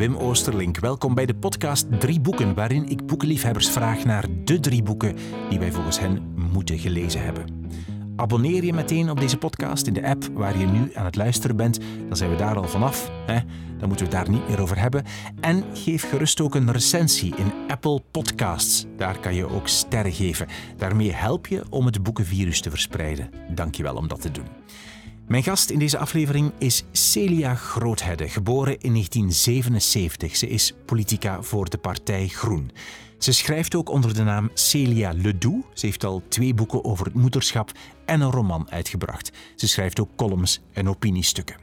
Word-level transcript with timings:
Wim 0.00 0.16
Oosterlink. 0.16 0.78
Welkom 0.78 1.14
bij 1.14 1.26
de 1.26 1.34
podcast 1.34 1.86
Drie 1.98 2.20
Boeken, 2.20 2.54
waarin 2.54 2.88
ik 2.88 3.06
boekenliefhebbers 3.06 3.70
vraag 3.70 4.04
naar 4.04 4.24
de 4.44 4.60
drie 4.60 4.82
boeken 4.82 5.16
die 5.48 5.58
wij 5.58 5.72
volgens 5.72 6.00
hen 6.00 6.34
moeten 6.52 6.78
gelezen 6.78 7.22
hebben. 7.22 7.68
Abonneer 8.16 8.64
je 8.64 8.72
meteen 8.72 9.10
op 9.10 9.20
deze 9.20 9.36
podcast 9.36 9.86
in 9.86 9.92
de 9.92 10.06
app 10.06 10.24
waar 10.32 10.58
je 10.58 10.66
nu 10.66 10.94
aan 10.94 11.04
het 11.04 11.16
luisteren 11.16 11.56
bent. 11.56 11.78
Dan 12.08 12.16
zijn 12.16 12.30
we 12.30 12.36
daar 12.36 12.56
al 12.56 12.68
vanaf. 12.68 13.10
Hè? 13.26 13.38
Dan 13.78 13.88
moeten 13.88 14.06
we 14.08 14.16
het 14.16 14.24
daar 14.24 14.34
niet 14.34 14.48
meer 14.48 14.60
over 14.60 14.78
hebben. 14.78 15.04
En 15.40 15.64
geef 15.74 16.08
gerust 16.08 16.40
ook 16.40 16.54
een 16.54 16.72
recensie 16.72 17.36
in 17.36 17.52
Apple 17.68 18.02
Podcasts. 18.10 18.86
Daar 18.96 19.18
kan 19.18 19.34
je 19.34 19.48
ook 19.48 19.68
sterren 19.68 20.12
geven. 20.12 20.46
Daarmee 20.76 21.12
help 21.12 21.46
je 21.46 21.64
om 21.70 21.86
het 21.86 22.02
boekenvirus 22.02 22.60
te 22.60 22.70
verspreiden. 22.70 23.30
Dankjewel 23.54 23.94
om 23.94 24.08
dat 24.08 24.20
te 24.20 24.30
doen. 24.30 24.46
Mijn 25.30 25.42
gast 25.42 25.70
in 25.70 25.78
deze 25.78 25.98
aflevering 25.98 26.52
is 26.58 26.84
Celia 26.92 27.54
Groothedde, 27.54 28.28
geboren 28.28 28.80
in 28.80 28.92
1977. 28.92 30.36
Ze 30.36 30.48
is 30.48 30.74
politica 30.86 31.42
voor 31.42 31.70
de 31.70 31.78
partij 31.78 32.28
Groen. 32.28 32.70
Ze 33.18 33.32
schrijft 33.32 33.74
ook 33.74 33.88
onder 33.88 34.14
de 34.14 34.22
naam 34.22 34.50
Celia 34.54 35.12
Ledoux. 35.12 35.66
Ze 35.74 35.86
heeft 35.86 36.04
al 36.04 36.22
twee 36.28 36.54
boeken 36.54 36.84
over 36.84 37.04
het 37.04 37.14
moederschap 37.14 37.72
en 38.04 38.20
een 38.20 38.30
roman 38.30 38.70
uitgebracht. 38.70 39.32
Ze 39.56 39.68
schrijft 39.68 40.00
ook 40.00 40.16
columns 40.16 40.60
en 40.72 40.88
opiniestukken. 40.88 41.56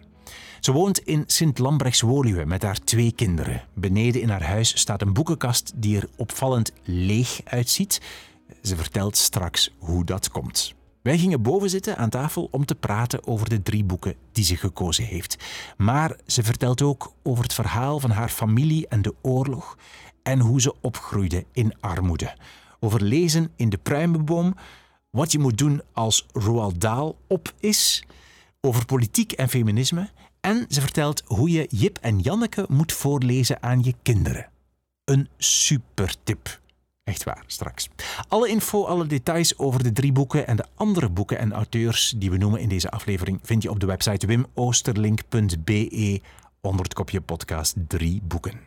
Ze 0.59 0.71
woont 0.71 0.99
in 0.99 1.23
Sint-Lambrechts-Woluwe 1.25 2.45
met 2.45 2.63
haar 2.63 2.79
twee 2.79 3.11
kinderen. 3.11 3.63
Beneden 3.73 4.21
in 4.21 4.29
haar 4.29 4.43
huis 4.43 4.79
staat 4.79 5.01
een 5.01 5.13
boekenkast 5.13 5.71
die 5.75 5.97
er 5.97 6.09
opvallend 6.15 6.71
leeg 6.83 7.41
uitziet. 7.43 8.01
Ze 8.61 8.75
vertelt 8.75 9.17
straks 9.17 9.75
hoe 9.77 10.05
dat 10.05 10.29
komt. 10.29 10.75
Wij 11.07 11.17
gingen 11.17 11.41
boven 11.41 11.69
zitten 11.69 11.97
aan 11.97 12.09
tafel 12.09 12.47
om 12.51 12.65
te 12.65 12.75
praten 12.75 13.27
over 13.27 13.49
de 13.49 13.63
drie 13.63 13.83
boeken 13.83 14.15
die 14.31 14.43
ze 14.43 14.55
gekozen 14.55 15.03
heeft. 15.03 15.37
Maar 15.77 16.17
ze 16.25 16.43
vertelt 16.43 16.81
ook 16.81 17.13
over 17.23 17.43
het 17.43 17.53
verhaal 17.53 17.99
van 17.99 18.09
haar 18.09 18.29
familie 18.29 18.87
en 18.87 19.01
de 19.01 19.13
oorlog 19.21 19.77
en 20.23 20.39
hoe 20.39 20.61
ze 20.61 20.75
opgroeide 20.81 21.45
in 21.51 21.73
armoede. 21.79 22.35
Over 22.79 23.01
lezen 23.03 23.51
in 23.55 23.69
de 23.69 23.77
pruimenboom, 23.77 24.55
wat 25.09 25.31
je 25.31 25.39
moet 25.39 25.57
doen 25.57 25.81
als 25.93 26.25
Roald 26.31 26.81
Dahl 26.81 27.17
op 27.27 27.53
is, 27.59 28.03
over 28.61 28.85
politiek 28.85 29.31
en 29.31 29.49
feminisme 29.49 30.09
en 30.41 30.65
ze 30.69 30.81
vertelt 30.81 31.23
hoe 31.25 31.49
je 31.49 31.67
Jip 31.69 31.97
en 32.01 32.19
Janneke 32.19 32.65
moet 32.69 32.93
voorlezen 32.93 33.63
aan 33.63 33.83
je 33.83 33.93
kinderen. 34.01 34.49
Een 35.03 35.29
super 35.37 36.15
tip. 36.23 36.59
Echt 37.07 37.23
waar, 37.23 37.43
straks. 37.45 37.89
Alle 38.27 38.49
info, 38.49 38.85
alle 38.85 39.05
details 39.05 39.57
over 39.57 39.83
de 39.83 39.91
drie 39.91 40.11
boeken 40.11 40.47
en 40.47 40.55
de 40.55 40.65
andere 40.75 41.09
boeken 41.09 41.37
en 41.39 41.53
auteurs 41.53 42.13
die 42.17 42.31
we 42.31 42.37
noemen 42.37 42.59
in 42.59 42.69
deze 42.69 42.89
aflevering 42.89 43.39
vind 43.43 43.63
je 43.63 43.69
op 43.69 43.79
de 43.79 43.85
website 43.85 44.27
wimoosterlink.be 44.27 46.21
onder 46.61 46.83
het 46.83 46.93
kopje 46.93 47.21
podcast 47.21 47.75
drie 47.87 48.21
boeken. 48.23 48.59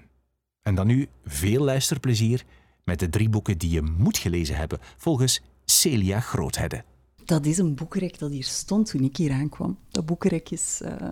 En 0.62 0.74
dan 0.74 0.86
nu 0.86 1.08
veel 1.24 1.64
luisterplezier 1.64 2.44
met 2.84 2.98
de 2.98 3.08
drie 3.08 3.28
boeken 3.28 3.58
die 3.58 3.70
je 3.70 3.83
moet 3.83 4.18
gelezen 4.18 4.56
hebben 4.56 4.78
volgens 4.96 5.42
Celia 5.64 6.20
Groothedde. 6.20 6.84
Dat 7.24 7.46
is 7.46 7.58
een 7.58 7.74
boekenrek 7.74 8.18
dat 8.18 8.30
hier 8.30 8.44
stond 8.44 8.91
toen 8.91 9.05
ik 9.05 9.16
hier 9.16 9.33
aankwam. 9.33 9.78
Dat 9.91 10.06
boekenrek 10.06 10.50
is, 10.50 10.80
uh, 10.84 11.11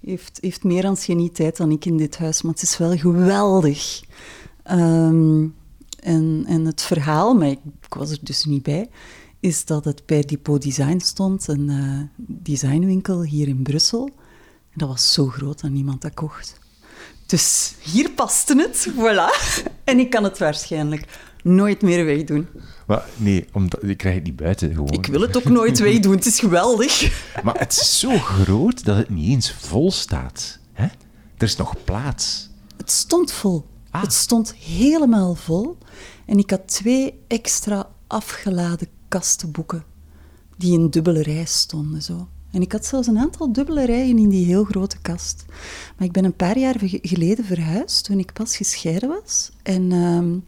heeft, 0.00 0.38
heeft 0.40 0.64
meer 0.64 0.86
anciëniteit 0.86 1.56
dan 1.56 1.70
ik 1.70 1.84
in 1.84 1.96
dit 1.96 2.18
huis, 2.18 2.42
maar 2.42 2.52
het 2.52 2.62
is 2.62 2.78
wel 2.78 2.96
geweldig. 2.96 4.02
Um, 4.70 5.56
en, 6.00 6.44
en 6.46 6.64
het 6.64 6.82
verhaal, 6.82 7.34
maar 7.34 7.48
ik, 7.48 7.58
was 7.88 8.10
er 8.10 8.18
dus 8.20 8.44
niet 8.44 8.62
bij, 8.62 8.88
is 9.40 9.64
dat 9.64 9.84
het 9.84 10.02
bij 10.06 10.22
Depot 10.22 10.62
Design 10.62 10.98
stond, 10.98 11.48
een 11.48 11.68
uh, 11.68 12.00
designwinkel 12.16 13.22
hier 13.22 13.48
in 13.48 13.62
Brussel. 13.62 14.04
En 14.70 14.78
dat 14.78 14.88
was 14.88 15.12
zo 15.12 15.26
groot 15.26 15.60
dat 15.60 15.70
niemand 15.70 16.02
dat 16.02 16.14
kocht. 16.14 16.58
Dus 17.26 17.74
hier 17.80 18.10
paste 18.10 18.56
het, 18.56 18.88
voilà. 18.96 19.62
En 19.84 19.98
ik 19.98 20.10
kan 20.10 20.24
het 20.24 20.38
waarschijnlijk 20.38 21.04
nooit 21.42 21.82
meer 21.82 22.04
wegdoen. 22.04 22.48
Maar 22.86 23.04
nee, 23.16 23.46
omdat, 23.52 23.82
ik 23.82 23.96
krijg 23.96 24.14
het 24.14 24.24
niet 24.24 24.36
buiten 24.36 24.74
gewoon. 24.74 24.92
Ik 24.92 25.06
wil 25.06 25.20
het 25.20 25.36
ook 25.36 25.44
nooit 25.48 25.78
wegdoen, 25.88 26.14
het 26.14 26.26
is 26.26 26.38
geweldig. 26.38 27.22
Maar 27.42 27.58
het 27.58 27.72
is 27.72 27.98
zo 27.98 28.18
groot 28.18 28.84
dat 28.84 28.96
het 28.96 29.08
niet 29.08 29.28
eens 29.28 29.52
vol 29.52 29.92
staat. 29.92 30.58
Hè? 30.72 30.84
Er 31.36 31.46
is 31.46 31.56
nog 31.56 31.84
plaats. 31.84 32.50
Het 32.76 32.90
stond 32.90 33.32
vol. 33.32 33.66
Ah. 33.90 34.02
Het 34.02 34.12
stond 34.12 34.54
helemaal 34.54 35.34
vol. 35.34 35.76
En 36.26 36.38
ik 36.38 36.50
had 36.50 36.68
twee 36.68 37.22
extra 37.26 37.88
afgeladen 38.06 38.88
kastenboeken 39.08 39.84
die 40.56 40.72
in 40.72 40.90
dubbele 40.90 41.22
rij 41.22 41.44
stonden. 41.44 42.02
Zo. 42.02 42.28
En 42.50 42.62
ik 42.62 42.72
had 42.72 42.86
zelfs 42.86 43.06
een 43.06 43.18
aantal 43.18 43.52
dubbele 43.52 43.84
rijen 43.84 44.18
in 44.18 44.28
die 44.28 44.46
heel 44.46 44.64
grote 44.64 44.98
kast. 45.00 45.44
Maar 45.96 46.06
ik 46.06 46.12
ben 46.12 46.24
een 46.24 46.36
paar 46.36 46.58
jaar 46.58 46.76
geleden 46.80 47.44
verhuisd, 47.44 48.04
toen 48.04 48.18
ik 48.18 48.32
pas 48.32 48.56
gescheiden 48.56 49.08
was. 49.08 49.50
En 49.62 49.92
um, 49.92 50.44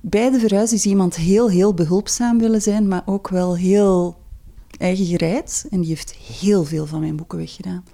bij 0.00 0.30
de 0.30 0.38
verhuis 0.38 0.72
is 0.72 0.86
iemand 0.86 1.16
heel, 1.16 1.50
heel 1.50 1.74
behulpzaam 1.74 2.38
willen 2.38 2.62
zijn, 2.62 2.88
maar 2.88 3.02
ook 3.06 3.28
wel 3.28 3.56
heel 3.56 4.16
eigen 4.78 5.06
gereid. 5.06 5.66
En 5.70 5.80
die 5.80 5.88
heeft 5.88 6.12
heel 6.12 6.64
veel 6.64 6.86
van 6.86 7.00
mijn 7.00 7.16
boeken 7.16 7.38
weggedaan. 7.38 7.84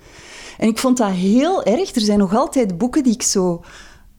En 0.59 0.69
ik 0.69 0.79
vond 0.79 0.97
dat 0.97 1.11
heel 1.11 1.65
erg. 1.65 1.95
Er 1.95 2.01
zijn 2.01 2.19
nog 2.19 2.35
altijd 2.35 2.79
boeken 2.79 3.03
die 3.03 3.13
ik 3.13 3.23
zo... 3.23 3.65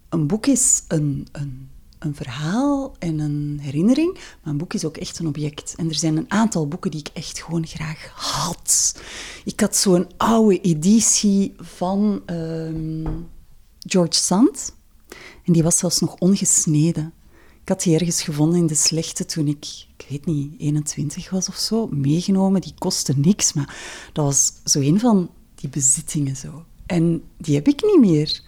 Een 0.09 0.27
boek 0.27 0.45
is 0.45 0.83
een, 0.87 1.27
een 1.31 1.69
een 1.99 2.15
verhaal 2.15 2.95
en 2.99 3.19
een 3.19 3.59
herinnering, 3.61 4.13
maar 4.13 4.51
een 4.51 4.57
boek 4.57 4.73
is 4.73 4.85
ook 4.85 4.97
echt 4.97 5.19
een 5.19 5.27
object. 5.27 5.73
En 5.77 5.89
er 5.89 5.95
zijn 5.95 6.17
een 6.17 6.31
aantal 6.31 6.67
boeken 6.67 6.91
die 6.91 6.99
ik 6.99 7.09
echt 7.13 7.43
gewoon 7.43 7.67
graag 7.67 8.11
had. 8.15 9.01
Ik 9.45 9.59
had 9.59 9.75
zo'n 9.75 10.07
oude 10.17 10.61
editie 10.61 11.53
van 11.57 12.21
ehm, 12.25 13.07
George 13.79 14.13
Sand. 14.13 14.73
En 15.45 15.53
die 15.53 15.63
was 15.63 15.77
zelfs 15.77 15.99
nog 15.99 16.15
ongesneden. 16.15 17.13
Ik 17.61 17.69
had 17.69 17.83
die 17.83 17.93
ergens 17.93 18.21
gevonden 18.21 18.59
in 18.59 18.67
de 18.67 18.75
slechte 18.75 19.25
toen 19.25 19.47
ik, 19.47 19.85
ik 19.97 20.05
weet 20.09 20.25
niet, 20.25 20.53
21 20.57 21.29
was 21.29 21.47
of 21.47 21.55
zo. 21.55 21.87
Meegenomen, 21.87 22.61
die 22.61 22.73
kostte 22.77 23.13
niks, 23.17 23.53
maar 23.53 23.77
dat 24.13 24.25
was 24.25 24.53
zo 24.63 24.79
een 24.79 24.99
van 24.99 25.29
die 25.55 25.69
bezittingen 25.69 26.35
zo. 26.35 26.65
En 26.85 27.23
die 27.37 27.55
heb 27.55 27.67
ik 27.67 27.83
niet 27.83 27.99
meer. 27.99 28.41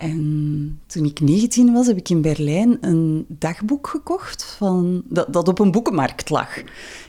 En 0.00 0.80
toen 0.86 1.04
ik 1.04 1.20
19 1.20 1.72
was, 1.72 1.86
heb 1.86 1.96
ik 1.96 2.08
in 2.08 2.20
Berlijn 2.20 2.78
een 2.80 3.24
dagboek 3.28 3.86
gekocht 3.86 4.54
van, 4.58 5.02
dat, 5.04 5.32
dat 5.32 5.48
op 5.48 5.58
een 5.58 5.70
boekenmarkt 5.70 6.30
lag. 6.30 6.56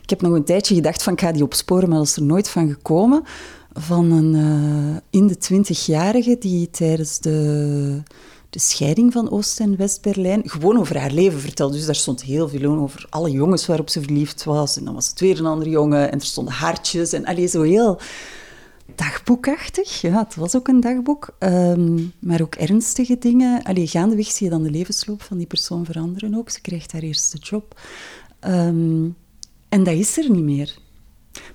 Ik 0.01 0.09
heb 0.09 0.21
nog 0.21 0.33
een 0.33 0.43
tijdje 0.43 0.75
gedacht 0.75 1.03
van 1.03 1.13
ik 1.13 1.21
ga 1.21 1.31
die 1.31 1.43
opsporen, 1.43 1.89
maar 1.89 1.97
dat 1.97 2.07
is 2.07 2.15
er 2.15 2.23
nooit 2.23 2.49
van 2.49 2.69
gekomen. 2.69 3.23
Van 3.73 4.11
een 4.11 4.33
uh, 4.35 4.97
in 5.09 5.27
de 5.27 5.37
twintigjarige 5.37 6.37
die 6.39 6.69
tijdens 6.69 7.19
de, 7.19 8.03
de 8.49 8.59
scheiding 8.59 9.11
van 9.11 9.31
Oost- 9.31 9.59
en 9.59 9.77
West-Berlijn 9.77 10.41
gewoon 10.45 10.79
over 10.79 10.99
haar 10.99 11.11
leven 11.11 11.39
vertelde. 11.39 11.75
Dus 11.75 11.85
daar 11.85 11.95
stond 11.95 12.23
heel 12.23 12.49
veel 12.49 12.75
over 12.75 13.05
alle 13.09 13.31
jongens 13.31 13.65
waarop 13.65 13.89
ze 13.89 14.01
verliefd 14.01 14.43
was. 14.43 14.77
En 14.77 14.85
dan 14.85 14.93
was 14.93 15.09
het 15.09 15.19
weer 15.19 15.39
een 15.39 15.45
andere 15.45 15.69
jongen 15.69 16.11
en 16.11 16.19
er 16.19 16.25
stonden 16.25 16.53
hartjes 16.53 17.13
en 17.13 17.25
alleen 17.25 17.49
zo 17.49 17.61
heel 17.61 17.99
dagboekachtig. 18.95 20.01
Ja, 20.01 20.23
het 20.23 20.35
was 20.35 20.55
ook 20.55 20.67
een 20.67 20.79
dagboek. 20.79 21.35
Ehm, 21.39 21.99
maar 22.19 22.41
ook 22.41 22.55
ernstige 22.55 23.17
dingen. 23.17 23.63
Allee, 23.63 23.87
gaandeweg 23.87 24.31
zie 24.31 24.45
je 24.45 24.51
dan 24.51 24.63
de 24.63 24.71
levensloop 24.71 25.21
van 25.21 25.37
die 25.37 25.47
persoon 25.47 25.85
veranderen 25.85 26.35
ook. 26.35 26.49
Ze 26.49 26.61
krijgt 26.61 26.91
haar 26.91 27.01
eerste 27.01 27.37
job. 27.37 27.79
Ehm, 28.39 29.09
en 29.69 29.83
dat 29.83 29.93
is 29.93 30.17
er 30.17 30.29
niet 30.29 30.43
meer. 30.43 30.77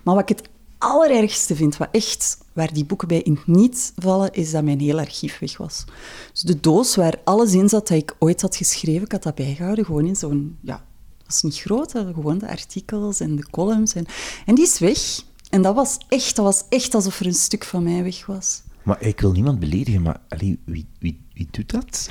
Maar 0.02 0.14
wat 0.14 0.30
ik 0.30 0.36
het 0.36 0.48
allerergste 0.78 1.56
vind, 1.56 1.76
wat 1.76 1.88
echt, 1.91 2.38
waar 2.52 2.72
die 2.72 2.84
boeken 2.84 3.08
bij 3.08 3.20
in 3.20 3.34
het 3.34 3.47
niet 3.47 3.92
vallen, 3.97 4.32
is 4.32 4.50
dat 4.50 4.64
mijn 4.64 4.80
heel 4.80 4.98
archief 4.98 5.38
weg 5.38 5.56
was. 5.56 5.84
Dus 6.32 6.42
de 6.42 6.60
doos 6.60 6.97
waar 6.97 7.20
alles 7.24 7.53
in 7.53 7.68
zat 7.68 7.88
dat 7.88 7.98
ik 7.98 8.16
ooit 8.18 8.41
had 8.42 8.56
geschreven, 8.56 9.03
ik 9.03 9.12
had 9.12 9.22
dat 9.22 9.34
bijgehouden, 9.34 9.84
gewoon 9.84 10.06
in 10.06 10.16
zo'n, 10.16 10.58
ja, 10.60 10.84
dat 11.18 11.26
was 11.26 11.42
niet 11.42 11.58
groot, 11.58 11.91
gewoon 11.91 12.38
de 12.38 12.48
artikels 12.48 13.20
en 13.20 13.36
de 13.36 13.50
columns. 13.50 13.94
En, 13.94 14.06
en 14.47 14.54
die 14.54 14.64
is 14.64 14.78
weg. 14.78 15.24
En 15.56 15.62
dat 15.62 15.74
was 15.74 15.98
echt, 16.08 16.36
dat 16.36 16.44
was 16.44 16.64
echt 16.68 16.94
alsof 16.94 17.20
er 17.20 17.26
een 17.26 17.34
stuk 17.34 17.64
van 17.64 17.82
mij 17.82 18.03
weg 18.03 18.26
was. 18.26 18.62
Maar 18.82 19.03
ik 19.03 19.20
wil 19.20 19.32
niemand 19.32 19.58
beledigen, 19.58 20.03
maar 20.03 20.20
allee, 20.28 20.58
wie, 20.64 20.86
wie, 20.98 21.26
wie 21.34 21.48
doet 21.50 21.70
dat? 21.70 22.08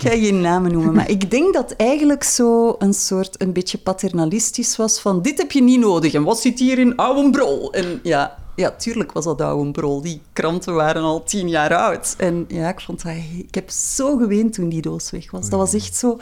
Ik 0.00 0.10
ga 0.10 0.10
geen 0.10 0.40
namen 0.40 0.72
noemen, 0.72 0.94
maar 0.94 1.10
ik 1.10 1.30
denk 1.30 1.54
dat 1.54 1.72
eigenlijk 1.72 2.22
zo 2.22 2.74
een 2.78 2.94
soort 2.94 3.42
een 3.42 3.52
beetje 3.52 3.78
paternalistisch 3.78 4.76
was 4.76 5.00
van 5.00 5.22
dit 5.22 5.38
heb 5.38 5.52
je 5.52 5.62
niet 5.62 5.80
nodig 5.80 6.14
en 6.14 6.22
wat 6.22 6.40
zit 6.40 6.58
hier 6.58 6.78
in 6.78 6.96
oude 6.96 7.30
brol? 7.30 7.72
En 7.72 8.00
ja, 8.02 8.38
ja, 8.56 8.70
tuurlijk 8.70 9.12
was 9.12 9.24
dat 9.24 9.40
oude 9.40 9.70
brol. 9.70 10.00
Die 10.00 10.20
kranten 10.32 10.74
waren 10.74 11.02
al 11.02 11.22
tien 11.22 11.48
jaar 11.48 11.74
oud. 11.74 12.14
En 12.18 12.44
ja, 12.48 12.68
ik 12.68 12.80
vond 12.80 13.02
dat... 13.02 13.12
Ik 13.36 13.54
heb 13.54 13.70
zo 13.70 14.16
geweend 14.16 14.52
toen 14.52 14.68
die 14.68 14.82
doos 14.82 15.10
weg 15.10 15.30
was. 15.30 15.48
Dat 15.48 15.58
was 15.58 15.74
echt 15.74 15.96
zo... 15.96 16.18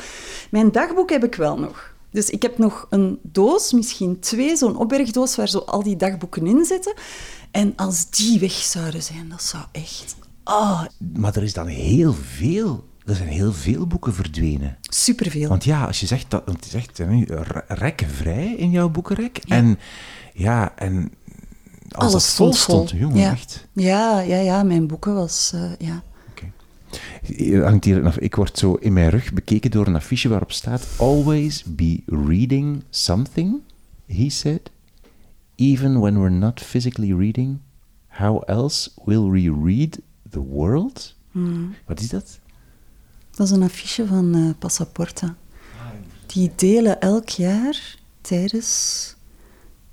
Mijn 0.50 0.72
dagboek 0.72 1.10
heb 1.10 1.24
ik 1.24 1.34
wel 1.34 1.58
nog. 1.58 1.91
Dus 2.12 2.30
ik 2.30 2.42
heb 2.42 2.58
nog 2.58 2.86
een 2.90 3.18
doos, 3.22 3.72
misschien 3.72 4.20
twee, 4.20 4.56
zo'n 4.56 4.76
opbergdoos 4.76 5.36
waar 5.36 5.48
zo 5.48 5.58
al 5.58 5.82
die 5.82 5.96
dagboeken 5.96 6.46
in 6.46 6.64
zitten. 6.64 6.94
En 7.50 7.72
als 7.76 8.10
die 8.10 8.40
weg 8.40 8.52
zouden 8.52 9.02
zijn, 9.02 9.28
dat 9.28 9.42
zou 9.42 9.64
echt... 9.72 10.16
Oh. 10.44 10.82
Maar 11.16 11.36
er 11.36 11.42
is 11.42 11.52
dan 11.52 11.66
heel 11.66 12.12
veel... 12.36 12.84
Er 13.04 13.14
zijn 13.14 13.28
heel 13.28 13.52
veel 13.52 13.86
boeken 13.86 14.14
verdwenen. 14.14 14.78
Superveel. 14.82 15.48
Want 15.48 15.64
ja, 15.64 15.84
als 15.84 16.00
je 16.00 16.06
zegt 16.06 16.30
dat... 16.30 16.42
Want 16.46 16.64
je 16.64 16.70
zegt 16.70 17.00
rekkenvrij 17.68 18.54
in 18.54 18.70
jouw 18.70 18.88
boekenrek. 18.88 19.38
En 19.48 19.78
ja, 20.34 20.72
en 20.76 21.12
Als 21.90 22.12
Alles 22.12 22.12
dat 22.12 22.34
vol 22.34 22.52
stond 22.52 22.90
vol. 22.90 22.98
jongen, 22.98 23.18
Ja. 23.18 23.30
echt. 23.30 23.66
Ja, 23.72 24.20
ja, 24.20 24.36
ja, 24.38 24.62
mijn 24.62 24.86
boeken 24.86 25.14
was... 25.14 25.50
eh, 25.54 25.70
ja. 25.78 26.02
Hangt 27.62 27.84
hier 27.84 28.06
af- 28.06 28.18
ik 28.18 28.34
word 28.34 28.58
zo 28.58 28.74
in 28.74 28.92
mijn 28.92 29.10
rug 29.10 29.32
bekeken 29.32 29.70
door 29.70 29.86
een 29.86 29.94
affiche 29.96 30.28
waarop 30.28 30.52
staat 30.52 30.86
Always 30.98 31.64
be 31.66 32.00
reading 32.06 32.82
something, 32.90 33.60
he 34.06 34.30
said. 34.30 34.70
Even 35.54 36.00
when 36.00 36.14
we're 36.14 36.30
not 36.36 36.60
physically 36.60 37.12
reading, 37.14 37.58
how 38.08 38.42
else 38.46 38.90
will 39.04 39.30
we 39.30 39.60
read 39.64 39.98
the 40.30 40.40
world? 40.42 41.14
Wat 41.86 42.00
is 42.00 42.08
dat? 42.08 42.38
Dat 43.30 43.46
is 43.46 43.52
een 43.52 43.62
affiche 43.62 44.06
van 44.06 44.34
eh 44.34 44.50
Passaporta. 44.58 45.36
Die 46.26 46.52
delen 46.56 47.00
elk 47.00 47.28
jaar 47.28 47.96
tijdens... 48.20 49.14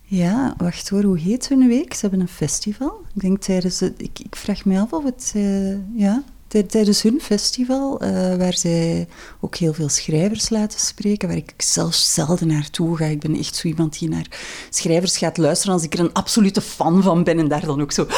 Ja, 0.02 0.54
wacht 0.58 0.90
hoor, 0.90 1.04
hoe 1.04 1.20
heet 1.20 1.48
hun 1.50 1.68
week? 1.68 1.94
Ze 1.94 2.00
hebben 2.02 2.20
een 2.20 2.28
festival. 2.28 3.02
Ik 3.14 3.22
denk 3.22 3.42
tijdens... 3.42 3.80
Het, 3.80 4.02
ik, 4.02 4.20
ik 4.20 4.36
vraag 4.36 4.66
me 4.66 4.80
af 4.80 4.94
of 4.94 5.04
het... 5.04 5.32
eh, 5.36 5.98
ja, 5.98 6.24
tijdens 6.50 7.02
hun 7.02 7.22
festival, 7.22 8.00
eh, 8.00 8.36
waar 8.36 8.58
zij 8.58 9.08
ook 9.40 9.56
heel 9.56 9.74
veel 9.74 9.90
schrijvers 9.90 10.50
laten 10.50 10.80
spreken, 10.80 11.28
waar 11.28 11.38
ik 11.38 11.54
zelfs 11.58 12.14
zelden 12.14 12.48
naartoe 12.48 12.98
ga. 12.98 13.06
Ik 13.06 13.20
ben 13.20 13.36
echt 13.36 13.56
zo 13.56 13.68
iemand 13.68 14.00
die 14.00 14.10
naar 14.10 14.40
schrijvers 14.70 15.18
gaat 15.18 15.38
luisteren 15.38 15.74
als 15.74 15.84
ik 15.84 15.94
er 15.94 16.00
een 16.00 16.14
absolute 16.14 16.62
fan 16.62 17.04
van 17.04 17.24
ben 17.24 17.40
en 17.40 17.48
daar 17.48 17.66
dan 17.66 17.82
ook 17.82 17.92
zo 17.92 18.08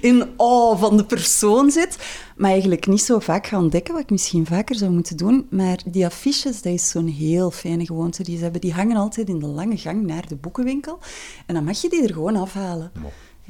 in 0.00 0.28
awe 0.36 0.76
van 0.76 0.96
de 0.96 1.04
persoon 1.04 1.70
zit. 1.70 1.98
Maar 2.36 2.50
eigenlijk 2.50 2.86
niet 2.86 3.02
zo 3.02 3.18
vaak 3.18 3.46
gaan 3.46 3.62
ontdekken, 3.62 3.94
wat 3.94 4.02
ik 4.02 4.10
misschien 4.10 4.46
vaker 4.46 4.76
zou 4.76 4.90
moeten 4.90 5.16
doen. 5.16 5.46
Maar 5.50 5.78
die 5.86 6.06
affiches, 6.06 6.62
dat 6.62 6.72
is 6.72 6.88
zo'n 6.88 7.08
heel 7.08 7.50
fijne 7.50 7.86
gewoonte 7.86 8.22
die 8.22 8.36
ze 8.36 8.42
hebben. 8.42 8.60
Die 8.60 8.72
hangen 8.72 8.96
altijd 8.96 9.28
in 9.28 9.38
de 9.38 9.46
lange 9.46 9.76
gang 9.76 10.02
naar 10.02 10.28
de 10.28 10.36
boekenwinkel. 10.36 10.98
En 11.46 11.54
dan 11.54 11.64
mag 11.64 11.80
je 11.80 11.88
die 11.88 12.02
er 12.02 12.12
gewoon 12.12 12.36
afhalen. 12.36 12.92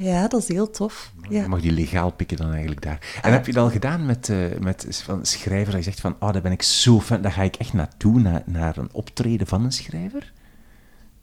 Ja, 0.01 0.27
dat 0.27 0.41
is 0.41 0.47
heel 0.47 0.69
tof. 0.69 1.11
Je 1.29 1.35
Ja. 1.35 1.47
mag 1.47 1.61
die 1.61 1.71
legaal 1.71 2.11
pikken 2.11 2.37
dan 2.37 2.51
eigenlijk 2.51 2.81
daar. 2.81 3.19
En 3.21 3.31
heb 3.31 3.45
je 3.45 3.53
dat 3.53 3.63
al 3.63 3.69
gedaan 3.71 4.05
met, 4.05 4.29
eh, 4.29 4.37
met 4.59 5.01
van 5.03 5.25
schrijvers 5.25 5.69
dat 5.75 5.83
je 5.83 5.89
zegt 5.89 5.99
van, 5.99 6.15
oh, 6.19 6.31
daar 6.33 6.41
ben 6.41 6.51
ik 6.51 6.61
zo 6.61 6.99
fan, 7.01 7.21
daar 7.21 7.31
ga 7.31 7.41
ik 7.41 7.55
echt 7.55 7.73
naartoe, 7.73 8.19
naar, 8.19 8.43
naar 8.45 8.77
een 8.77 8.89
optreden 8.91 9.47
van 9.47 9.63
een 9.63 9.71
schrijver? 9.71 10.31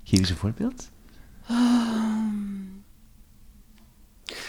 Geef 0.05 0.19
eens 0.19 0.31
een 0.31 0.37
voorbeeld. 0.37 0.89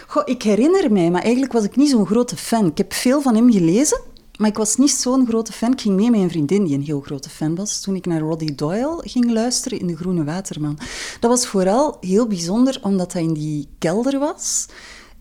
Goh, 0.07 0.23
ik 0.25 0.41
herinner 0.43 0.91
mij, 0.91 1.11
maar 1.11 1.21
eigenlijk 1.21 1.53
was 1.53 1.63
ik 1.63 1.75
niet 1.75 1.89
zo'n 1.89 2.05
grote 2.05 2.35
fan. 2.37 2.65
Ik 2.65 2.77
heb 2.77 2.93
veel 2.93 3.21
van 3.21 3.35
hem 3.35 3.51
gelezen, 3.51 4.01
maar 4.39 4.49
ik 4.49 4.57
was 4.57 4.75
niet 4.75 4.91
zo'n 4.91 5.27
grote 5.27 5.51
fan. 5.51 5.71
Ik 5.71 5.81
ging 5.81 5.95
mee 5.95 6.09
met 6.11 6.19
een 6.19 6.29
vriendin 6.29 6.63
die 6.63 6.75
een 6.75 6.83
heel 6.83 7.01
grote 7.01 7.29
fan 7.29 7.55
was, 7.55 7.81
toen 7.81 7.95
ik 7.95 8.05
naar 8.05 8.19
Roddy 8.19 8.55
Doyle 8.55 9.01
ging 9.01 9.31
luisteren 9.31 9.79
in 9.79 9.87
De 9.87 9.95
Groene 9.95 10.23
Waterman. 10.23 10.79
Dat 11.19 11.31
was 11.31 11.47
vooral 11.47 11.97
heel 12.01 12.27
bijzonder, 12.27 12.79
omdat 12.81 13.13
hij 13.13 13.23
in 13.23 13.33
die 13.33 13.67
kelder 13.77 14.19
was. 14.19 14.65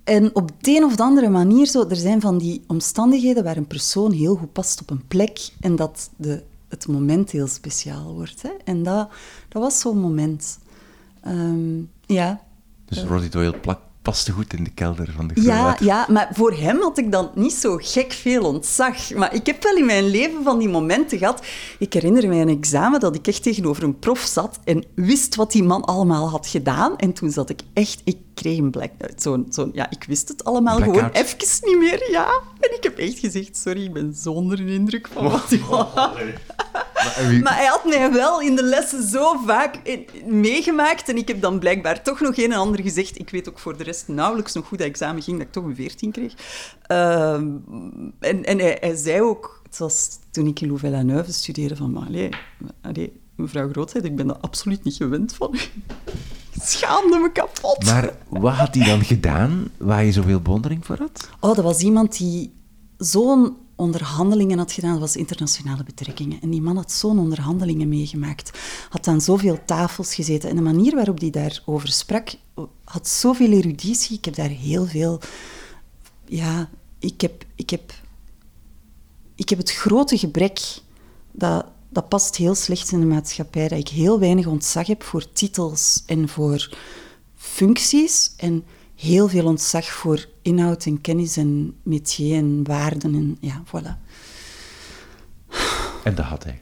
En 0.04 0.34
op 0.34 0.50
de 0.60 0.76
een 0.76 0.84
of 0.84 0.96
de 0.96 1.02
andere 1.02 1.28
manier, 1.28 1.66
zo, 1.66 1.88
er 1.88 1.96
zijn 1.96 2.20
van 2.20 2.38
die 2.38 2.62
omstandigheden 2.66 3.44
waar 3.44 3.56
een 3.56 3.66
persoon 3.66 4.12
heel 4.12 4.34
goed 4.36 4.52
past 4.52 4.80
op 4.80 4.90
een 4.90 5.06
plek 5.08 5.48
en 5.60 5.76
dat 5.76 6.10
de, 6.16 6.42
het 6.68 6.88
moment 6.88 7.30
heel 7.30 7.46
speciaal 7.46 8.14
wordt. 8.14 8.42
Hè? 8.42 8.50
En 8.64 8.82
dat, 8.82 9.08
dat 9.48 9.62
was 9.62 9.80
zo'n 9.80 9.98
moment. 9.98 10.58
Ehm, 11.22 11.80
ja, 12.06 12.40
Dus 12.84 13.02
Roddy 13.02 13.28
Doyle 13.28 13.58
plak, 13.58 13.80
paste 14.08 14.32
goed 14.32 14.52
in 14.52 14.64
de 14.64 14.70
kelder 14.70 15.12
van 15.16 15.26
de 15.26 15.34
Groene 15.34 15.52
ja, 15.52 15.76
ja, 15.80 16.06
maar 16.10 16.28
voor 16.32 16.52
hem 16.52 16.80
had 16.80 16.98
ik 16.98 17.12
dan 17.12 17.30
niet 17.34 17.52
zo 17.52 17.76
gek 17.80 18.12
veel 18.12 18.44
ontzag. 18.44 19.10
Maar 19.14 19.34
ik 19.34 19.46
heb 19.46 19.62
wel 19.62 19.76
in 19.76 19.86
mijn 19.86 20.06
leven 20.06 20.42
van 20.42 20.58
die 20.58 20.68
momenten 20.68 21.18
gehad. 21.18 21.46
Ik 21.78 21.92
herinner 21.92 22.28
mij 22.28 22.40
een 22.40 22.48
examen 22.48 23.00
dat 23.00 23.14
ik 23.14 23.26
echt 23.26 23.42
tegenover 23.42 23.82
een 23.82 23.98
prof 23.98 24.20
zat 24.20 24.58
en 24.64 24.84
wist 24.94 25.34
wat 25.34 25.52
die 25.52 25.62
man 25.62 25.84
allemaal 25.84 26.30
had 26.30 26.46
gedaan. 26.46 26.96
En 26.96 27.12
toen 27.12 27.30
zat 27.30 27.50
ik 27.50 27.60
echt... 27.72 28.00
Ik 28.04 28.16
kreeg 28.34 28.58
een 28.58 28.70
blackout. 28.70 29.22
Zo'n, 29.22 29.46
zo'n, 29.48 29.70
ja, 29.72 29.90
ik 29.90 30.04
wist 30.04 30.28
het 30.28 30.44
allemaal 30.44 30.76
Blackout. 30.76 30.98
gewoon 30.98 31.24
even 31.24 31.68
niet 31.68 31.78
meer, 31.78 32.10
ja. 32.10 32.40
En 32.60 32.76
ik 32.76 32.82
heb 32.82 32.98
echt 32.98 33.18
gezegd, 33.18 33.56
sorry, 33.56 33.84
ik 33.84 33.92
ben 33.92 34.14
zo 34.14 34.32
onder 34.32 34.56
de 34.56 34.72
indruk 34.72 35.08
van 35.12 35.28
wat 35.30 35.48
hij 35.48 35.60
Maar, 35.70 36.16
en 36.16 36.34
wie- 37.28 37.42
maar 37.42 37.56
hij 37.56 37.66
had 37.66 37.84
mij 37.84 38.12
wel 38.12 38.40
in 38.40 38.56
de 38.56 38.62
lessen 38.62 39.08
zo 39.08 39.36
vaak 39.46 39.76
in- 39.82 40.06
meegemaakt. 40.26 41.08
En 41.08 41.16
ik 41.16 41.28
heb 41.28 41.40
dan 41.40 41.58
blijkbaar 41.58 42.02
toch 42.02 42.20
nog 42.20 42.36
een 42.36 42.52
en 42.52 42.58
ander 42.58 42.80
gezegd. 42.82 43.18
Ik 43.18 43.30
weet 43.30 43.48
ook 43.48 43.58
voor 43.58 43.76
de 43.76 43.84
rest 43.84 44.08
nauwelijks 44.08 44.52
nog 44.52 44.68
hoe 44.68 44.78
dat 44.78 44.86
examen 44.86 45.22
ging, 45.22 45.38
dat 45.38 45.46
ik 45.46 45.52
toch 45.52 45.64
een 45.64 45.74
14 45.74 46.12
kreeg. 46.12 46.34
Ehm, 46.82 47.46
en 48.18 48.44
en 48.44 48.58
hij, 48.58 48.76
hij 48.80 48.96
zei 48.96 49.20
ook, 49.22 49.60
het 49.62 49.78
was 49.78 50.08
toen 50.30 50.46
ik 50.46 50.60
in 50.60 50.68
Louvain-la-Neuve 50.68 51.32
studeerde, 51.32 51.76
van... 51.76 52.06
Allee, 52.06 52.28
allee, 52.82 53.20
mevrouw 53.36 53.68
Grootheid, 53.70 54.04
ik 54.04 54.16
ben 54.16 54.26
dat 54.26 54.38
absoluut 54.42 54.84
niet 54.84 54.94
gewend 54.96 55.34
van 55.34 55.54
schaamde 56.62 57.18
me 57.18 57.32
kapot. 57.32 57.84
maar 57.84 58.16
wat 58.28 58.52
had 58.54 58.74
hij 58.74 58.86
dan 58.86 59.04
gedaan 59.04 59.68
waar 59.76 60.04
je 60.04 60.12
zoveel 60.12 60.40
bewondering 60.40 60.86
voor 60.86 60.96
had? 60.98 61.28
Oh, 61.40 61.54
dat 61.54 61.64
was 61.64 61.80
iemand 61.80 62.18
die 62.18 62.54
zo'n 62.96 63.56
onderhandelingen 63.78 64.58
had 64.58 64.72
gedaan. 64.72 64.90
Dat 64.90 65.00
was 65.00 65.16
internationale 65.16 65.84
betrekkingen. 65.84 66.40
En 66.40 66.50
die 66.50 66.62
man 66.62 66.76
had 66.76 66.92
zo'n 66.92 67.18
onderhandelingen 67.18 67.88
meegemaakt. 67.88 68.58
Had 68.88 69.06
aan 69.06 69.20
zoveel 69.20 69.58
tafels 69.64 70.14
gezeten. 70.14 70.50
En 70.50 70.56
de 70.56 70.62
manier 70.62 70.94
waarop 70.94 71.20
hij 71.20 71.30
daarover 71.30 71.88
sprak, 71.88 72.30
had 72.84 73.08
zoveel 73.08 73.50
eruditie. 73.50 74.16
Ik 74.16 74.24
heb 74.24 74.34
daar 74.34 74.48
heel 74.48 74.86
veel... 74.86 75.20
Ja, 76.24 76.68
ik 76.98 77.20
heb... 77.20 77.44
Ik 77.54 77.70
heb, 77.70 77.92
ik 79.34 79.48
heb 79.48 79.58
het 79.58 79.70
grote 79.72 80.18
gebrek... 80.18 80.60
Dat, 81.32 81.66
dat 81.88 82.08
past 82.08 82.36
heel 82.36 82.54
slecht 82.54 82.92
in 82.92 83.00
de 83.00 83.06
maatschappij. 83.06 83.68
Dat 83.68 83.78
ik 83.78 83.88
heel 83.88 84.18
weinig 84.18 84.46
ontzag 84.46 84.86
heb 84.86 85.02
voor 85.02 85.32
titels 85.32 86.02
en 86.06 86.28
voor 86.28 86.76
functies 87.36 88.32
en 88.36 88.64
heel 88.98 89.28
veel 89.28 89.44
ontzag 89.46 89.86
voor 89.86 90.26
inhoud 90.42 90.84
en 90.86 91.00
kennis 91.00 91.36
en 91.36 91.74
métier 91.82 92.36
en 92.36 92.60
waarden. 92.64 93.14
En, 93.14 93.36
ja, 93.40 93.62
voilà. 93.66 93.96
En 96.04 96.14
dat 96.14 96.24
had 96.24 96.44
hij. 96.44 96.58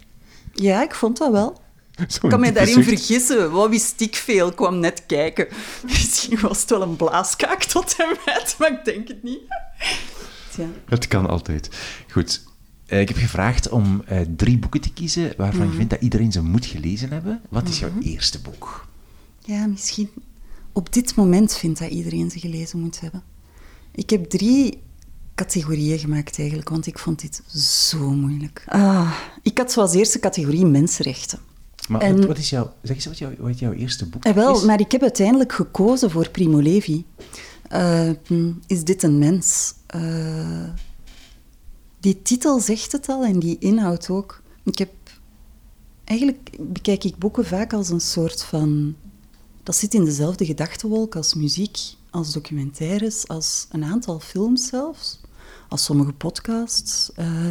Ja, 0.52 0.82
ik 0.82 0.94
vond 0.94 1.16
dat 1.18 1.32
wel. 1.32 1.60
Ik 1.96 2.28
kan 2.28 2.40
mij 2.40 2.52
daarin 2.52 2.74
zucht. 2.74 2.88
vergissen. 2.88 3.50
Wat 3.50 3.68
wist 3.70 4.00
ik 4.00 4.16
veel? 4.16 4.48
Ik 4.48 4.56
kwam 4.56 4.78
net 4.78 5.02
kijken. 5.06 5.46
Misschien 5.92 6.40
was 6.40 6.60
het 6.60 6.70
wel 6.70 6.82
een 6.82 6.96
blaaskaak 6.96 7.64
tot 7.64 7.94
en 7.98 8.16
met, 8.26 8.54
maar 8.58 8.72
ik 8.72 8.84
denk 8.84 9.08
het 9.08 9.22
niet. 9.22 9.40
Tja. 10.52 10.66
Het 10.88 11.08
kan 11.08 11.26
altijd. 11.28 11.68
Goed. 12.10 12.44
Eh, 12.86 13.00
ik 13.00 13.08
heb 13.08 13.16
gevraagd 13.16 13.68
om 13.68 14.02
eh, 14.06 14.20
drie 14.36 14.58
boeken 14.58 14.80
te 14.80 14.92
kiezen 14.92 15.32
waarvan 15.36 15.60
Mhm. 15.60 15.70
je 15.70 15.76
vindt 15.76 15.90
dat 15.90 16.00
iedereen 16.02 16.32
ze 16.32 16.42
moet 16.42 16.66
gelezen 16.66 17.10
hebben. 17.10 17.40
Wat 17.48 17.68
is 17.68 17.78
jouw 17.78 17.90
eerste 18.00 18.40
boek? 18.40 18.86
Ja, 19.44 19.66
misschien 19.66 20.10
op 20.76 20.92
dit 20.92 21.14
moment 21.14 21.54
vindt 21.54 21.78
dat 21.78 21.90
iedereen 21.90 22.30
ze 22.30 22.38
gelezen 22.38 22.80
moet 22.80 23.00
hebben. 23.00 23.22
Ik 23.92 24.10
heb 24.10 24.24
drie 24.24 24.82
categorieën 25.34 25.98
gemaakt 25.98 26.38
eigenlijk, 26.38 26.68
want 26.68 26.86
ik 26.86 26.98
vond 26.98 27.20
dit 27.20 27.42
zo 27.88 28.10
moeilijk. 28.10 28.64
Ah, 28.68 29.12
ik 29.42 29.58
had 29.58 29.72
zoals 29.72 29.94
eerste 29.94 30.18
categorie 30.18 30.66
mensenrechten. 30.66 31.38
Maar 31.88 32.00
En- 32.00 32.16
wat, 32.16 32.26
wat 32.26 32.38
is 32.38 32.50
jouw, 32.50 32.72
zeg 32.82 32.96
eens 32.96 33.06
wat, 33.06 33.18
jouw, 33.18 33.32
wat 33.38 33.58
jouw 33.58 33.72
eerste 33.72 34.06
boek 34.06 34.24
Eh, 34.24 34.32
wel, 34.32 34.56
is? 34.56 34.62
maar 34.62 34.80
ik 34.80 34.92
heb 34.92 35.02
uiteindelijk 35.02 35.52
gekozen 35.52 36.10
voor 36.10 36.30
Primo 36.30 36.58
Levi. 36.60 37.04
Eh, 37.68 38.10
is 38.66 38.84
dit 38.84 39.02
een 39.02 39.18
mens? 39.18 39.74
Eh, 39.86 40.68
die 42.00 42.22
titel 42.22 42.60
zegt 42.60 42.92
het 42.92 43.08
al 43.08 43.24
en 43.24 43.38
die 43.38 43.56
inhoud 43.58 44.10
ook. 44.10 44.42
Ik 44.64 44.78
heb... 44.78 44.90
Eigenlijk 46.04 46.50
bekijk 46.60 47.04
ik 47.04 47.16
boeken 47.16 47.44
vaak 47.46 47.72
als 47.72 47.88
een 47.90 48.00
soort 48.00 48.42
van... 48.44 48.94
Dat 49.66 49.76
zit 49.76 49.94
in 49.94 50.04
dezelfde 50.04 50.44
gedachtenwolk 50.44 51.16
als 51.16 51.34
muziek, 51.34 51.78
als 52.10 52.32
documentaires, 52.32 53.28
als 53.28 53.66
een 53.70 53.84
aantal 53.84 54.20
films 54.20 54.66
zelfs, 54.66 55.20
als 55.68 55.84
sommige 55.84 56.12
podcasts. 56.12 57.12
Eh, 57.14 57.50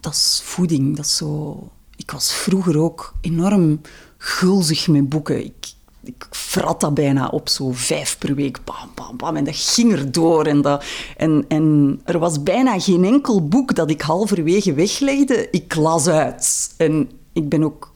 dat 0.00 0.12
is 0.12 0.40
voeding, 0.44 0.96
dat 0.96 1.04
is 1.04 1.16
zo... 1.16 1.58
Ik 1.96 2.10
was 2.10 2.34
vroeger 2.34 2.78
ook 2.78 3.14
enorm 3.20 3.80
gulzig 4.18 4.88
met 4.88 5.08
boeken. 5.08 5.44
Ik, 5.44 5.72
ik 6.02 6.26
vrat 6.30 6.80
dat 6.80 6.94
bijna 6.94 7.28
op, 7.28 7.48
zo 7.48 7.72
vijf 7.72 8.18
per 8.18 8.34
week, 8.34 8.64
bam, 8.64 8.90
bam, 8.94 9.16
bam. 9.16 9.36
En 9.36 9.44
dat 9.44 9.56
ging 9.56 9.92
erdoor. 9.92 10.46
En, 10.46 10.60
dat, 10.60 10.84
en, 11.16 11.44
en 11.48 12.00
er 12.04 12.18
was 12.18 12.42
bijna 12.42 12.80
geen 12.80 13.04
enkel 13.04 13.48
boek 13.48 13.74
dat 13.74 13.90
ik 13.90 14.00
halverwege 14.00 14.74
weglegde. 14.74 15.50
Ik 15.50 15.74
las 15.74 16.06
uit. 16.06 16.74
En 16.76 17.10
ik 17.32 17.48
ben 17.48 17.62
ook 17.62 17.94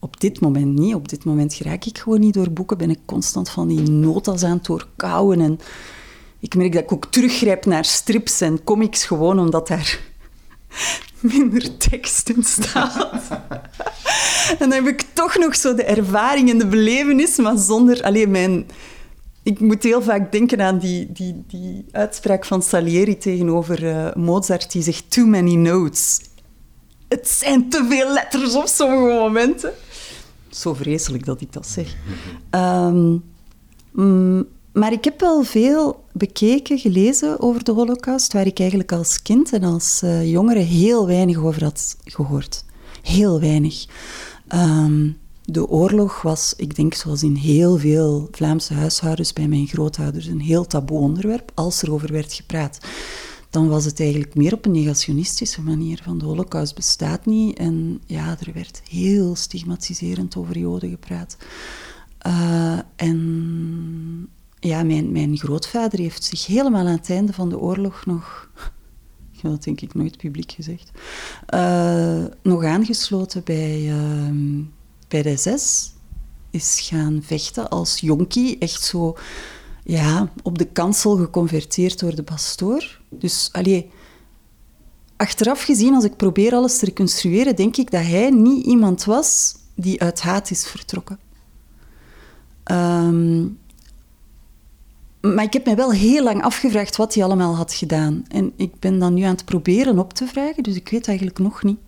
op 0.00 0.20
dit 0.20 0.40
moment 0.40 0.78
niet. 0.78 0.94
Op 0.94 1.08
dit 1.08 1.24
moment 1.24 1.54
geraak 1.54 1.84
ik 1.84 1.98
gewoon 1.98 2.20
niet 2.20 2.34
door 2.34 2.50
boeken. 2.50 2.78
Ben 2.78 2.90
ik 2.90 2.98
constant 3.04 3.50
van 3.50 3.68
die 3.68 3.90
notas 3.90 4.42
aan 4.42 4.56
het 4.56 4.64
doorkouwen. 4.64 5.40
En 5.40 5.60
ik 6.40 6.54
merk 6.54 6.72
dat 6.72 6.82
ik 6.82 6.92
ook 6.92 7.06
teruggrijp 7.06 7.64
naar 7.64 7.84
strips 7.84 8.40
en 8.40 8.64
comics 8.64 9.04
gewoon 9.04 9.38
omdat 9.38 9.68
daar 9.68 10.00
minder 11.20 11.76
tekst 11.76 12.28
in 12.28 12.44
staat. 12.44 13.28
en 14.50 14.56
dan 14.58 14.72
heb 14.72 14.86
ik 14.86 15.04
toch 15.12 15.36
nog 15.38 15.56
zo 15.56 15.74
de 15.74 15.84
ervaring 15.84 16.50
en 16.50 16.58
de 16.58 16.66
belevenis, 16.66 17.36
maar 17.36 17.56
zonder... 17.56 18.02
Alleen 18.02 18.30
mijn... 18.30 18.66
Ik 19.42 19.60
moet 19.60 19.82
heel 19.82 20.02
vaak 20.02 20.32
denken 20.32 20.60
aan 20.60 20.78
die, 20.78 21.12
die, 21.12 21.44
die 21.46 21.84
uitspraak 21.92 22.44
van 22.44 22.62
Salieri 22.62 23.18
tegenover 23.18 23.88
eh, 23.88 24.14
Mozart, 24.14 24.72
die 24.72 24.82
zegt 24.82 25.10
too 25.10 25.26
many 25.26 25.54
notes. 25.54 26.20
Het 27.08 27.28
zijn 27.28 27.68
te 27.68 27.86
veel 27.88 28.12
letters 28.12 28.54
op 28.54 28.66
sommige 28.66 29.14
momenten. 29.14 29.72
Zo 30.58 30.74
vreselijk 30.74 31.24
dat 31.24 31.40
ik 31.40 31.52
dat 31.52 31.66
zeg. 31.66 31.96
Ehm, 32.50 33.16
mm, 33.92 34.46
maar 34.72 34.92
ik 34.92 35.04
heb 35.04 35.20
wel 35.20 35.42
veel 35.42 36.04
bekeken, 36.12 36.78
gelezen 36.78 37.40
over 37.40 37.64
de 37.64 37.72
Holocaust, 37.72 38.32
waar 38.32 38.46
ik 38.46 38.58
eigenlijk 38.58 38.92
als 38.92 39.22
kind 39.22 39.52
en 39.52 39.62
als 39.62 40.00
uh, 40.04 40.30
jongere 40.30 40.58
heel 40.58 41.06
weinig 41.06 41.36
over 41.36 41.64
had 41.64 41.96
gehoord. 42.04 42.64
Heel 43.02 43.40
weinig. 43.40 43.86
Um, 44.54 45.16
de 45.50 45.68
oorlog 45.68 46.22
was, 46.22 46.54
ik 46.56 46.76
denk 46.76 46.94
zoals 46.94 47.22
in 47.22 47.34
heel 47.34 47.78
veel 47.78 48.28
Vlaamse 48.30 48.74
huishoudens 48.74 49.32
bij 49.32 49.48
mijn 49.48 49.66
grootouders, 49.66 50.26
een 50.26 50.40
heel 50.40 50.66
taboe 50.66 50.98
onderwerp. 50.98 51.52
Als 51.54 51.82
er 51.82 51.92
over 51.92 52.12
werd 52.12 52.32
gepraat, 52.32 52.78
dan 53.50 53.68
was 53.68 53.84
het 53.84 54.00
eigenlijk 54.00 54.34
meer 54.34 54.52
op 54.52 54.64
een 54.64 54.72
negationistische 54.72 55.62
manier. 55.62 56.00
Van 56.02 56.18
de 56.18 56.24
holocaust 56.24 56.74
bestaat 56.74 57.26
niet. 57.26 57.58
En 57.58 58.00
ja, 58.06 58.36
er 58.40 58.52
werd 58.52 58.82
heel 58.90 59.36
stigmatiserend 59.36 60.36
over 60.36 60.58
joden 60.58 60.90
gepraat. 60.90 61.36
Uh, 62.26 62.78
en 62.96 64.28
ja, 64.58 64.82
mijn, 64.82 65.12
mijn 65.12 65.38
grootvader 65.38 65.98
heeft 65.98 66.24
zich 66.24 66.46
helemaal 66.46 66.86
aan 66.86 66.92
het 66.92 67.10
einde 67.10 67.32
van 67.32 67.48
de 67.48 67.58
oorlog 67.58 68.06
nog 68.06 68.50
dat 69.42 69.64
denk 69.64 69.80
ik 69.80 69.94
nooit 69.94 70.16
publiek 70.16 70.52
gezegd, 70.52 70.90
uh, 71.54 72.24
nog 72.42 72.64
aangesloten 72.64 73.44
bij, 73.44 73.80
uh, 73.80 74.30
bij 75.08 75.22
de 75.22 75.36
SS. 75.36 75.92
Is 76.50 76.80
gaan 76.80 77.20
vechten 77.22 77.68
als 77.68 78.00
jonkie, 78.00 78.58
echt 78.58 78.82
zo 78.82 79.16
ja, 79.88 80.32
op 80.42 80.58
de 80.58 80.64
kansel 80.64 81.16
geconverteerd 81.16 81.98
door 81.98 82.14
de 82.14 82.22
pastoor. 82.22 83.00
Dus 83.10 83.48
allee, 83.52 83.90
achteraf 85.16 85.62
gezien, 85.62 85.94
als 85.94 86.04
ik 86.04 86.16
probeer 86.16 86.52
alles 86.52 86.78
te 86.78 86.84
reconstrueren, 86.84 87.56
denk 87.56 87.76
ik 87.76 87.90
dat 87.90 88.02
hij 88.02 88.30
niet 88.30 88.66
iemand 88.66 89.04
was 89.04 89.54
die 89.74 90.00
uit 90.00 90.20
haat 90.20 90.50
is 90.50 90.66
vertrokken. 90.66 91.18
Um, 92.70 93.58
maar 95.20 95.44
ik 95.44 95.52
heb 95.52 95.64
mij 95.64 95.76
wel 95.76 95.92
heel 95.92 96.24
lang 96.24 96.42
afgevraagd 96.42 96.96
wat 96.96 97.14
hij 97.14 97.24
allemaal 97.24 97.56
had 97.56 97.72
gedaan. 97.72 98.24
En 98.28 98.52
ik 98.56 98.78
ben 98.78 98.98
dan 98.98 99.14
nu 99.14 99.22
aan 99.22 99.34
het 99.34 99.44
proberen 99.44 99.98
op 99.98 100.12
te 100.12 100.26
vragen, 100.26 100.62
dus 100.62 100.74
ik 100.74 100.88
weet 100.88 101.08
eigenlijk 101.08 101.38
nog 101.38 101.62
niet. 101.62 101.78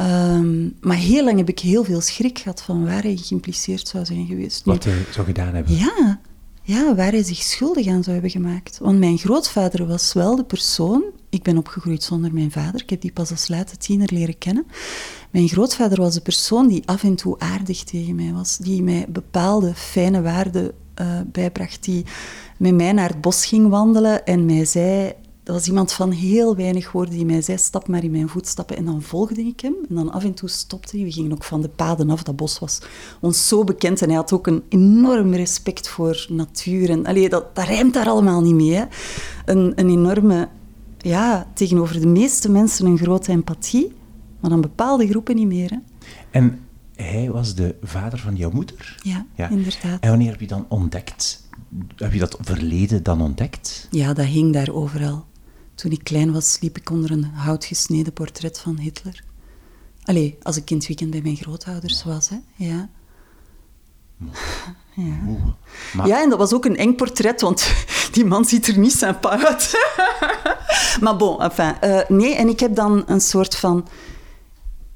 Um, 0.00 0.76
maar 0.80 0.96
heel 0.96 1.24
lang 1.24 1.36
heb 1.36 1.48
ik 1.48 1.58
heel 1.58 1.84
veel 1.84 2.00
schrik 2.00 2.38
gehad 2.38 2.62
van 2.62 2.84
waar 2.84 3.02
hij 3.02 3.16
geïmpliceerd 3.16 3.88
zou 3.88 4.04
zijn 4.04 4.26
geweest. 4.26 4.64
Wat 4.64 4.84
hij 4.84 5.04
zou 5.10 5.26
gedaan 5.26 5.54
hebben? 5.54 5.76
Ja, 5.76 6.20
ja, 6.68 6.94
waar 6.94 7.10
hij 7.10 7.22
zich 7.22 7.42
schuldig 7.42 7.86
aan 7.86 8.02
zou 8.02 8.12
hebben 8.12 8.30
gemaakt. 8.30 8.78
Want 8.78 8.98
mijn 8.98 9.18
grootvader 9.18 9.86
was 9.86 10.12
wel 10.12 10.36
de 10.36 10.44
persoon... 10.44 11.02
Ik 11.30 11.42
ben 11.42 11.58
opgegroeid 11.58 12.02
zonder 12.02 12.32
mijn 12.32 12.50
vader. 12.50 12.82
Ik 12.82 12.90
heb 12.90 13.00
die 13.00 13.12
pas 13.12 13.30
als 13.30 13.48
late 13.48 13.76
tiener 13.76 14.12
leren 14.12 14.38
kennen. 14.38 14.66
Mijn 15.30 15.48
grootvader 15.48 16.00
was 16.00 16.14
de 16.14 16.20
persoon 16.20 16.68
die 16.68 16.82
af 16.86 17.02
en 17.02 17.14
toe 17.14 17.38
aardig 17.38 17.84
tegen 17.84 18.14
mij 18.14 18.32
was. 18.32 18.56
Die 18.56 18.82
mij 18.82 19.06
bepaalde 19.08 19.74
fijne 19.74 20.22
waarden 20.22 20.72
uh, 21.00 21.20
bijbracht. 21.26 21.84
Die 21.84 22.04
met 22.58 22.74
mij 22.74 22.92
naar 22.92 23.08
het 23.08 23.20
bos 23.20 23.46
ging 23.46 23.68
wandelen 23.68 24.26
en 24.26 24.46
mij 24.46 24.64
zei 24.64 25.12
dat 25.48 25.56
was 25.56 25.66
iemand 25.66 25.92
van 25.92 26.10
heel 26.10 26.56
weinig 26.56 26.92
woorden 26.92 27.14
die 27.14 27.24
mij 27.24 27.42
zei, 27.42 27.58
stap 27.58 27.88
maar 27.88 28.04
in 28.04 28.10
mijn 28.10 28.28
voetstappen. 28.28 28.76
En 28.76 28.84
dan 28.84 29.02
volgde 29.02 29.40
ik 29.40 29.60
hem. 29.60 29.74
En 29.88 29.94
dan 29.94 30.12
af 30.12 30.24
en 30.24 30.34
toe 30.34 30.48
stopte 30.48 30.96
hij. 30.96 31.04
We 31.04 31.12
gingen 31.12 31.32
ook 31.32 31.44
van 31.44 31.60
de 31.60 31.68
paden 31.68 32.10
af. 32.10 32.22
Dat 32.22 32.36
bos 32.36 32.58
was 32.58 32.78
ons 33.20 33.48
zo 33.48 33.64
bekend. 33.64 34.02
En 34.02 34.08
hij 34.08 34.16
had 34.16 34.32
ook 34.32 34.46
een 34.46 34.62
enorm 34.68 35.34
respect 35.34 35.88
voor 35.88 36.26
natuur. 36.28 36.90
En, 36.90 37.06
allee, 37.06 37.28
dat, 37.28 37.54
dat 37.54 37.66
rijmt 37.66 37.94
daar 37.94 38.08
allemaal 38.08 38.42
niet 38.42 38.54
mee. 38.54 38.72
Hè. 38.72 38.84
Een, 39.44 39.72
een 39.76 39.88
enorme, 39.88 40.48
ja, 40.98 41.46
tegenover 41.54 42.00
de 42.00 42.06
meeste 42.06 42.50
mensen 42.50 42.86
een 42.86 42.98
grote 42.98 43.32
empathie. 43.32 43.92
Maar 44.40 44.50
dan 44.50 44.60
bepaalde 44.60 45.08
groepen 45.08 45.36
niet 45.36 45.46
meer. 45.46 45.70
Hè. 45.70 45.78
En 46.30 46.60
hij 46.94 47.30
was 47.30 47.54
de 47.54 47.74
vader 47.82 48.18
van 48.18 48.36
jouw 48.36 48.50
moeder? 48.50 48.98
Ja, 49.02 49.26
ja, 49.34 49.48
inderdaad. 49.48 50.00
En 50.00 50.08
wanneer 50.08 50.30
heb 50.30 50.40
je 50.40 50.46
dan 50.46 50.66
ontdekt 50.68 51.46
heb 51.96 52.12
je 52.12 52.18
dat 52.18 52.38
verleden 52.40 53.02
dan 53.02 53.22
ontdekt? 53.22 53.88
Ja, 53.90 54.12
dat 54.12 54.26
hing 54.26 54.52
daar 54.52 54.72
overal. 54.72 55.26
Toen 55.78 55.90
ik 55.90 56.04
klein 56.04 56.32
was, 56.32 56.58
liep 56.60 56.76
ik 56.76 56.90
onder 56.90 57.10
een 57.10 57.24
houtgesneden 57.24 58.12
portret 58.12 58.58
van 58.58 58.78
Hitler. 58.78 59.24
Allee, 60.02 60.38
als 60.42 60.56
ik 60.56 60.64
kindweekend 60.64 61.10
bij 61.10 61.20
mijn 61.22 61.36
grootouders 61.36 62.04
was, 62.04 62.28
hè. 62.28 62.36
Ja. 62.54 62.88
Ja. 64.94 65.18
ja, 66.04 66.22
en 66.22 66.28
dat 66.28 66.38
was 66.38 66.52
ook 66.52 66.64
een 66.64 66.76
eng 66.76 66.94
portret, 66.94 67.40
want 67.40 67.72
die 68.12 68.24
man 68.24 68.44
ziet 68.44 68.66
er 68.66 68.78
niet 68.78 68.92
sympa 68.92 69.44
uit. 69.44 69.94
maar 71.02 71.16
bon, 71.16 71.40
enfin. 71.40 71.74
Uh, 71.84 72.00
nee, 72.08 72.34
en 72.34 72.48
ik 72.48 72.60
heb 72.60 72.74
dan 72.74 73.02
een 73.06 73.20
soort 73.20 73.56
van... 73.56 73.88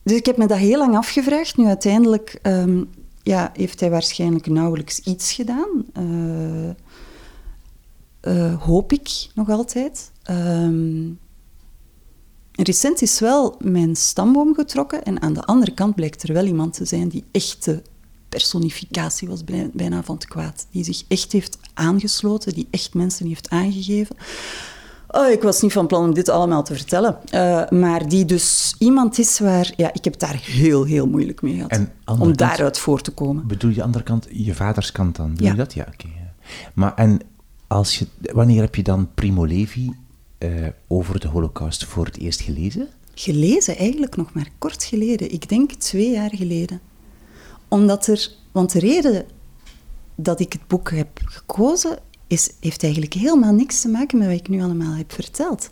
Dus 0.02 0.16
ik 0.16 0.26
heb 0.26 0.36
me 0.36 0.46
dat 0.46 0.58
heel 0.58 0.78
lang 0.78 0.96
afgevraagd. 0.96 1.56
Nu 1.56 1.66
uiteindelijk 1.66 2.38
um, 2.42 2.90
ja, 3.22 3.50
heeft 3.54 3.80
hij 3.80 3.90
waarschijnlijk 3.90 4.46
nauwelijks 4.46 4.98
iets 4.98 5.32
gedaan. 5.32 5.84
Uh, 5.98 6.70
uh, 8.22 8.62
hoop 8.62 8.92
ik 8.92 9.28
nog 9.34 9.48
altijd. 9.48 10.10
Um, 10.30 11.18
recent 12.52 13.02
is 13.02 13.20
wel 13.20 13.56
mijn 13.58 13.96
stamboom 13.96 14.54
getrokken 14.54 15.02
en 15.02 15.22
aan 15.22 15.32
de 15.32 15.44
andere 15.44 15.74
kant 15.74 15.94
blijkt 15.94 16.22
er 16.22 16.32
wel 16.32 16.46
iemand 16.46 16.74
te 16.74 16.84
zijn 16.84 17.08
die 17.08 17.24
echte 17.30 17.82
personificatie 18.28 19.28
was 19.28 19.44
bijna 19.72 20.02
van 20.02 20.14
het 20.14 20.26
kwaad. 20.26 20.66
Die 20.70 20.84
zich 20.84 21.04
echt 21.08 21.32
heeft 21.32 21.58
aangesloten, 21.74 22.54
die 22.54 22.68
echt 22.70 22.94
mensen 22.94 23.26
heeft 23.26 23.50
aangegeven. 23.50 24.16
Oh, 25.08 25.30
ik 25.30 25.42
was 25.42 25.60
niet 25.60 25.72
van 25.72 25.86
plan 25.86 26.04
om 26.04 26.14
dit 26.14 26.28
allemaal 26.28 26.62
te 26.62 26.74
vertellen. 26.74 27.18
Uh, 27.34 27.68
maar 27.68 28.08
die 28.08 28.24
dus 28.24 28.74
iemand 28.78 29.18
is 29.18 29.38
waar... 29.38 29.72
Ja, 29.76 29.92
ik 29.92 30.04
heb 30.04 30.18
daar 30.18 30.40
heel, 30.42 30.84
heel 30.84 31.06
moeilijk 31.06 31.42
mee 31.42 31.54
gehad. 31.54 31.78
om 32.04 32.18
kant, 32.18 32.38
daaruit 32.38 32.78
voor 32.78 33.00
te 33.00 33.10
komen. 33.10 33.46
Bedoel 33.46 33.70
je 33.70 33.76
de 33.76 33.82
andere 33.82 34.04
kant, 34.04 34.26
je 34.30 34.54
vaders 34.54 34.92
kant 34.92 35.16
dan? 35.16 35.30
Bedoel 35.30 35.46
ja. 35.46 35.52
je 35.52 35.58
dat? 35.58 35.74
Ja, 35.74 35.86
oké. 35.92 36.08
Maar 36.74 36.94
en 36.94 37.20
als 37.72 37.98
je, 37.98 38.06
wanneer 38.32 38.60
heb 38.60 38.74
je 38.74 38.82
dan 38.82 39.14
Primo 39.14 39.44
Levi 39.44 39.92
uh, 40.38 40.66
over 40.86 41.20
de 41.20 41.28
holocaust 41.28 41.84
voor 41.84 42.04
het 42.04 42.18
eerst 42.18 42.40
gelezen? 42.40 42.88
Gelezen? 43.14 43.76
Eigenlijk 43.76 44.16
nog 44.16 44.32
maar 44.32 44.48
kort 44.58 44.84
geleden. 44.84 45.32
Ik 45.32 45.48
denk 45.48 45.72
twee 45.72 46.10
jaar 46.10 46.34
geleden. 46.34 46.80
Omdat 47.68 48.06
er... 48.06 48.30
Want 48.52 48.72
de 48.72 48.78
reden 48.78 49.26
dat 50.14 50.40
ik 50.40 50.52
het 50.52 50.66
boek 50.66 50.90
heb 50.90 51.20
gekozen 51.24 51.98
is, 52.26 52.50
heeft 52.60 52.82
eigenlijk 52.82 53.14
helemaal 53.14 53.52
niks 53.52 53.80
te 53.80 53.88
maken 53.88 54.18
met 54.18 54.26
wat 54.26 54.36
ik 54.36 54.48
nu 54.48 54.62
allemaal 54.62 54.94
heb 54.94 55.12
verteld. 55.12 55.70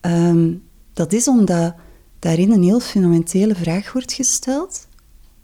Um, 0.00 0.62
dat 0.92 1.12
is 1.12 1.28
omdat 1.28 1.74
daarin 2.18 2.52
een 2.52 2.62
heel 2.62 2.80
fundamentele 2.80 3.54
vraag 3.54 3.92
wordt 3.92 4.12
gesteld, 4.12 4.86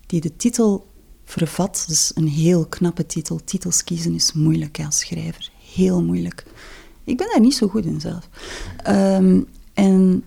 die 0.05 0.21
de 0.21 0.35
titel 0.35 0.87
vervat. 1.23 1.83
Dus 1.87 2.11
een 2.15 2.27
heel 2.27 2.65
knappe 2.65 3.05
titel. 3.05 3.39
Titels 3.43 3.83
kiezen 3.83 4.13
is 4.13 4.33
moeilijk 4.33 4.79
als 4.85 4.99
schrijver. 4.99 5.51
Heel 5.73 6.03
moeilijk. 6.03 6.45
Ik 7.03 7.17
ben 7.17 7.27
daar 7.31 7.39
niet 7.39 7.55
zo 7.55 7.67
goed 7.67 7.85
in 7.85 8.01
zelf. 8.01 8.29
Um, 8.87 9.47
en 9.73 10.23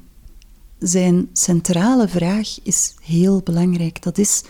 zijn 0.78 1.28
centrale 1.32 2.08
vraag 2.08 2.58
is 2.62 2.94
heel 3.02 3.40
belangrijk. 3.44 4.02
Dat 4.02 4.18
is 4.18 4.42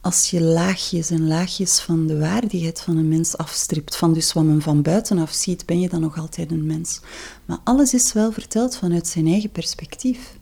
als 0.00 0.30
je 0.30 0.40
laagjes 0.40 1.10
en 1.10 1.26
laagjes 1.26 1.80
van 1.80 2.06
de 2.06 2.18
waardigheid 2.18 2.80
van 2.80 2.96
een 2.96 3.08
mens 3.08 3.36
afstript, 3.36 3.96
van 3.96 4.12
dus 4.12 4.32
wat 4.32 4.44
men 4.44 4.62
van 4.62 4.82
buitenaf 4.82 5.32
ziet, 5.32 5.66
ben 5.66 5.80
je 5.80 5.88
dan 5.88 6.00
nog 6.00 6.18
altijd 6.18 6.50
een 6.50 6.66
mens. 6.66 7.00
Maar 7.44 7.58
alles 7.64 7.94
is 7.94 8.12
wel 8.12 8.32
verteld 8.32 8.76
vanuit 8.76 9.06
zijn 9.06 9.26
eigen 9.26 9.50
perspectief, 9.50 10.38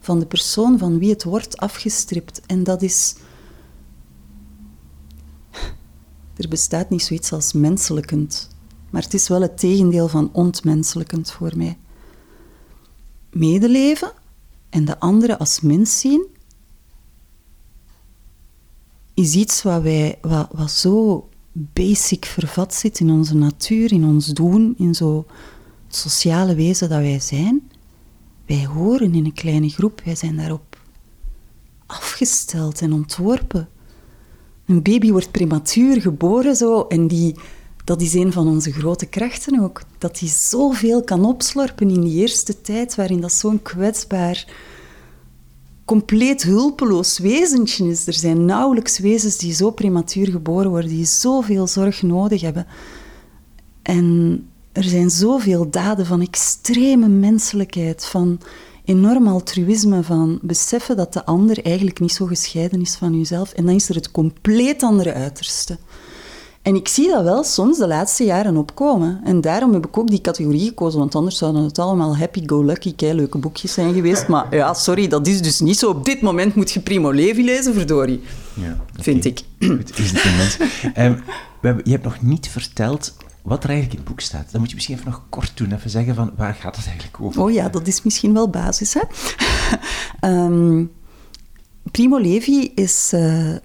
van 0.00 0.18
de 0.18 0.26
persoon 0.26 0.78
van 0.78 0.98
wie 0.98 1.10
het 1.10 1.24
wordt 1.24 1.56
afgestript. 1.56 2.40
En 2.46 2.64
dat 2.64 2.82
is. 2.82 3.14
Er 6.36 6.48
bestaat 6.48 6.90
niet 6.90 7.02
zoiets 7.02 7.32
als 7.32 7.52
menselijkend, 7.52 8.49
maar 8.90 9.02
het 9.02 9.14
is 9.14 9.28
wel 9.28 9.40
het 9.40 9.58
tegendeel 9.58 10.08
van 10.08 10.30
ontmenselijkend 10.32 11.30
voor 11.30 11.52
mij. 11.56 11.78
Medeleven 13.30 14.12
en 14.70 14.84
de 14.84 14.98
andere 14.98 15.38
als 15.38 15.60
mens 15.60 16.00
zien 16.00 16.26
is 19.14 19.34
iets 19.34 19.62
wat, 19.62 19.82
wij, 19.82 20.18
wat, 20.20 20.48
wat 20.52 20.70
zo 20.70 21.28
basic 21.52 22.24
vervat 22.24 22.74
zit 22.74 23.00
in 23.00 23.10
onze 23.10 23.34
natuur, 23.34 23.92
in 23.92 24.04
ons 24.04 24.26
doen, 24.26 24.74
in 24.78 24.94
zo 24.94 25.26
sociale 25.88 26.54
wezen 26.54 26.88
dat 26.88 26.98
wij 26.98 27.20
zijn. 27.20 27.70
Wij 28.46 28.66
horen 28.66 29.14
in 29.14 29.24
een 29.24 29.32
kleine 29.32 29.68
groep, 29.68 30.00
wij 30.04 30.14
zijn 30.14 30.36
daarop 30.36 30.78
afgesteld 31.86 32.80
en 32.80 32.92
ontworpen. 32.92 33.68
Een 34.66 34.82
baby 34.82 35.10
wordt 35.10 35.30
prematuur 35.30 36.00
geboren 36.00 36.56
zo, 36.56 36.82
en 36.82 37.08
die, 37.08 37.34
dat 37.90 38.00
is 38.00 38.14
een 38.14 38.32
van 38.32 38.48
onze 38.48 38.72
grote 38.72 39.06
krachten 39.06 39.62
ook. 39.62 39.82
Dat 39.98 40.18
hij 40.18 40.28
zoveel 40.28 41.02
kan 41.02 41.24
opslorpen 41.24 41.90
in 41.90 42.00
die 42.00 42.20
eerste 42.20 42.60
tijd, 42.60 42.94
waarin 42.94 43.20
dat 43.20 43.32
zo'n 43.32 43.62
kwetsbaar 43.62 44.52
compleet 45.84 46.42
hulpeloos 46.42 47.18
wezentje 47.18 47.88
is. 47.88 48.06
Er 48.06 48.12
zijn 48.12 48.44
nauwelijks 48.44 48.98
wezens 48.98 49.36
die 49.36 49.54
zo 49.54 49.70
prematuur 49.70 50.30
geboren 50.30 50.70
worden, 50.70 50.90
die 50.90 51.04
zoveel 51.04 51.66
zorg 51.66 52.02
nodig 52.02 52.40
hebben. 52.40 52.66
En 53.82 54.48
er 54.72 54.84
zijn 54.84 55.10
zoveel 55.10 55.70
daden 55.70 56.06
van 56.06 56.20
extreme 56.20 57.08
menselijkheid, 57.08 58.04
van 58.04 58.40
enorm 58.84 59.26
altruïsme 59.26 60.02
van 60.02 60.38
beseffen 60.42 60.96
dat 60.96 61.12
de 61.12 61.24
ander 61.24 61.64
eigenlijk 61.64 62.00
niet 62.00 62.12
zo 62.12 62.26
gescheiden 62.26 62.80
is 62.80 62.94
van 62.94 63.18
jezelf. 63.18 63.52
En 63.52 63.66
dan 63.66 63.74
is 63.74 63.88
er 63.88 63.94
het 63.94 64.10
compleet 64.10 64.82
andere 64.82 65.12
uiterste. 65.12 65.78
En 66.62 66.74
ik 66.74 66.88
zie 66.88 67.08
dat 67.08 67.22
wel 67.22 67.44
soms 67.44 67.78
de 67.78 67.86
laatste 67.86 68.24
jaren 68.24 68.56
opkomen. 68.56 69.20
En 69.24 69.40
daarom 69.40 69.72
heb 69.72 69.86
ik 69.86 69.98
ook 69.98 70.08
die 70.08 70.20
categorie 70.20 70.68
gekozen, 70.68 70.98
want 70.98 71.14
anders 71.14 71.38
zouden 71.38 71.62
het 71.62 71.78
allemaal 71.78 72.16
happy-go-lucky, 72.16 72.94
leuke 72.98 73.38
boekjes 73.38 73.72
zijn 73.72 73.94
geweest. 73.94 74.28
Maar 74.28 74.54
ja, 74.54 74.74
sorry, 74.74 75.08
dat 75.08 75.26
is 75.26 75.42
dus 75.42 75.60
niet 75.60 75.78
zo. 75.78 75.90
Op 75.90 76.04
dit 76.04 76.20
moment 76.20 76.54
moet 76.54 76.70
je 76.70 76.80
Primo 76.80 77.10
Levi 77.10 77.44
lezen, 77.44 77.74
verdorie. 77.74 78.22
Ja, 78.54 78.76
Vind 78.92 79.24
ik. 79.24 79.40
Goed, 79.58 79.98
is 79.98 80.10
het 80.10 80.58
um, 80.96 81.22
we 81.60 81.66
hebben, 81.66 81.84
je 81.84 81.90
hebt 81.90 82.04
nog 82.04 82.22
niet 82.22 82.48
verteld 82.48 83.14
wat 83.42 83.64
er 83.64 83.70
eigenlijk 83.70 83.98
in 83.98 84.04
het 84.04 84.14
boek 84.14 84.20
staat. 84.20 84.48
Dan 84.50 84.60
moet 84.60 84.68
je 84.68 84.74
misschien 84.74 84.96
even 84.96 85.10
nog 85.10 85.22
kort 85.28 85.52
doen, 85.54 85.72
even 85.72 85.90
zeggen 85.90 86.14
van 86.14 86.30
waar 86.36 86.54
gaat 86.54 86.76
het 86.76 86.86
eigenlijk 86.86 87.20
over? 87.20 87.42
Oh 87.42 87.52
ja, 87.52 87.68
dat 87.68 87.86
is 87.86 88.02
misschien 88.02 88.32
wel 88.32 88.48
basis. 88.48 88.94
Hè? 88.94 89.02
um, 90.30 90.90
Primo 91.90 92.18
Levi 92.18 92.72
is 92.74 93.10
uh, 93.14 93.56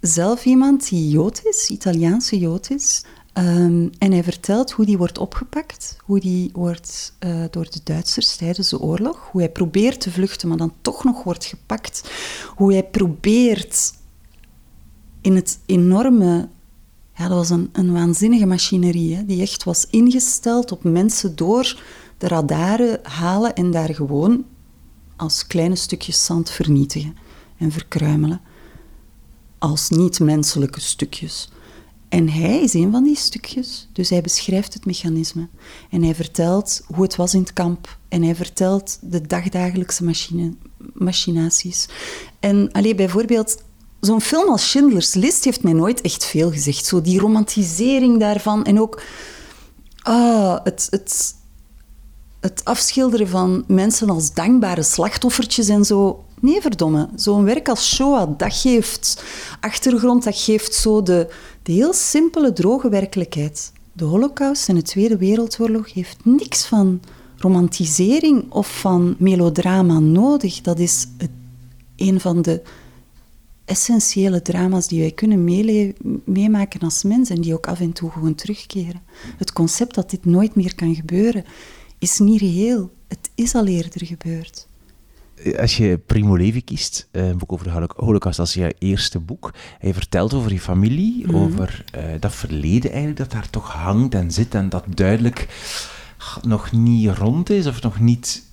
zelf 0.00 0.44
iemand 0.44 0.88
die 0.88 1.08
Jood 1.08 1.40
is, 1.44 1.68
Italiaanse 1.70 2.38
Jood 2.38 2.70
is. 2.70 3.04
Um, 3.34 3.90
en 3.98 4.12
hij 4.12 4.22
vertelt 4.22 4.70
hoe 4.70 4.84
die 4.84 4.98
wordt 4.98 5.18
opgepakt, 5.18 5.96
hoe 6.04 6.20
die 6.20 6.50
wordt 6.52 7.16
uh, 7.26 7.44
door 7.50 7.70
de 7.70 7.80
Duitsers 7.84 8.36
tijdens 8.36 8.68
de 8.68 8.80
oorlog, 8.80 9.28
hoe 9.32 9.40
hij 9.40 9.50
probeert 9.50 10.00
te 10.00 10.10
vluchten, 10.10 10.48
maar 10.48 10.56
dan 10.56 10.72
toch 10.80 11.04
nog 11.04 11.22
wordt 11.22 11.44
gepakt, 11.44 12.10
hoe 12.56 12.72
hij 12.72 12.84
probeert 12.84 13.92
in 15.20 15.34
het 15.34 15.58
enorme 15.66 16.48
ja, 17.18 17.28
dat 17.28 17.36
was 17.36 17.50
een, 17.50 17.68
een 17.72 17.92
waanzinnige 17.92 18.46
machinerie, 18.46 19.16
hè, 19.16 19.24
die 19.24 19.42
echt 19.42 19.64
was 19.64 19.86
ingesteld 19.90 20.72
op 20.72 20.84
mensen 20.84 21.36
door 21.36 21.82
de 22.18 22.28
radaren 22.28 23.00
halen 23.02 23.54
en 23.54 23.70
daar 23.70 23.94
gewoon 23.94 24.44
als 25.16 25.46
kleine 25.46 25.76
stukjes 25.76 26.24
zand 26.24 26.50
vernietigen 26.50 27.16
en 27.56 27.72
verkruimelen. 27.72 28.40
Als 29.58 29.88
niet-menselijke 29.88 30.80
stukjes. 30.80 31.48
En 32.08 32.28
hij 32.28 32.60
is 32.60 32.74
een 32.74 32.90
van 32.90 33.02
die 33.02 33.16
stukjes, 33.16 33.88
dus 33.92 34.10
hij 34.10 34.20
beschrijft 34.20 34.74
het 34.74 34.86
mechanisme. 34.86 35.48
En 35.90 36.02
hij 36.02 36.14
vertelt 36.14 36.82
hoe 36.94 37.02
het 37.02 37.16
was 37.16 37.34
in 37.34 37.40
het 37.40 37.52
kamp. 37.52 37.98
En 38.08 38.22
hij 38.22 38.34
vertelt 38.34 38.98
de 39.02 39.26
dagdagelijkse 39.26 40.04
machine, 40.04 40.52
machinaties. 40.92 41.88
En 42.40 42.72
alleen 42.72 42.96
bijvoorbeeld 42.96 43.62
zo'n 44.00 44.20
film 44.20 44.48
als 44.48 44.70
Schindler's 44.70 45.14
List 45.14 45.44
heeft 45.44 45.62
mij 45.62 45.72
nooit 45.72 46.00
echt 46.00 46.24
veel 46.24 46.50
gezegd. 46.50 46.86
Zo 46.86 47.00
die 47.00 47.20
romantisering 47.20 48.20
daarvan 48.20 48.64
en 48.64 48.80
ook 48.80 49.02
ah, 50.02 50.56
het, 50.64 50.86
het, 50.90 51.34
het 52.40 52.60
afschilderen 52.64 53.28
van 53.28 53.64
mensen 53.66 54.10
als 54.10 54.32
dankbare 54.32 54.82
slachtoffertjes 54.82 55.68
en 55.68 55.84
zo. 55.84 56.24
Nee, 56.40 56.60
verdomme. 56.60 57.08
Zo'n 57.14 57.44
werk 57.44 57.68
als 57.68 57.94
Shoah, 57.94 58.38
dat 58.38 58.54
geeft 58.54 59.24
achtergrond, 59.60 60.24
dat 60.24 60.40
geeft 60.40 60.74
zo 60.74 61.02
de, 61.02 61.28
de 61.62 61.72
heel 61.72 61.92
simpele, 61.92 62.52
droge 62.52 62.88
werkelijkheid. 62.88 63.72
De 63.92 64.04
Holocaust 64.04 64.68
en 64.68 64.74
de 64.74 64.82
Tweede 64.82 65.16
Wereldoorlog 65.16 65.92
heeft 65.92 66.24
niks 66.24 66.66
van 66.66 67.00
romantisering 67.36 68.52
of 68.52 68.80
van 68.80 69.16
melodrama 69.18 69.98
nodig. 69.98 70.60
Dat 70.60 70.78
is 70.78 71.06
het, 71.18 71.30
een 71.96 72.20
van 72.20 72.42
de 72.42 72.62
essentiële 73.64 74.42
drama's 74.42 74.88
die 74.88 75.00
wij 75.00 75.10
kunnen 75.10 75.44
meemaken 76.24 76.80
als 76.80 77.02
mens 77.02 77.30
en 77.30 77.40
die 77.40 77.54
ook 77.54 77.66
af 77.66 77.80
en 77.80 77.92
toe 77.92 78.10
gewoon 78.10 78.34
terugkeren. 78.34 79.02
Het 79.36 79.52
concept 79.52 79.94
dat 79.94 80.10
dit 80.10 80.24
nooit 80.24 80.54
meer 80.54 80.74
kan 80.74 80.94
gebeuren, 80.94 81.44
is 81.98 82.18
niet 82.18 82.40
reëel. 82.40 82.90
Het 83.08 83.30
is 83.34 83.54
al 83.54 83.66
eerder 83.66 84.06
gebeurd. 84.06 84.67
Als 85.58 85.76
je 85.76 85.98
Primo 86.06 86.36
Levi 86.36 86.64
kiest, 86.64 87.08
eh, 87.10 87.28
een 87.28 87.38
boek 87.38 87.52
over 87.52 87.66
de 87.66 87.88
Holocaust 87.96 88.38
als 88.38 88.54
je 88.54 88.74
eerste 88.78 89.18
boek, 89.18 89.54
je 89.80 89.94
vertelt 89.94 90.34
over 90.34 90.52
je 90.52 90.60
familie, 90.60 91.26
mhm. 91.26 91.36
over 91.36 91.84
uh, 91.96 92.02
dat 92.20 92.34
verleden 92.34 92.90
eigenlijk, 92.90 93.18
dat 93.18 93.30
daar 93.30 93.50
toch 93.50 93.72
hangt 93.72 94.14
en 94.14 94.30
zit 94.30 94.54
en 94.54 94.68
dat 94.68 94.84
duidelijk 94.88 95.48
nog 96.42 96.72
niet 96.72 97.10
rond 97.10 97.50
is 97.50 97.66
of 97.66 97.82
nog 97.82 98.00
niet 98.00 98.47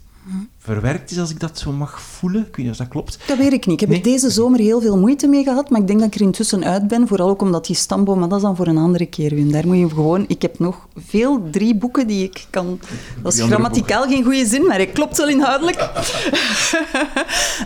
verwerkt 0.58 1.12
is, 1.12 1.20
als 1.20 1.30
ik 1.30 1.40
dat 1.40 1.60
zo 1.60 1.72
mag 1.72 2.02
voelen. 2.02 2.42
Ik 2.42 2.56
weet 2.56 2.66
niet 2.66 2.70
of 2.70 2.78
dat 2.78 2.88
klopt. 2.88 3.20
Dat 3.28 3.38
weet 3.38 3.54
ik 3.54 3.66
niet. 3.66 3.82
Ik 3.82 3.88
heb 3.88 3.98
er 3.98 4.04
deze 4.04 4.30
zomer 4.30 4.60
heel 4.60 4.82
veel 4.82 4.98
moeite 4.98 5.28
mee 5.28 5.44
gehad, 5.44 5.70
maar 5.70 5.82
ik 5.82 5.88
denk 5.88 6.00
dat 6.00 6.08
ik 6.08 6.16
er 6.16 6.22
intussen 6.22 6.64
uit 6.64 6.88
ben. 6.88 7.08
Vooral 7.08 7.30
ook 7.30 7.42
omdat 7.42 7.66
die 7.66 7.76
stamboom, 7.76 8.20
maar 8.20 8.30
dat 8.30 8.38
is 8.38 8.44
dan 8.44 8.56
voor 8.56 8.68
een 8.68 8.78
andere 8.78 9.06
keer, 9.06 9.36
Wim. 9.36 9.52
Daar 9.52 9.68
moet 9.68 9.78
je 9.78 9.90
gewoon... 9.90 10.26
Ik 10.28 10.42
heb 10.42 10.60
nog 10.60 10.88
veel, 10.96 11.50
drie 11.52 11.76
boeken 11.76 12.08
die 12.08 12.24
ik 12.24 12.48
kan... 12.50 12.80
Dat 13.24 13.34
is 13.34 13.42
grammaticaal 13.42 14.08
geen 14.08 14.24
goede 14.24 14.46
zin, 14.46 14.66
maar 14.66 14.80
het 14.80 14.92
klopt 14.92 15.18
wel 15.18 15.30
inhoudelijk. 15.30 15.90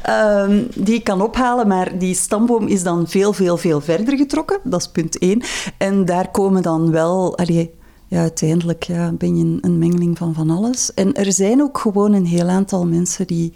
um, 0.10 0.68
die 0.86 0.96
ik 0.96 1.04
kan 1.04 1.22
ophalen, 1.22 1.68
maar 1.68 1.98
die 1.98 2.16
stamboom 2.16 2.68
is 2.68 2.84
dan 2.84 3.08
veel, 3.08 3.34
veel, 3.34 3.58
veel 3.58 3.82
verder 3.82 4.18
getrokken. 4.18 4.60
Dat 4.64 4.80
is 4.80 4.88
punt 4.88 5.18
één. 5.18 5.42
En 5.78 6.06
daar 6.06 6.32
komen 6.32 6.62
dan 6.62 6.92
wel... 6.92 7.38
Allee, 7.38 7.78
ja, 8.10 8.20
uiteindelijk 8.22 8.84
ja, 8.84 9.12
ben 9.12 9.38
je 9.38 9.44
een, 9.44 9.58
een, 9.62 9.78
mengeling 9.78 10.18
van 10.18 10.34
van 10.34 10.50
alles. 10.50 10.94
En 10.94 11.14
er 11.14 11.34
zijn 11.34 11.62
ook 11.62 11.78
gewoon 11.78 12.14
een 12.14 12.26
heel 12.26 12.48
aantal 12.48 12.86
mensen 12.86 13.28
die, 13.28 13.54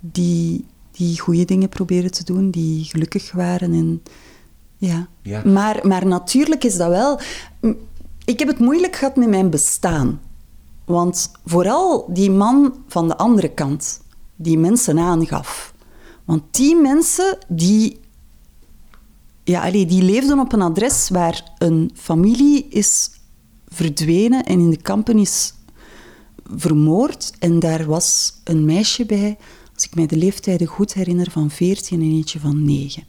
die, 0.00 0.64
die 0.90 1.20
goede 1.20 1.44
dingen 1.44 1.68
proberen 1.68 2.10
te 2.10 2.24
doen, 2.24 2.50
die 2.50 2.84
gelukkig 2.84 3.32
waren. 3.32 3.72
En, 3.72 4.02
ja. 4.76 5.08
ja. 5.22 5.42
Maar, 5.44 5.86
maar 5.86 6.06
natuurlijk 6.06 6.64
is 6.64 6.76
dat 6.76 6.88
wel... 6.88 7.20
Ik 8.24 8.38
heb 8.38 8.48
het 8.48 8.58
moeilijk 8.58 8.96
gehad 8.96 9.16
met 9.16 9.28
mijn 9.28 9.50
bestaan. 9.50 10.20
Want 10.84 11.30
vooral 11.44 12.06
die 12.12 12.30
man 12.30 12.74
van 12.88 13.08
de 13.08 13.16
andere 13.16 13.48
kant, 13.48 14.00
die 14.36 14.58
mensen 14.58 14.98
aangaf. 14.98 15.74
Want 16.24 16.42
die 16.50 16.76
mensen, 16.76 17.38
die, 17.48 18.00
ja, 19.44 19.70
die 19.70 20.02
leefden 20.02 20.38
op 20.38 20.52
een 20.52 20.62
adres 20.62 21.08
waar 21.08 21.52
een 21.58 21.90
familie 21.94 22.66
is 22.68 23.10
verdwenen 23.70 24.44
en 24.44 24.60
in 24.60 24.70
de 24.70 24.82
kampen 24.82 25.18
is 25.18 25.54
vermoord. 26.56 27.32
En 27.38 27.58
daar 27.58 27.86
was 27.86 28.32
een 28.44 28.64
meisje 28.64 29.06
bij, 29.06 29.38
als 29.74 29.84
ik 29.84 29.94
mij 29.94 30.06
de 30.06 30.16
leeftijden 30.16 30.66
goed 30.66 30.92
herinner, 30.92 31.30
van 31.30 31.50
14 31.50 32.00
en 32.00 32.10
eentje 32.10 32.40
van 32.40 32.64
9. 32.64 33.04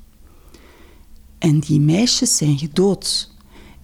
En 1.38 1.60
die 1.60 1.80
meisjes 1.80 2.38
zijn 2.38 2.58
gedood. 2.58 3.32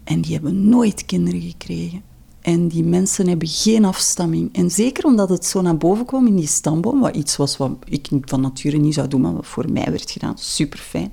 En 0.04 0.22
die 0.22 0.34
hebben 0.34 0.70
nooit 0.70 1.06
kinderen 1.06 1.42
gekregen. 1.42 2.02
En 2.42 2.68
die 2.68 2.84
mensen 2.84 3.28
hebben 3.28 3.48
geen 3.48 3.86
afstamming. 3.86 4.56
En 4.56 4.72
zeker 4.72 5.06
omdat 5.06 5.30
het 5.30 5.46
zo 5.46 5.62
naar 5.62 5.78
boven 5.78 6.06
kwam 6.06 6.28
in 6.28 6.36
die 6.36 6.48
stamboom, 6.48 7.00
wat 7.00 7.16
iets 7.16 7.36
was 7.36 7.58
wat 7.58 7.72
ik 7.86 8.08
van 8.22 8.42
nature 8.42 8.78
niet 8.78 8.94
zou 8.94 9.08
doen, 9.08 9.22
maar 9.22 9.34
wat 9.34 9.48
voor 9.48 9.72
mij 9.72 9.86
werd 9.90 10.12
gedaan, 10.12 10.38
super 10.38 10.80
fijn, 10.80 11.10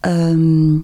ehm, 0.00 0.78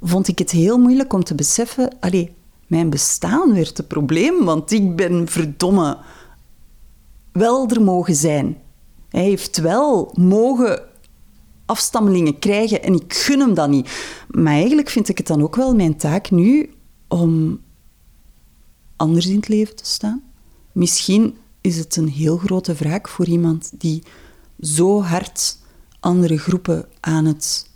vond 0.00 0.28
ik 0.28 0.38
het 0.38 0.50
heel 0.50 0.78
moeilijk 0.78 1.12
om 1.12 1.24
te 1.24 1.34
beseffen, 1.34 1.96
allee, 2.00 2.35
mijn 2.66 2.90
bestaan 2.90 3.54
werd 3.54 3.76
het 3.76 3.88
probleem, 3.88 4.44
want 4.44 4.72
ik 4.72 4.96
ben 4.96 5.28
verdomme 5.28 5.98
wel 7.32 7.68
er 7.68 7.82
mogen 7.82 8.14
zijn. 8.14 8.58
Hij 9.08 9.24
heeft 9.24 9.56
wel 9.56 10.12
mogen 10.14 10.82
afstammelingen 11.66 12.38
krijgen 12.38 12.82
en 12.82 12.94
ik 12.94 13.14
gun 13.14 13.40
hem 13.40 13.54
dat 13.54 13.68
niet. 13.68 13.90
Maar 14.28 14.52
eigenlijk 14.52 14.88
vind 14.90 15.08
ik 15.08 15.18
het 15.18 15.26
dan 15.26 15.42
ook 15.42 15.56
wel 15.56 15.74
mijn 15.74 15.96
taak 15.96 16.30
nu 16.30 16.70
om 17.08 17.60
anders 18.96 19.26
in 19.26 19.36
het 19.36 19.48
leven 19.48 19.76
te 19.76 19.86
staan. 19.86 20.22
Misschien 20.72 21.36
is 21.60 21.76
het 21.76 21.96
een 21.96 22.08
heel 22.08 22.36
grote 22.36 22.74
wraak 22.74 23.08
voor 23.08 23.26
iemand 23.26 23.70
die 23.78 24.02
zo 24.60 25.02
hard 25.02 25.58
andere 26.00 26.38
groepen 26.38 26.88
aan 27.00 27.24
het 27.24 27.70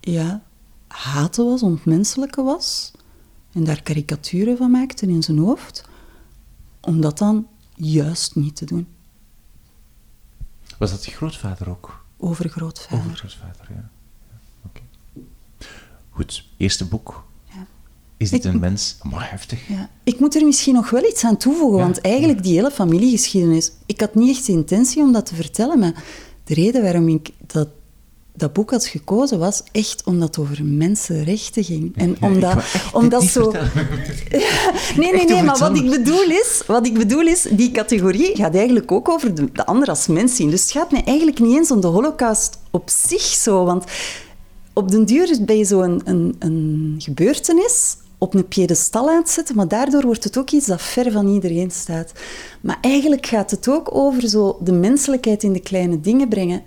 ja, 0.00 0.45
haten 0.88 1.44
was, 1.44 1.62
ontmenselijke 1.62 2.42
was, 2.42 2.92
en 3.52 3.64
daar 3.64 3.82
karikaturen 3.82 4.56
van 4.56 4.70
maakte 4.70 5.06
in 5.06 5.22
zijn 5.22 5.38
hoofd, 5.38 5.84
om 6.80 7.00
dat 7.00 7.18
dan 7.18 7.46
juist 7.74 8.34
niet 8.34 8.56
te 8.56 8.64
doen. 8.64 8.86
Was 10.78 10.90
dat 10.90 11.04
je 11.04 11.10
grootvader 11.10 11.70
ook? 11.70 12.04
Overgrootvader. 12.16 13.04
Overgrootvader, 13.04 13.66
ja. 13.68 13.74
ja. 13.74 14.38
Oké. 14.66 14.80
Goed, 16.10 16.48
eerste 16.56 16.84
boek. 16.84 17.24
Ja. 17.44 17.66
Is 18.16 18.30
dit 18.30 18.44
een 18.44 18.58
mens? 18.58 18.96
Maar 19.02 19.30
heftig. 19.30 19.68
Ja. 19.68 19.90
Ik 20.04 20.20
moet 20.20 20.34
er 20.34 20.44
misschien 20.44 20.74
nog 20.74 20.90
wel 20.90 21.04
iets 21.04 21.24
aan 21.24 21.36
toevoegen, 21.36 21.78
want 21.78 22.00
eigenlijk 22.00 22.42
die 22.42 22.54
hele 22.54 22.70
familiegeschiedenis... 22.70 23.72
Ik 23.86 24.00
had 24.00 24.14
niet 24.14 24.36
echt 24.36 24.46
de 24.46 24.52
intentie 24.52 25.02
om 25.02 25.12
dat 25.12 25.26
te 25.26 25.34
vertellen, 25.34 25.78
maar 25.78 26.04
de 26.44 26.54
reden 26.54 26.82
waarom 26.82 27.08
ik 27.08 27.30
dat 27.46 27.68
dat 28.36 28.52
boek 28.52 28.70
had 28.70 28.86
gekozen 28.86 29.38
was 29.38 29.62
echt 29.72 30.02
omdat 30.04 30.28
het 30.28 30.38
over 30.38 30.64
mensenrechten 30.64 31.64
ging. 31.64 31.96
En 31.96 32.16
omdat, 32.20 32.56
omdat 32.92 33.22
zo. 33.24 33.50
nee, 34.96 35.12
nee, 35.12 35.26
nee, 35.26 35.42
maar 35.42 35.58
wat 35.58 35.76
ik, 35.76 35.90
bedoel 35.90 36.30
is, 36.30 36.62
wat 36.66 36.86
ik 36.86 36.94
bedoel 36.94 37.26
is, 37.26 37.46
die 37.50 37.70
categorie 37.70 38.36
gaat 38.36 38.54
eigenlijk 38.54 38.92
ook 38.92 39.08
over 39.08 39.34
de, 39.34 39.52
de 39.52 39.66
ander 39.66 39.88
als 39.88 40.06
mens 40.06 40.36
zien. 40.36 40.50
Dus 40.50 40.62
het 40.62 40.70
gaat 40.70 40.90
mij 40.90 41.04
eigenlijk 41.04 41.38
niet 41.38 41.56
eens 41.56 41.70
om 41.70 41.80
de 41.80 41.86
Holocaust 41.86 42.58
op 42.70 42.90
zich 42.90 43.22
zo. 43.22 43.64
Want 43.64 43.84
op 44.72 44.90
den 44.90 45.04
duur 45.04 45.38
ben 45.40 45.58
je 45.58 45.64
zo 45.64 45.80
een, 45.80 46.00
een, 46.04 46.36
een 46.38 46.94
gebeurtenis 46.98 47.96
op 48.18 48.34
een 48.34 48.48
piedestal 48.48 49.08
aan 49.08 49.16
het 49.16 49.30
zetten, 49.30 49.56
maar 49.56 49.68
daardoor 49.68 50.02
wordt 50.02 50.24
het 50.24 50.38
ook 50.38 50.50
iets 50.50 50.66
dat 50.66 50.82
ver 50.82 51.12
van 51.12 51.28
iedereen 51.28 51.70
staat. 51.70 52.12
Maar 52.60 52.78
eigenlijk 52.80 53.26
gaat 53.26 53.50
het 53.50 53.68
ook 53.68 53.94
over 53.94 54.28
zo 54.28 54.58
de 54.60 54.72
menselijkheid 54.72 55.42
in 55.42 55.52
de 55.52 55.60
kleine 55.60 56.00
dingen 56.00 56.28
brengen. 56.28 56.62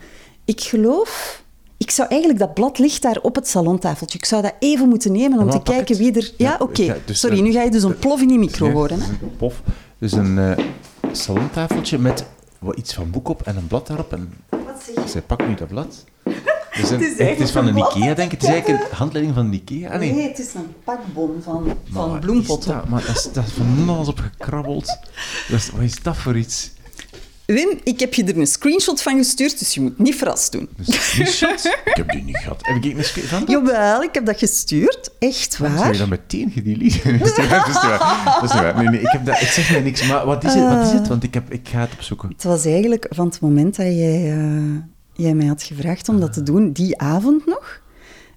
Ik 0.45 0.61
geloof... 0.61 1.43
Ik 1.79 1.91
zou 1.91 2.07
eigenlijk... 2.09 2.39
Dat 2.39 2.53
blad 2.53 2.77
ligt 2.79 3.01
daar 3.01 3.17
op 3.21 3.35
het 3.35 3.47
salontafeltje. 3.47 4.17
Ik 4.17 4.25
zou 4.25 4.41
dat 4.41 4.53
even 4.59 4.89
moeten 4.89 5.11
nemen 5.11 5.39
om 5.39 5.49
te 5.49 5.61
kijken 5.63 5.97
wie 5.97 6.13
er... 6.13 6.31
Ja, 6.37 6.55
oké. 6.59 6.97
dus, 7.05 7.19
Sorry, 7.19 7.39
nu 7.41 7.51
ga 7.51 7.61
je 7.63 7.71
dus 7.71 7.83
een 7.83 7.97
plof 7.99 8.21
in 8.21 8.27
die 8.27 8.37
micro 8.37 8.71
horen. 8.71 8.97
dus 8.97 9.05
Hè? 9.07 9.11
een 9.11 9.35
pof. 9.37 9.61
Dus 9.97 10.11
een 10.11 10.37
eh, 10.39 10.65
salontafeltje 11.11 11.97
met 11.97 12.25
wat, 12.59 12.77
iets 12.77 12.93
van 12.93 13.09
boek 13.11 13.29
op 13.29 13.41
en 13.41 13.57
een 13.57 13.67
blad 13.67 13.87
daarop. 13.87 14.13
En 14.13 14.33
Wat 14.49 14.59
zeg 14.85 15.03
je? 15.03 15.09
zij 15.09 15.21
pakt 15.21 15.47
nu 15.47 15.55
dat 15.55 15.67
blad. 15.67 16.03
Dus 16.81 16.89
een, 16.89 16.99
Het 16.99 17.11
is 17.19 17.27
het, 17.27 17.39
is 17.39 17.51
van 17.51 17.67
een 17.67 17.73
blad. 17.73 17.95
Ikea, 17.95 18.13
denk 18.13 18.31
ik. 18.31 18.41
Het 18.41 18.43
is 18.43 18.53
eigenlijk 18.53 18.83
een 18.91 18.97
handleiding 18.97 19.35
van 19.35 19.45
een 19.45 19.53
Ikea. 19.53 19.91
Ah, 19.91 19.99
nee. 19.99 20.13
Nee, 20.13 20.27
het 20.27 20.39
is 20.39 20.53
een 20.53 20.73
pakbon 20.83 21.41
van, 21.43 21.63
Maar 21.65 21.75
van 22.09 22.19
bloempotten. 22.19 22.73
dat? 22.73 22.89
Maar 22.89 23.05
dat 23.05 23.15
is, 23.15 23.29
dat 23.33 23.45
is 23.45 23.51
van 23.51 23.89
alles 23.95 24.07
op 24.07 24.19
gekrabbeld. 24.19 24.85
Dat 25.49 25.59
is, 25.59 25.69
wat 25.69 25.81
is 25.81 26.01
dat 26.03 26.17
voor 26.17 26.37
iets? 26.37 26.71
Wim, 27.53 27.79
ik 27.83 27.99
heb 27.99 28.13
je 28.13 28.23
er 28.23 28.37
een 28.37 28.47
screenshot 28.47 29.01
van 29.01 29.17
gestuurd, 29.17 29.59
dus 29.59 29.73
je 29.73 29.81
moet 29.81 29.99
niet 29.99 30.15
verrast 30.15 30.51
doen. 30.51 30.69
Een 30.77 30.85
screenshot? 30.85 31.65
ik 31.65 31.95
heb 31.95 32.11
die 32.11 32.23
niet 32.23 32.37
gehad. 32.37 32.59
Heb 32.61 32.83
ik 32.83 32.97
een 32.97 33.03
screenshot 33.03 33.39
van 33.39 33.39
dat? 33.39 33.49
Jawel, 33.49 34.03
ik 34.03 34.13
heb 34.13 34.25
dat 34.25 34.37
gestuurd. 34.37 35.09
Echt 35.19 35.57
Waarom 35.57 35.77
zou 35.77 35.89
waar. 35.89 35.99
je 35.99 36.09
dat 36.09 36.19
meteen 36.19 36.51
gedelete? 36.51 37.17
dat 37.17 37.27
is 37.27 37.35
waar. 37.47 37.49
Dat 37.59 37.67
is 38.43 38.53
waar. 38.53 38.63
Waar. 38.63 38.75
Nee, 38.75 38.87
nee, 38.87 39.01
ik 39.01 39.11
heb 39.11 39.25
dat, 39.25 39.39
het 39.39 39.49
zegt 39.49 39.71
mij 39.71 39.81
niks. 39.81 40.07
Maar 40.07 40.25
wat 40.25 40.43
is 40.43 40.53
het? 40.53 40.63
Wat 40.63 40.85
is 40.85 40.91
het? 40.91 41.07
Want 41.07 41.23
ik, 41.23 41.33
heb, 41.33 41.51
ik 41.51 41.67
ga 41.67 41.79
het 41.79 41.93
opzoeken. 41.93 42.29
Het 42.29 42.43
was 42.43 42.65
eigenlijk 42.65 43.05
van 43.09 43.25
het 43.25 43.39
moment 43.39 43.75
dat 43.75 43.85
jij, 43.85 44.31
eh, 44.37 44.75
jij 45.13 45.33
mij 45.33 45.45
had 45.45 45.63
gevraagd 45.63 46.09
om 46.09 46.19
dat 46.19 46.33
te 46.33 46.43
doen, 46.43 46.71
die 46.71 46.97
avond 46.99 47.45
nog, 47.45 47.81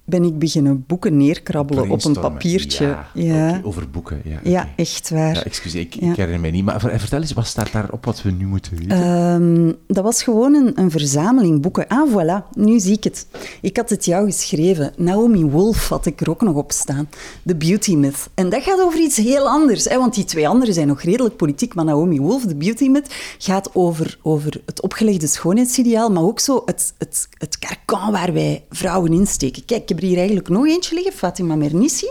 ben 0.05 0.23
ik 0.23 0.39
beginnen 0.39 0.83
boeken 0.87 1.17
neerkrabbelen 1.17 1.89
op 1.89 2.03
een 2.05 2.13
papiertje. 2.13 2.97
Ja, 3.13 3.61
over 3.63 3.89
boeken. 3.89 4.21
Ja, 4.23 4.39
Ja, 4.43 4.69
echt 4.75 5.09
waar. 5.09 5.33
Ja, 5.35 5.43
excuseer, 5.43 5.81
ik, 5.81 5.95
ik 5.95 6.15
herinner 6.15 6.39
mij 6.39 6.51
niet. 6.51 6.65
Maar 6.65 6.79
ver- 6.79 6.99
vertel 6.99 7.19
eens, 7.21 7.33
wat 7.33 7.47
staat 7.47 7.71
daarop 7.71 8.05
wat 8.05 8.21
we 8.21 8.31
nu 8.31 8.45
moeten 8.45 8.77
weten? 8.77 9.03
Ehm, 9.03 9.71
dat 9.87 10.03
was 10.03 10.23
gewoon 10.23 10.53
een, 10.53 10.71
een 10.79 10.91
verzameling 10.91 11.61
boeken. 11.61 11.87
Ah, 11.87 12.09
voilà, 12.11 12.49
nu 12.55 12.79
zie 12.79 12.93
ik 12.93 13.03
het. 13.03 13.27
Ik 13.61 13.77
had 13.77 13.89
het 13.89 14.05
jou 14.05 14.25
geschreven. 14.25 14.93
Naomi 14.97 15.43
Wolf 15.43 15.87
had 15.89 16.05
ik 16.05 16.21
er 16.21 16.29
ook 16.29 16.41
nog 16.41 16.55
op 16.55 16.71
staan. 16.71 17.09
The 17.45 17.55
Beauty 17.55 17.95
Myth. 17.95 18.29
En 18.33 18.49
dat 18.49 18.63
gaat 18.63 18.81
over 18.81 18.99
iets 18.99 19.17
heel 19.17 19.47
anders. 19.49 19.85
Hè, 19.85 19.97
want 19.97 20.13
die 20.15 20.23
twee 20.25 20.47
anderen 20.47 20.73
zijn 20.73 20.87
nog 20.87 21.01
redelijk 21.01 21.35
politiek. 21.35 21.73
Maar 21.75 21.85
Naomi 21.85 22.19
Wolf, 22.19 22.45
The 22.45 22.55
Beauty 22.55 22.87
Myth, 22.87 23.13
gaat 23.37 23.69
over, 23.75 24.17
over 24.21 24.61
het 24.65 24.81
opgelegde 24.81 25.27
schoonheidsideaal. 25.27 26.09
Maar 26.09 26.23
ook 26.23 26.39
zo 26.39 26.61
het, 26.65 26.93
het, 26.97 27.27
het 27.37 27.59
karkan 27.59 28.11
waar 28.11 28.33
wij 28.33 28.63
vrouwen 28.69 29.13
insteken. 29.13 29.65
Kijk, 29.65 29.91
heb 29.93 30.01
er 30.01 30.09
hier 30.09 30.17
eigenlijk 30.17 30.49
nog 30.49 30.67
eentje 30.67 30.95
liggen. 30.95 31.13
Fatima 31.13 31.55
Mernissi. 31.55 32.09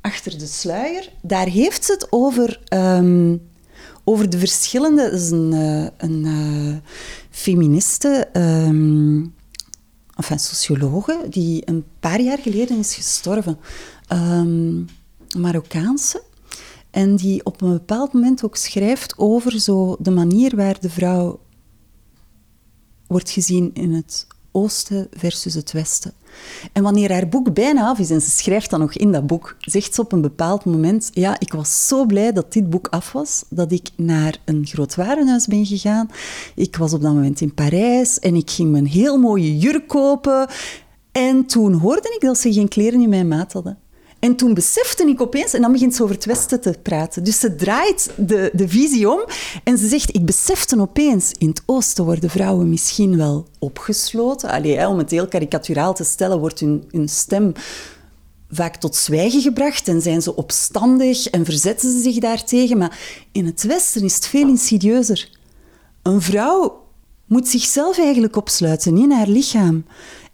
Achter 0.00 0.38
de 0.38 0.46
sluier. 0.46 1.12
Daar 1.22 1.46
heeft 1.46 1.84
ze 1.84 1.92
het 1.92 2.06
over... 2.10 2.60
ehm, 2.68 3.36
over 4.04 4.30
de 4.30 4.38
verschillende... 4.38 5.02
Dat 5.10 5.20
is 5.20 5.30
een, 5.30 5.52
eh, 5.52 6.08
een 6.08 6.24
eh, 6.24 6.90
feministe... 7.30 8.28
ehm 8.32 9.24
enfin, 10.16 10.38
sociologe, 10.38 11.26
die 11.28 11.62
een 11.64 11.84
paar 12.00 12.20
jaar 12.20 12.38
geleden 12.38 12.78
is 12.78 12.94
gestorven. 12.94 13.58
Een 14.06 14.88
Marokkaanse. 15.38 16.22
En 16.90 17.16
die 17.16 17.44
op 17.44 17.60
een 17.60 17.72
bepaald 17.72 18.12
moment 18.12 18.44
ook 18.44 18.56
schrijft 18.56 19.18
over 19.18 19.60
zo 19.60 19.96
de 19.98 20.10
manier 20.10 20.56
waar 20.56 20.80
de 20.80 20.90
vrouw 20.90 21.40
wordt 23.06 23.30
gezien 23.30 23.70
in 23.74 23.92
het 23.92 24.26
oosten 24.56 25.08
versus 25.10 25.54
het 25.54 25.72
westen. 25.72 26.12
En 26.72 26.82
wanneer 26.82 27.12
haar 27.12 27.28
boek 27.28 27.54
bijna 27.54 27.88
af 27.88 27.98
is, 27.98 28.10
en 28.10 28.20
ze 28.20 28.30
schrijft 28.30 28.70
dan 28.70 28.80
nog 28.80 28.94
in 28.94 29.12
dat 29.12 29.26
boek, 29.26 29.56
zegt 29.60 29.94
ze 29.94 30.00
op 30.00 30.12
een 30.12 30.20
bepaald 30.20 30.64
moment, 30.64 31.10
ja, 31.12 31.40
ik 31.40 31.52
was 31.52 31.88
zo 31.88 32.06
blij 32.06 32.32
dat 32.32 32.52
dit 32.52 32.70
boek 32.70 32.88
af 32.88 33.12
was, 33.12 33.44
dat 33.48 33.72
ik 33.72 33.88
naar 33.96 34.38
een 34.44 34.66
groot 34.66 34.94
warenhuis 34.94 35.46
ben 35.46 35.66
gegaan. 35.66 36.10
Ik 36.54 36.76
was 36.76 36.92
op 36.92 37.02
dat 37.02 37.14
moment 37.14 37.40
in 37.40 37.54
Parijs 37.54 38.18
en 38.18 38.34
ik 38.34 38.50
ging 38.50 38.76
een 38.76 38.86
heel 38.86 39.18
mooie 39.18 39.58
jurk 39.58 39.88
kopen. 39.88 40.48
En 41.12 41.46
toen 41.46 41.72
hoorde 41.72 42.14
ik 42.14 42.20
dat 42.20 42.38
ze 42.38 42.52
geen 42.52 42.68
kleren 42.68 43.00
in 43.00 43.08
mijn 43.08 43.28
maat 43.28 43.52
hadden. 43.52 43.78
En 44.18 44.36
toen 44.36 44.54
besefte 44.54 45.06
ik 45.06 45.20
opeens, 45.20 45.54
en 45.54 45.60
dan 45.60 45.72
begint 45.72 45.94
ze 45.94 46.02
over 46.02 46.14
het 46.14 46.24
Westen 46.24 46.60
te 46.60 46.78
praten. 46.82 47.24
Dus 47.24 47.40
ze 47.40 47.54
draait 47.54 48.10
de, 48.16 48.50
de 48.52 48.68
visie 48.68 49.10
om 49.10 49.24
en 49.64 49.78
ze 49.78 49.88
zegt: 49.88 50.14
Ik 50.14 50.26
besefte 50.26 50.80
opeens, 50.80 51.32
in 51.38 51.48
het 51.48 51.62
Oosten 51.66 52.04
worden 52.04 52.30
vrouwen 52.30 52.68
misschien 52.68 53.16
wel 53.16 53.46
opgesloten. 53.58 54.50
Allee, 54.50 54.88
om 54.88 54.98
het 54.98 55.10
heel 55.10 55.28
karikaturaal 55.28 55.94
te 55.94 56.04
stellen, 56.04 56.38
wordt 56.38 56.60
hun, 56.60 56.84
hun 56.90 57.08
stem 57.08 57.52
vaak 58.50 58.76
tot 58.76 58.96
zwijgen 58.96 59.40
gebracht 59.40 59.88
en 59.88 60.02
zijn 60.02 60.22
ze 60.22 60.36
opstandig 60.36 61.26
en 61.26 61.44
verzetten 61.44 61.92
ze 61.92 62.00
zich 62.00 62.18
daartegen. 62.18 62.78
Maar 62.78 62.98
in 63.32 63.46
het 63.46 63.62
Westen 63.62 64.04
is 64.04 64.14
het 64.14 64.26
veel 64.26 64.48
insidieuzer. 64.48 65.28
Een 66.02 66.22
vrouw 66.22 66.84
moet 67.26 67.48
zichzelf 67.48 67.98
eigenlijk 67.98 68.36
opsluiten 68.36 68.96
in 68.96 69.10
haar 69.10 69.28
lichaam. 69.28 69.84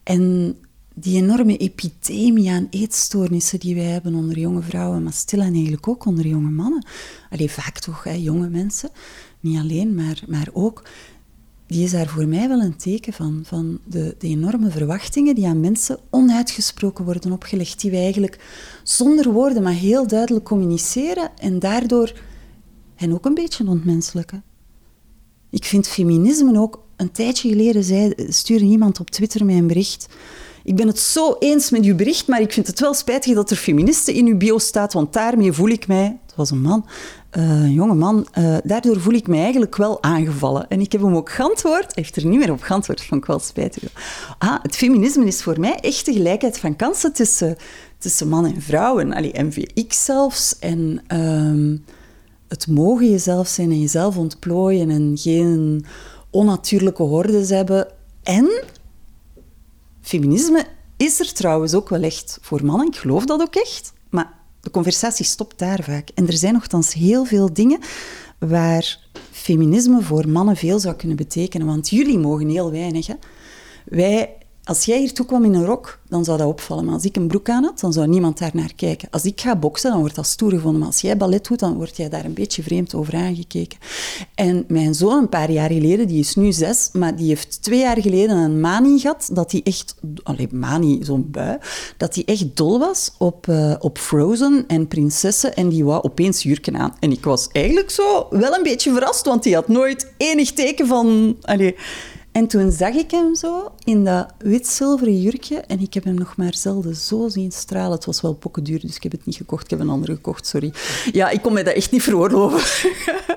En 0.03 0.57
die 0.95 1.23
enorme 1.23 1.57
epidemie 1.57 2.51
aan 2.51 2.67
eetstoornissen 2.71 3.61
die 3.61 3.75
wij 3.75 3.85
hebben 3.85 4.15
onder 4.15 4.39
jonge 4.39 4.63
vrouwen, 4.63 5.03
maar 5.03 5.13
stilaan 5.13 5.53
eigenlijk 5.53 5.89
ook 5.89 6.05
onder 6.05 6.27
jonge 6.27 6.51
mannen. 6.51 6.87
Allee, 7.31 7.51
vaak 7.51 7.79
toch, 7.79 8.05
hè, 8.05 8.13
jonge 8.13 8.49
mensen. 8.49 8.91
Niet 9.41 9.59
alleen, 9.59 9.95
maar, 9.95 10.23
maar 10.29 10.49
ook. 10.53 10.83
Die 11.67 11.85
is 11.85 11.91
daar 11.91 12.09
voor 12.09 12.27
mij 12.27 12.49
wel 12.49 12.61
een 12.61 12.77
teken 12.77 13.13
van. 13.13 13.43
Van 13.45 13.79
de, 13.85 14.17
enorme 14.19 14.71
verwachtingen 14.71 15.35
die 15.35 15.47
aan 15.47 15.61
mensen 15.61 15.99
onuitgesproken 16.11 17.05
worden 17.05 17.33
opgelegd. 17.33 17.81
Die 17.81 17.91
wij 17.91 18.03
eigenlijk 18.03 18.39
zonder 18.83 19.33
woorden, 19.33 19.63
maar 19.63 19.73
heel 19.73 20.07
duidelijk 20.07 20.45
communiceren. 20.45 21.31
En 21.39 21.59
daardoor 21.59 22.13
hen 22.95 23.13
ook 23.13 23.25
een 23.25 23.35
beetje 23.35 23.69
ontmenselijken. 23.69 24.43
Ik 25.51 25.65
vind 25.65 25.89
feminisme 25.89 26.59
ook... 26.59 26.81
Een 26.97 27.13
tijdje 27.13 27.49
geleden 27.49 27.85
zei, 27.85 28.15
stuurde 28.29 28.65
iemand 28.65 29.01
op 29.01 29.11
Twitter 29.11 29.45
mij 29.45 29.57
een 29.57 29.67
bericht. 29.67 30.09
Ik 30.65 30.77
ben 30.77 30.87
het 30.87 30.99
zo 30.99 31.37
eens 31.39 31.71
met 31.71 31.85
uw 31.85 31.95
bericht, 31.97 32.27
maar 32.27 32.41
ik 32.41 32.53
vind 32.53 32.67
het 32.67 32.81
wel 32.81 32.95
spijtig 32.95 33.35
dat 33.35 33.51
er 33.51 33.57
feministen 33.57 34.15
in 34.15 34.27
uw 34.27 34.37
bio 34.37 34.59
staat, 34.59 34.93
want 34.93 35.13
daarmee 35.13 35.53
voel 35.53 35.69
ik 35.69 35.87
mij... 35.87 36.17
Het 36.27 36.41
was 36.41 36.51
een 36.51 36.61
man, 36.61 36.87
eh, 37.31 37.43
een 37.43 37.73
jonge 37.73 37.95
man. 37.95 38.27
eh, 38.33 38.57
daardoor 38.65 39.01
voel 39.01 39.13
ik 39.13 39.27
mij 39.27 39.41
eigenlijk 39.43 39.77
wel 39.77 40.03
aangevallen. 40.03 40.69
En 40.69 40.81
ik 40.81 40.93
heb 40.93 41.01
hem 41.01 41.17
ook 41.17 41.31
geantwoord. 41.31 41.83
Hij 41.83 41.93
heeft 41.95 42.17
er 42.17 42.27
niet 42.27 42.39
meer 42.39 42.53
op 42.53 42.63
geantwoord, 42.63 43.05
vond 43.05 43.21
ik 43.21 43.27
wel 43.27 43.39
spijtig. 43.39 43.83
Ah, 44.39 44.63
het 44.63 44.77
feminisme 44.77 45.25
is 45.25 45.43
voor 45.43 45.61
mij 45.61 45.75
echt 45.75 46.07
de 46.07 46.13
gelijkheid 46.13 46.59
van 46.59 46.77
kansen 46.77 47.13
tussen, 47.13 47.57
tussen 47.99 48.29
man 48.29 48.47
en 48.47 48.63
vrouw. 48.63 48.99
En 48.99 49.47
MVX 49.47 50.05
zelfs. 50.05 50.59
En... 50.59 51.03
ehm, 51.07 51.77
het 52.53 52.67
mogen 52.67 53.11
jezelf 53.11 53.49
zijn 53.49 53.71
en 53.71 53.81
jezelf 53.81 54.17
ontplooien 54.17 54.91
en 54.91 55.13
geen 55.15 55.85
onnatuurlijke 56.31 57.03
hordes 57.03 57.49
hebben. 57.49 57.87
En 58.23 58.63
feminisme 60.03 60.67
is 60.97 61.21
er 61.21 61.33
trouwens 61.33 61.75
ook 61.75 61.89
wel 61.89 62.03
echt 62.03 62.39
voor 62.41 62.65
mannen. 62.65 62.87
Ik 62.87 62.97
geloof 62.97 63.25
dat 63.25 63.41
ook 63.41 63.55
echt. 63.55 63.93
Maar 64.11 64.33
de 64.61 64.71
conversatie 64.71 65.25
stopt 65.25 65.59
daar 65.59 65.83
vaak. 65.83 66.09
En 66.15 66.27
er 66.27 66.33
zijn 66.33 66.53
nogthans 66.53 66.93
heel 66.93 67.25
veel 67.25 67.53
dingen 67.53 67.81
waar 68.39 68.99
feminisme 69.31 70.03
voor 70.03 70.29
mannen 70.29 70.57
veel 70.57 70.79
zou 70.79 70.95
kunnen 70.95 71.17
betekenen. 71.17 71.67
Want 71.67 71.89
jullie 71.91 72.19
mogen 72.19 72.49
heel 72.49 72.71
weinig. 72.71 73.07
Hè? 73.07 73.15
Wij, 73.85 74.37
als 74.65 74.85
jij 74.85 74.99
hier 74.99 75.13
toe 75.13 75.27
kwam 75.27 75.45
in 75.45 75.55
een 75.55 75.65
rok, 75.65 75.99
dan 76.09 76.25
zou 76.25 76.39
dat 76.39 76.47
opvallen. 76.47 76.85
Maar 76.85 76.95
als 76.95 77.05
ik 77.05 77.17
een 77.17 77.27
broek 77.27 77.49
aan 77.49 77.65
had, 77.65 77.81
dan 77.81 77.93
zou 77.93 78.07
niemand 78.07 78.39
daar 78.39 78.51
naar 78.55 78.73
kijken. 78.77 79.09
Als 79.11 79.25
ik 79.25 79.41
ga 79.41 79.57
boksen, 79.57 79.91
dan 79.91 80.01
wordt 80.01 80.15
dat 80.15 80.27
stoer 80.27 80.51
gevonden. 80.51 80.79
Maar 80.79 80.89
als 80.89 81.01
jij 81.01 81.17
ballet 81.17 81.47
doet, 81.47 81.59
dan 81.59 81.75
word 81.75 81.97
jij 81.97 82.09
daar 82.09 82.25
een 82.25 82.35
beetje 82.35 82.63
vreemd 82.63 82.95
over 82.95 83.15
aangekeken. 83.15 83.79
En 84.35 84.65
mijn 84.69 84.95
zoon, 84.95 85.19
een 85.19 85.29
paar 85.29 85.51
jaar 85.51 85.71
geleden, 85.71 86.09
die 86.09 86.19
is 86.19 86.35
nu 86.35 86.53
zes, 86.53 86.91
maar 86.93 87.17
die 87.17 87.29
heeft 87.29 87.63
twee 87.63 87.79
jaar 87.79 88.01
geleden 88.01 88.37
een 88.37 88.61
manie 88.61 88.99
gehad, 88.99 89.31
dat 89.33 89.53
hij 89.53 89.61
echt... 89.65 89.95
Allee, 90.23 90.49
manie, 90.51 91.05
zo'n 91.05 91.31
bui. 91.31 91.59
Dat 91.97 92.15
hij 92.15 92.25
echt 92.25 92.57
dol 92.57 92.79
was 92.79 93.13
op, 93.19 93.49
eh, 93.49 93.75
op 93.79 93.99
Frozen 93.99 94.65
en 94.67 94.89
prinsessen. 94.89 95.57
En 95.57 95.69
die 95.69 95.85
wou 95.85 96.03
opeens 96.03 96.43
jurken 96.43 96.77
aan. 96.77 96.97
En 97.01 97.13
ik 97.13 97.25
was 97.25 97.49
eigenlijk 97.49 97.91
zo 97.91 98.27
wel 98.31 98.55
een 98.55 98.63
beetje 98.63 98.93
verrast, 98.93 99.27
want 99.27 99.43
die 99.43 99.55
had 99.55 99.69
nooit 99.69 100.13
enig 100.17 100.53
teken 100.53 100.87
van... 100.87 101.37
Allee, 101.41 101.77
en 102.33 102.47
toen 102.47 102.73
zag 102.73 102.95
ik 102.95 103.11
hem 103.11 103.35
zo 103.35 103.73
in 103.85 104.05
dat 104.05 104.27
wit-zilveren 104.39 105.21
jurkje 105.21 105.57
en 105.57 105.81
ik 105.81 105.95
heb 105.95 106.05
hem 106.05 106.15
nog 106.15 106.37
maar 106.37 106.55
zelden 106.55 106.97
zo 106.97 107.29
zien 107.29 107.53
stralen. 107.53 107.93
Het 107.93 108.05
was 108.05 108.21
wel 108.21 108.35
pokkenduur, 108.35 108.81
dus 108.81 108.97
ik 108.97 109.03
heb 109.03 109.13
het 109.13 109.27
niet 109.27 109.37
gekocht. 109.37 109.65
Ik 109.65 109.71
heb 109.71 109.81
een 109.81 109.89
andere 109.89 110.15
gekocht, 110.15 110.47
sorry. 110.47 110.73
Ja, 111.13 111.29
ik 111.29 111.43
kon 111.43 111.53
mij 111.53 111.63
dat 111.63 111.75
echt 111.75 111.91
niet 111.91 112.03
veroorloven. 112.03 112.87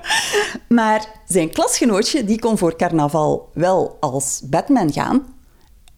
maar 0.78 1.08
zijn 1.26 1.50
klasgenootje, 1.50 2.24
die 2.24 2.38
kon 2.38 2.58
voor 2.58 2.76
carnaval 2.76 3.50
wel 3.52 3.96
als 4.00 4.42
Batman 4.44 4.92
gaan. 4.92 5.26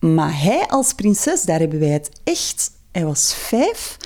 Maar 0.00 0.42
hij 0.42 0.66
als 0.66 0.92
prinses, 0.92 1.42
daar 1.42 1.58
hebben 1.58 1.78
wij 1.80 1.88
het 1.88 2.10
echt... 2.24 2.70
Hij 2.92 3.04
was 3.04 3.34
vijf 3.34 3.96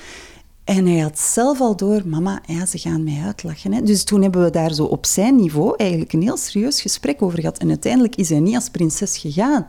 en 0.63 0.85
hij 0.85 0.99
had 0.99 1.19
zelf 1.19 1.61
al 1.61 1.75
door, 1.75 2.01
mama, 2.05 2.41
ja, 2.45 2.65
ze 2.65 2.77
gaan 2.77 3.03
mij 3.03 3.21
uitlachen. 3.25 3.73
Hè. 3.73 3.81
Dus 3.81 4.03
toen 4.03 4.21
hebben 4.21 4.43
we 4.43 4.49
daar 4.49 4.73
zo 4.73 4.83
op 4.83 5.05
zijn 5.05 5.35
niveau 5.35 5.75
eigenlijk 5.77 6.13
een 6.13 6.21
heel 6.21 6.37
serieus 6.37 6.81
gesprek 6.81 7.21
over 7.21 7.39
gehad. 7.39 7.57
En 7.57 7.69
uiteindelijk 7.69 8.15
is 8.15 8.29
hij 8.29 8.39
niet 8.39 8.55
als 8.55 8.69
prinses 8.69 9.17
gegaan. 9.17 9.67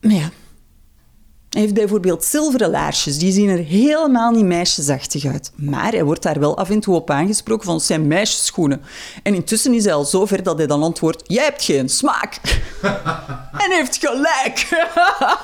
Maar 0.00 0.12
ja, 0.12 0.30
Hij 1.48 1.60
heeft 1.60 1.74
bijvoorbeeld 1.74 2.24
zilveren 2.24 2.70
laarsjes, 2.70 3.18
die 3.18 3.32
zien 3.32 3.48
er 3.48 3.58
helemaal 3.58 4.30
niet 4.30 4.44
meisjesachtig 4.44 5.24
uit. 5.24 5.52
Maar 5.54 5.92
hij 5.92 6.04
wordt 6.04 6.22
daar 6.22 6.40
wel 6.40 6.56
af 6.56 6.70
en 6.70 6.80
toe 6.80 6.94
op 6.94 7.10
aangesproken 7.10 7.64
van 7.64 7.80
zijn 7.80 8.06
meisjesschoenen. 8.06 8.80
En 9.22 9.34
intussen 9.34 9.74
is 9.74 9.84
hij 9.84 9.94
al 9.94 10.04
zo 10.04 10.26
ver 10.26 10.42
dat 10.42 10.58
hij 10.58 10.66
dan 10.66 10.82
antwoordt, 10.82 11.22
jij 11.26 11.44
hebt 11.44 11.64
geen 11.64 11.88
smaak. 11.88 12.40
en 13.64 13.70
heeft 13.70 13.96
gelijk. 14.00 14.86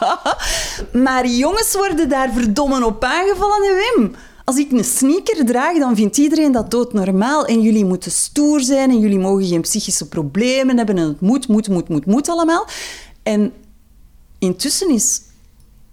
maar 1.04 1.26
jongens 1.26 1.74
worden 1.74 2.08
daar 2.08 2.32
verdomme 2.32 2.86
op 2.86 3.04
aangevallen, 3.04 3.76
Wim. 3.76 4.14
Als 4.44 4.56
ik 4.56 4.72
een 4.72 4.84
sneaker 4.84 5.44
draag, 5.44 5.78
dan 5.78 5.96
vindt 5.96 6.16
iedereen 6.16 6.52
dat 6.52 6.70
doodnormaal. 6.70 7.44
En 7.44 7.60
jullie 7.60 7.84
moeten 7.84 8.10
stoer 8.10 8.60
zijn 8.60 8.90
en 8.90 8.98
jullie 8.98 9.18
mogen 9.18 9.46
geen 9.46 9.60
psychische 9.60 10.08
problemen 10.08 10.76
hebben. 10.76 10.98
En 10.98 11.08
het 11.08 11.20
moet, 11.20 11.48
moet, 11.48 11.68
moet, 11.68 11.88
moet, 11.88 12.06
moet 12.06 12.28
allemaal. 12.28 12.66
En 13.22 13.52
intussen 14.38 14.90
is 14.90 15.20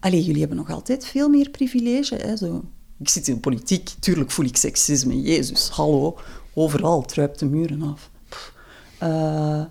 Allee, 0.02 0.24
jullie 0.24 0.40
hebben 0.40 0.58
nog 0.58 0.70
altijd 0.70 1.06
veel 1.06 1.30
meer 1.30 1.50
privilege. 1.50 2.16
Hè, 2.16 2.36
zo. 2.36 2.64
Ik 3.00 3.10
zit 3.10 3.28
in 3.28 3.34
de 3.34 3.40
politiek, 3.40 3.90
tuurlijk 4.00 4.32
voel 4.32 4.46
ik 4.46 4.58
seksisme. 4.58 5.22
Jezus, 5.22 5.70
hallo. 5.70 6.18
Overal 6.54 7.02
truipt 7.02 7.40
de 7.40 7.46
muren 7.46 7.82
af. 7.82 8.10
Uh, 9.04 9.64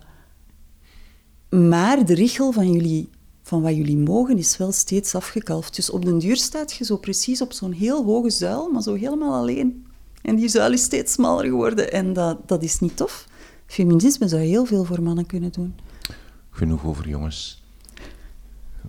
maar 1.61 2.05
de 2.05 2.15
richel 2.15 2.53
van, 2.53 2.73
jullie, 2.73 3.09
van 3.43 3.63
wat 3.63 3.77
jullie 3.77 3.97
mogen 3.97 4.39
is 4.39 4.57
wel 4.57 4.73
steeds 4.73 5.15
afgekalfd. 5.15 5.77
Dus 5.77 5.91
op 5.91 6.05
den 6.05 6.19
duur 6.19 6.37
staat 6.37 6.73
je 6.73 6.85
zo 6.85 6.97
precies 6.97 7.41
op 7.41 7.53
zo'n 7.53 7.73
heel 7.73 8.05
hoge 8.05 8.31
zuil, 8.31 8.71
maar 8.71 8.83
zo 8.83 8.95
helemaal 8.95 9.35
alleen. 9.35 9.87
En 10.23 10.37
die 10.37 10.49
zuil 10.49 10.73
is 10.73 10.83
steeds 10.83 11.13
smaller 11.13 11.45
geworden 11.45 11.93
en 11.93 12.13
dat, 12.13 12.49
dat 12.49 12.63
is 12.63 12.79
niet 12.79 12.97
tof. 12.97 13.27
Feminisme 13.67 14.29
zou 14.29 14.43
heel 14.43 14.65
veel 14.65 14.85
voor 14.85 15.03
mannen 15.03 15.27
kunnen 15.27 15.53
doen. 15.53 15.75
Genoeg 16.51 16.85
over 16.85 17.09
jongens. 17.09 17.60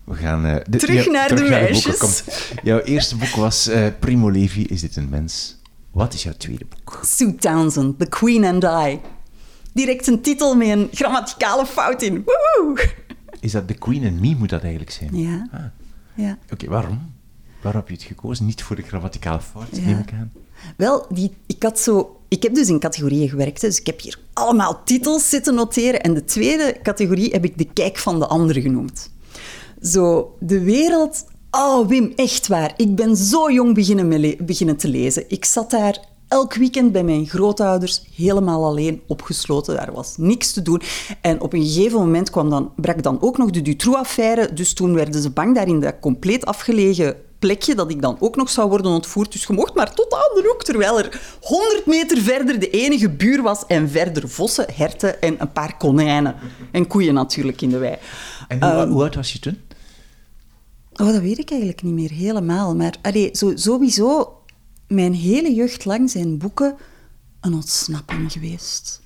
We 0.03 0.15
gaan, 0.15 0.45
uh, 0.45 0.55
terug 0.55 1.07
naar 1.07 1.27
terug 1.27 1.43
de 1.43 1.49
naar 1.49 1.61
meisjes. 1.61 2.23
Jouw 2.63 2.79
eerste 2.79 3.15
boek 3.15 3.35
was 3.35 3.69
uh, 3.69 3.87
Primo 3.99 4.29
Levi, 4.29 4.65
Is 4.65 4.81
dit 4.81 4.95
een 4.95 5.09
mens? 5.09 5.59
Wat 5.91 6.13
is 6.13 6.23
jouw 6.23 6.33
tweede 6.37 6.65
boek? 6.65 6.99
Sue 7.05 7.35
Townsend, 7.35 7.99
The 7.99 8.05
Queen 8.05 8.45
and 8.45 8.63
I. 8.63 8.99
Direct 9.73 10.07
een 10.07 10.21
titel 10.21 10.55
met 10.55 10.67
een 10.67 10.89
grammaticale 10.91 11.65
fout 11.65 12.01
in. 12.01 12.25
Woehoe! 12.25 12.89
Is 13.39 13.51
dat 13.51 13.67
The 13.67 13.73
Queen 13.73 14.05
and 14.05 14.19
Me, 14.19 14.35
moet 14.35 14.49
dat 14.49 14.61
eigenlijk 14.61 14.91
zijn? 14.91 15.17
Ja. 15.17 15.47
Ah. 15.51 15.59
ja. 16.15 16.37
Oké, 16.51 16.67
waarom? 16.67 17.13
Waarom 17.61 17.81
heb 17.81 17.89
je 17.89 17.95
het 17.95 18.03
gekozen? 18.03 18.45
Niet 18.45 18.63
voor 18.63 18.75
de 18.75 18.81
grammaticale 18.81 19.41
fout, 19.41 19.67
ja. 19.71 19.81
neem 19.81 19.99
ik 19.99 20.11
aan. 20.11 20.31
Wel, 20.77 21.05
die, 21.09 21.31
ik, 21.45 21.63
had 21.63 21.79
zo, 21.79 22.21
ik 22.27 22.43
heb 22.43 22.55
dus 22.55 22.69
in 22.69 22.79
categorieën 22.79 23.29
gewerkt, 23.29 23.61
dus 23.61 23.79
ik 23.79 23.85
heb 23.85 24.01
hier 24.01 24.19
allemaal 24.33 24.81
titels 24.83 25.29
zitten 25.29 25.55
noteren. 25.55 26.01
En 26.01 26.13
de 26.13 26.23
tweede 26.23 26.79
categorie 26.83 27.31
heb 27.31 27.45
ik 27.45 27.57
de 27.57 27.67
kijk 27.73 27.97
van 27.97 28.19
de 28.19 28.27
ander 28.27 28.61
genoemd. 28.61 29.11
Zo, 29.81 30.35
de 30.39 30.59
wereld... 30.59 31.25
Oh, 31.51 31.87
Wim, 31.87 32.13
echt 32.15 32.47
waar. 32.47 32.73
Ik 32.77 32.95
ben 32.95 33.15
zo 33.15 33.51
jong 33.51 33.73
beginnen, 33.73 34.35
beginnen 34.45 34.77
te 34.77 34.87
lezen. 34.87 35.23
Ik 35.27 35.45
zat 35.45 35.69
daar 35.71 35.99
elk 36.27 36.53
weekend 36.53 36.91
bij 36.91 37.03
mijn 37.03 37.27
grootouders 37.27 38.01
helemaal 38.15 38.65
alleen 38.65 39.01
opgesloten. 39.07 39.75
Daar 39.75 39.91
was 39.93 40.17
niks 40.17 40.51
te 40.51 40.61
doen. 40.61 40.81
En 41.21 41.41
op 41.41 41.53
een 41.53 41.65
gegeven 41.65 41.99
moment 41.99 42.29
kwam 42.29 42.49
dan, 42.49 42.71
brak 42.75 43.03
dan 43.03 43.21
ook 43.21 43.37
nog 43.37 43.49
de 43.49 43.61
Dutroux-affaire. 43.61 44.53
Dus 44.53 44.73
toen 44.73 44.93
werden 44.93 45.21
ze 45.21 45.29
bang 45.29 45.55
daar 45.55 45.67
in 45.67 45.79
dat 45.79 45.99
compleet 45.99 46.45
afgelegen 46.45 47.15
plekje 47.39 47.75
dat 47.75 47.91
ik 47.91 48.01
dan 48.01 48.17
ook 48.19 48.35
nog 48.35 48.49
zou 48.49 48.69
worden 48.69 48.91
ontvoerd. 48.91 49.31
Dus 49.31 49.45
je 49.45 49.53
mocht 49.53 49.75
maar 49.75 49.93
tot 49.93 50.13
aan 50.13 50.41
de 50.41 50.47
hoek, 50.47 50.63
terwijl 50.63 50.99
er 50.99 51.21
100 51.41 51.85
meter 51.85 52.17
verder 52.17 52.59
de 52.59 52.69
enige 52.69 53.09
buur 53.09 53.41
was 53.41 53.65
en 53.67 53.89
verder 53.89 54.29
vossen, 54.29 54.65
herten 54.73 55.21
en 55.21 55.35
een 55.37 55.51
paar 55.51 55.77
konijnen. 55.77 56.35
En 56.71 56.87
koeien 56.87 57.13
natuurlijk 57.13 57.61
in 57.61 57.69
de 57.69 57.77
wei. 57.77 57.95
En 58.47 58.63
hoe, 58.63 58.81
um, 58.81 58.91
hoe 58.91 59.01
oud 59.01 59.15
was 59.15 59.33
je 59.33 59.39
toen? 59.39 59.57
Oh, 61.01 61.07
dat 61.07 61.21
weet 61.21 61.39
ik 61.39 61.49
eigenlijk 61.49 61.83
niet 61.83 61.93
meer 61.93 62.11
helemaal. 62.11 62.75
Maar 62.75 62.97
allee, 63.01 63.29
zo, 63.33 63.51
sowieso, 63.55 64.37
mijn 64.87 65.13
hele 65.13 65.53
jeugd 65.53 65.85
lang 65.85 66.09
zijn 66.09 66.37
boeken 66.37 66.75
een 67.39 67.53
ontsnapping 67.53 68.31
geweest. 68.31 69.01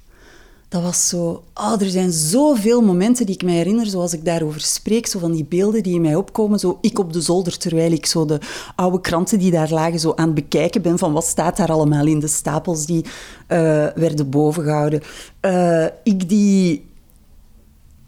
Dat 0.67 0.81
was 0.81 1.07
zo... 1.07 1.43
Oh, 1.53 1.81
er 1.81 1.89
zijn 1.89 2.11
zoveel 2.11 2.81
momenten 2.81 3.25
die 3.25 3.35
ik 3.35 3.43
me 3.43 3.51
herinner, 3.51 3.85
zoals 3.85 4.13
ik 4.13 4.25
daarover 4.25 4.61
spreek, 4.61 5.07
zo 5.07 5.19
van 5.19 5.31
die 5.31 5.45
beelden 5.45 5.83
die 5.83 5.93
in 5.93 6.01
mij 6.01 6.15
opkomen. 6.15 6.59
Zo 6.59 6.77
ik 6.81 6.99
op 6.99 7.13
de 7.13 7.21
zolder, 7.21 7.57
terwijl 7.57 7.91
ik 7.91 8.05
zo 8.05 8.25
de 8.25 8.39
oude 8.75 9.01
kranten 9.01 9.39
die 9.39 9.51
daar 9.51 9.71
lagen 9.71 9.99
zo 9.99 10.13
aan 10.15 10.25
het 10.25 10.35
bekijken 10.35 10.81
ben 10.81 10.97
van 10.97 11.13
wat 11.13 11.25
staat 11.25 11.57
daar 11.57 11.71
allemaal 11.71 12.05
in 12.05 12.19
de 12.19 12.27
stapels 12.27 12.85
die 12.85 13.03
uh, 13.03 13.09
werden 13.95 14.29
bovengehouden. 14.29 15.01
Uh, 15.41 15.85
ik 16.03 16.29
die 16.29 16.85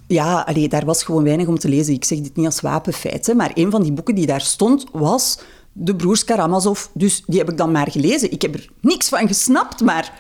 ja, 0.08 0.42
allee, 0.42 0.70
daar 0.70 0.86
was 0.86 1.04
gewoon 1.04 1.24
weinig 1.24 1.48
om 1.48 1.60
te 1.60 1.70
lezen. 1.70 1.94
Ik 1.94 2.06
zeg 2.06 2.20
dit 2.20 2.36
niet 2.36 2.46
als 2.46 2.62
wapenfeit, 2.62 3.34
maar 3.36 3.52
een 3.54 3.72
van 3.72 3.84
die 3.84 3.92
boeken 3.92 4.16
die 4.16 4.26
daar 4.26 4.42
stond 4.42 4.86
was 4.92 5.40
De 5.74 5.96
Broers 5.96 6.24
Karamazov. 6.24 6.86
Dus 6.94 7.24
die 7.26 7.40
heb 7.40 7.50
ik 7.50 7.58
dan 7.58 7.72
maar 7.72 7.92
gelezen. 7.92 8.32
Ik 8.32 8.42
heb 8.42 8.54
er 8.54 8.70
niks 8.82 9.10
van 9.10 9.28
gesnapt, 9.28 9.82
maar 9.82 10.20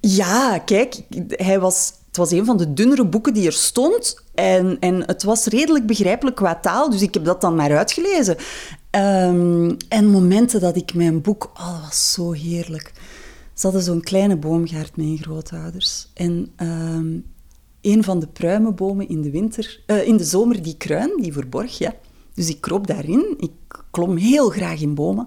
ja, 0.00 0.58
kijk, 0.58 1.00
hij 1.28 1.60
was, 1.60 1.92
het 2.06 2.16
was 2.16 2.30
een 2.30 2.44
van 2.44 2.56
de 2.56 2.72
dunnere 2.72 3.06
boeken 3.06 3.34
die 3.34 3.46
er 3.46 3.52
stond. 3.52 4.22
En, 4.34 4.76
en 4.80 5.06
het 5.06 5.22
was 5.22 5.46
redelijk 5.46 5.86
begrijpelijk 5.86 6.36
qua 6.36 6.54
taal, 6.60 6.90
dus 6.90 7.02
ik 7.02 7.14
heb 7.14 7.24
dat 7.24 7.40
dan 7.40 7.54
maar 7.54 7.76
uitgelezen. 7.76 8.36
Um, 8.90 9.76
en 9.88 10.06
momenten 10.06 10.60
dat 10.60 10.76
ik 10.76 10.94
mijn 10.94 11.20
boek... 11.20 11.50
Oh, 11.54 11.72
dat 11.72 11.80
was 11.80 12.12
zo 12.12 12.32
heerlijk. 12.32 12.92
Ze 13.54 13.66
hadden 13.66 13.82
zo'n 13.82 14.00
kleine 14.00 14.36
boomgaard, 14.36 14.96
mijn 14.96 15.18
grootouders. 15.18 16.08
En... 16.14 16.52
Um, 16.56 17.36
een 17.80 18.04
van 18.04 18.18
de 18.18 18.26
pruimenbomen 18.26 19.08
in 19.08 19.22
de, 19.22 19.30
winter, 19.30 19.80
uh, 19.86 20.06
in 20.06 20.16
de 20.16 20.24
zomer, 20.24 20.62
die 20.62 20.76
kruin, 20.76 21.10
die 21.16 21.32
verborg, 21.32 21.78
ja. 21.78 21.94
Dus 22.34 22.48
ik 22.48 22.60
kroop 22.60 22.86
daarin. 22.86 23.34
Ik 23.38 23.50
klom 23.90 24.16
heel 24.16 24.48
graag 24.48 24.80
in 24.80 24.94
bomen. 24.94 25.26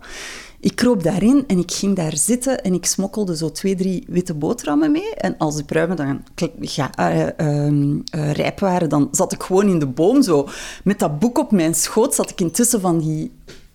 Ik 0.59 0.75
kroop 0.75 1.03
daarin 1.03 1.43
en 1.47 1.57
ik 1.57 1.71
ging 1.71 1.95
daar 1.95 2.17
zitten 2.17 2.63
en 2.63 2.73
ik 2.73 2.85
smokkelde 2.85 3.37
zo 3.37 3.51
twee, 3.51 3.75
drie 3.75 4.03
witte 4.07 4.33
boterhammen 4.33 4.91
mee. 4.91 5.15
En 5.15 5.37
als 5.37 5.55
de 5.55 5.63
pruimen 5.63 5.97
dan 5.97 6.23
ja, 6.59 6.89
uh, 6.99 7.27
uh, 7.37 8.31
rijp 8.31 8.59
waren, 8.59 8.89
dan 8.89 9.07
zat 9.11 9.33
ik 9.33 9.43
gewoon 9.43 9.69
in 9.69 9.79
de 9.79 9.87
boom 9.87 10.21
zo. 10.21 10.47
Met 10.83 10.99
dat 10.99 11.19
boek 11.19 11.37
op 11.37 11.51
mijn 11.51 11.75
schoot 11.75 12.15
zat 12.15 12.29
ik 12.29 12.41
intussen 12.41 12.81
van 12.81 12.99
die 12.99 13.31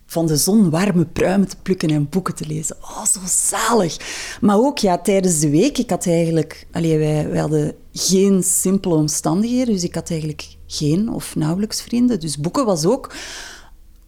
van 0.06 0.26
de 0.26 0.36
zon 0.36 0.70
warme 0.70 1.04
pruimen 1.04 1.48
te 1.48 1.56
plukken 1.62 1.90
en 1.90 2.08
boeken 2.08 2.34
te 2.34 2.46
lezen. 2.46 2.76
Oh, 2.80 3.04
zo 3.04 3.20
zalig. 3.24 3.96
Maar 4.40 4.56
ook 4.56 4.78
ja, 4.78 4.98
tijdens 4.98 5.40
de 5.40 5.50
week, 5.50 5.78
ik 5.78 5.90
had 5.90 6.06
eigenlijk... 6.06 6.66
Allee, 6.72 6.98
wij, 6.98 7.28
wij 7.28 7.40
hadden 7.40 7.74
geen 7.92 8.42
simpele 8.42 8.94
omstandigheden, 8.94 9.74
dus 9.74 9.84
ik 9.84 9.94
had 9.94 10.10
eigenlijk 10.10 10.56
geen 10.66 11.12
of 11.12 11.36
nauwelijks 11.36 11.82
vrienden. 11.82 12.20
Dus 12.20 12.38
boeken 12.38 12.64
was 12.64 12.84
ook 12.84 13.14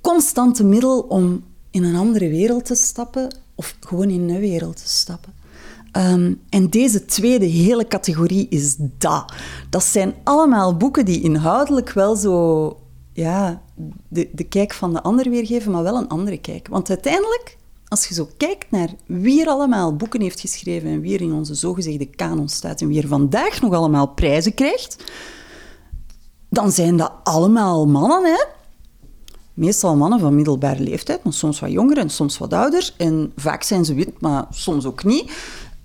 constante 0.01 0.65
middel 0.65 1.01
om 1.01 1.45
in 1.71 1.85
een 1.85 1.97
andere 1.97 2.29
wereld 2.29 2.65
te 2.65 2.75
stappen 2.75 3.37
of 3.55 3.77
gewoon 3.81 4.11
in 4.11 4.29
een 4.29 4.41
wereld 4.41 4.77
te 4.77 4.89
stappen. 4.89 5.33
Ehm, 5.93 6.35
en 6.49 6.71
deze 6.71 7.05
tweede 7.05 7.45
hele 7.45 7.87
categorie 7.87 8.47
is 8.49 8.77
dat. 8.79 9.33
Dat 9.71 9.85
zijn 9.85 10.15
allemaal 10.25 10.77
boeken 10.77 11.05
die 11.05 11.21
inhoudelijk 11.21 11.93
wel 11.93 12.17
zo 12.17 12.77
ja, 13.19 13.63
de, 14.09 14.29
de 14.33 14.45
kijk 14.45 14.75
van 14.75 14.93
de 14.93 15.03
ander 15.03 15.31
weergeven, 15.31 15.73
maar 15.73 15.83
wel 15.83 15.97
een 15.97 16.09
andere 16.09 16.39
kijk. 16.39 16.69
Want 16.69 16.89
uiteindelijk, 16.89 17.57
als 17.89 18.07
je 18.07 18.15
zo 18.15 18.29
kijkt 18.37 18.71
naar 18.71 18.89
wie 19.07 19.41
er 19.41 19.49
allemaal 19.49 19.97
boeken 19.97 20.21
heeft 20.21 20.41
geschreven 20.41 20.91
en 20.91 21.01
wie 21.01 21.15
er 21.15 21.21
in 21.21 21.33
onze 21.33 21.55
zogezegde 21.55 22.07
kanon 22.07 22.49
staat 22.49 22.81
en 22.81 22.89
wie 22.89 23.03
er 23.03 23.09
vandaag 23.09 23.61
nog 23.61 23.73
allemaal 23.75 24.07
prijzen 24.07 24.55
krijgt, 24.55 25.05
dan 26.49 26.73
zijn 26.73 26.97
dat 26.97 27.13
allemaal 27.23 27.87
mannen, 27.87 28.25
hè? 28.25 28.45
Meestal 29.55 29.97
mannen 29.97 30.21
van 30.21 30.35
middelbare 30.35 30.83
leeftijd, 30.83 31.25
maar 31.25 31.33
soms 31.33 31.61
wat 31.61 31.71
jonger 31.71 31.99
en 31.99 32.11
soms 32.11 32.39
wat 32.39 32.53
ouder. 32.53 32.93
En 32.97 33.33
vaak 33.37 33.63
zijn 33.63 33.85
ze 33.85 33.95
wit, 33.95 34.21
maar 34.21 34.47
soms 34.51 34.85
ook 34.85 35.05
niet. 35.05 35.33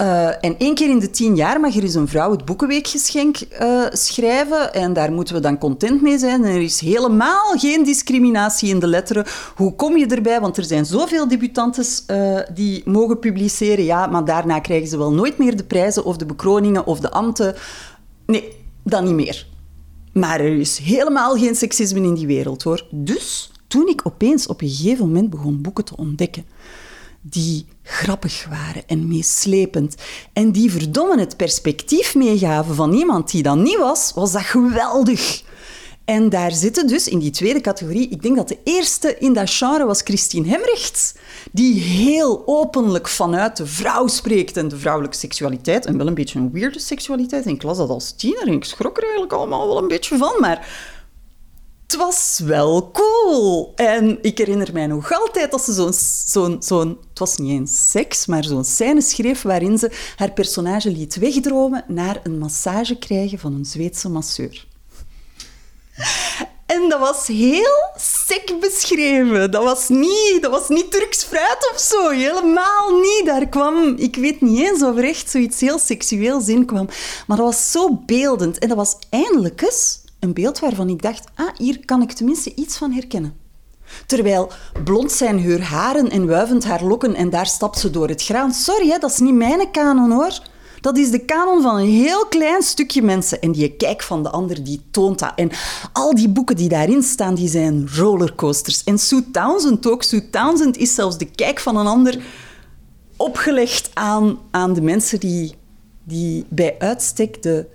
Uh, 0.02 0.28
en 0.28 0.58
één 0.58 0.76
keer 0.76 0.90
in 0.90 1.00
de 1.00 1.10
tien 1.10 1.36
jaar 1.36 1.60
mag 1.60 1.76
er 1.76 1.84
eens 1.84 1.94
een 1.94 2.08
vrouw 2.08 2.32
het 2.32 2.46
Boekenweekgeschenk 2.46 3.38
uh, 3.62 3.86
schrijven. 3.92 4.74
En 4.74 4.94
daar 4.94 5.12
moeten 5.12 5.36
we 5.36 5.42
dan 5.42 5.58
content 5.58 6.02
mee 6.02 6.18
zijn. 6.18 6.44
En 6.44 6.52
er 6.52 6.62
is 6.62 6.80
helemaal 6.80 7.58
geen 7.58 7.84
discriminatie 7.84 8.70
in 8.70 8.80
de 8.80 8.88
letteren. 8.88 9.26
Hoe 9.56 9.76
kom 9.76 9.98
je 9.98 10.06
erbij? 10.06 10.42
Want 10.42 10.58
er 10.58 10.64
zijn 10.64 10.86
zoveel 10.86 11.28
debutantes 11.28 12.04
uh, 12.08 12.40
die 12.54 12.82
mogen 12.86 13.20
publiceren. 13.20 13.86
Ja, 13.86 14.08
maar 14.08 14.26
daarna 14.26 14.60
krijgen 14.60 14.88
ze 14.88 14.98
wel 14.98 15.14
nooit 15.14 15.38
meer 15.38 15.58
de 15.58 15.64
prijzen 15.64 16.06
of 16.06 16.18
de 16.18 16.26
bekroningen 16.26 16.86
of 16.86 17.00
de 17.00 17.12
ambten. 17.12 17.56
Nee, 18.26 18.56
dan 18.84 19.04
niet 19.04 19.14
meer. 19.14 19.48
Maar 20.14 20.40
er 20.40 20.60
is 20.60 20.78
helemaal 20.78 21.38
geen 21.38 21.56
seksisme 21.56 22.02
in 22.02 22.14
die 22.14 22.28
wereld, 22.28 22.64
hoor. 22.64 22.88
Dus 22.92 23.52
toen 23.68 23.88
ik 23.88 24.02
opeens 24.04 24.48
op 24.48 24.62
een 24.62 24.70
gegeven 24.70 25.08
moment 25.08 25.30
begon 25.30 25.62
boeken 25.62 25.86
te 25.86 25.98
ontdekken 25.98 26.46
die 27.26 27.66
grappig 27.84 28.46
waren 28.50 28.84
en 28.88 29.08
meeslepend. 29.08 29.96
En 30.34 30.52
die 30.52 30.72
verdomme 30.72 31.20
het 31.20 31.38
perspectief 31.38 32.16
meegaven 32.16 32.76
van 32.76 32.94
iemand 32.94 33.32
die 33.32 33.44
dat 33.44 33.58
niet 33.58 33.78
was, 33.78 34.12
was 34.16 34.32
dat 34.32 34.42
geweldig. 34.42 35.44
En 36.06 36.30
daar 36.30 36.52
zitten 36.52 36.88
dus 36.88 37.08
in 37.08 37.20
die 37.20 37.32
tweede 37.32 37.62
categorie, 37.62 38.10
ik 38.10 38.22
denk 38.22 38.36
dat 38.36 38.48
de 38.48 38.58
eerste 38.64 39.18
in 39.20 39.34
dat 39.34 39.50
genre 39.50 39.86
was 39.86 40.02
Christine 40.02 40.48
Hemrechts, 40.48 41.14
die 41.52 41.82
heel 41.82 42.44
openlijk 42.46 43.08
vanuit 43.08 43.58
de 43.58 43.66
vrouw 43.66 44.08
spreekt 44.08 44.58
en 44.58 44.68
de 44.68 44.78
vrouwelijke 44.78 45.18
seksualiteit, 45.18 45.86
en 45.86 45.98
wel 45.98 46.08
een 46.08 46.14
beetje 46.14 46.40
een 46.40 46.52
weirde 46.52 46.80
seksualiteit. 46.80 47.46
Ik 47.46 47.64
las 47.64 47.78
dat 47.78 47.90
als 47.90 48.12
tiener 48.12 48.48
en 48.48 48.54
ik 48.54 48.64
schrok 48.64 48.98
er 48.98 49.04
eigenlijk 49.04 49.34
allemaal 49.34 49.68
wel 49.68 49.78
een 49.78 49.88
beetje 49.88 50.18
van, 50.18 50.34
maar 50.40 50.68
het 51.94 52.02
was 52.02 52.40
wel 52.44 52.92
cool. 52.92 53.72
En 53.76 54.18
ik 54.22 54.38
herinner 54.38 54.70
mij 54.74 54.88
nog 54.88 55.12
altijd 55.12 55.52
dat 55.52 55.62
ze 55.62 55.74
zo'n... 55.74 55.94
zo'n 56.26 56.56
zo'n 56.60 56.98
het 57.10 57.20
was 57.20 57.38
niet 57.38 57.52
eens 57.52 57.90
seks, 57.92 58.26
maar 58.26 58.44
zo'n 58.44 58.64
scène 58.64 59.02
schreef 59.02 59.42
waarin 59.42 59.78
ze 59.78 59.92
haar 60.16 60.32
personage 60.32 60.92
liet 60.92 61.16
wegdromen 61.16 61.84
naar 61.88 62.20
een 62.24 62.38
massage 62.38 62.98
krijgen 62.98 63.40
van 63.40 63.54
een 63.54 63.66
Zweedse 63.66 64.10
masseur. 64.10 64.68
En 66.66 66.90
dat 66.90 67.00
was 67.00 67.28
heel 67.28 67.92
sec 67.98 68.60
beschreven. 68.60 69.52
Dat 69.52 69.64
was 69.64 69.90
niet, 69.90 70.38
dat 70.42 70.52
was 70.52 70.70
niet 70.70 70.92
Turks 70.92 71.24
fruit 71.24 71.72
of 71.74 71.80
zo. 71.80 72.10
Helemaal 72.10 73.00
niet. 73.00 73.22
Daar 73.26 73.48
kwam, 73.48 73.96
ik 73.98 74.16
weet 74.16 74.42
niet 74.42 74.60
eens 74.60 74.84
of 74.84 74.98
er 74.98 75.04
echt 75.04 75.30
zoiets 75.30 75.60
heel 75.60 75.80
seksueels 75.80 76.48
in 76.48 76.66
kwam. 76.66 76.90
Maar 77.28 77.38
dat 77.38 77.46
was 77.46 77.72
zo 77.72 78.02
beeldend. 78.06 78.60
En 78.60 78.68
dat 78.68 78.78
was 78.78 78.96
eindelijk 79.10 79.62
eens 79.62 80.03
een 80.24 80.34
beeld 80.34 80.60
waarvan 80.60 80.90
ik 80.90 81.02
dacht, 81.02 81.24
ah, 81.36 81.56
hier 81.58 81.86
kan 81.86 82.02
ik 82.02 82.12
tenminste 82.12 82.56
iets 82.56 82.78
van 82.78 82.92
herkennen. 82.92 83.34
Terwijl 84.06 84.52
blond 84.84 85.12
zijn 85.12 85.50
haar 85.50 85.62
haren 85.62 86.10
en 86.10 86.28
wuivend 86.28 86.64
haar 86.66 86.84
lokken 86.84 87.16
en 87.16 87.30
daar 87.30 87.46
stapt 87.46 87.80
ze 87.80 87.90
door 87.90 88.08
het 88.08 88.24
graan. 88.24 88.54
Sorry, 88.54 88.90
hè, 88.90 88.98
dat 88.98 89.12
is 89.12 89.20
niet 89.20 89.34
mijn 89.34 89.72
kanon 89.72 90.12
hoor. 90.12 90.40
Dat 90.82 90.98
is 90.98 91.12
de 91.12 91.26
kanon 91.26 91.62
van 91.62 91.78
een 91.78 91.90
heel 91.90 92.26
klein 92.26 92.62
stukje 92.62 93.02
mensen. 93.02 93.42
En 93.42 93.52
die 93.52 93.76
kijk 93.76 94.02
van 94.02 94.24
de 94.24 94.30
ander, 94.30 94.64
die 94.64 94.82
toont 94.92 95.20
dat. 95.20 95.32
En 95.36 95.52
al 95.94 96.16
die 96.16 96.30
boeken 96.30 96.56
die 96.56 96.70
daarin 96.70 97.04
staan, 97.04 97.36
die 97.36 97.48
zijn 97.48 97.88
rollercoasters. 97.96 98.84
En 98.84 98.98
Sue 98.98 99.32
Townsend 99.32 99.88
ook. 99.88 100.04
Sue 100.04 100.30
Townsend 100.30 100.78
is 100.78 100.96
zelfs 100.96 101.18
de 101.18 101.26
kijk 101.26 101.60
van 101.60 101.78
een 101.78 101.88
ander 101.88 102.24
opgelegd 103.18 103.92
aan, 103.94 104.38
aan 104.52 104.74
de 104.74 104.82
mensen 104.82 105.20
die, 105.20 105.56
die 106.04 106.46
bij 106.50 106.76
uitstek 106.80 107.42
de 107.42 107.66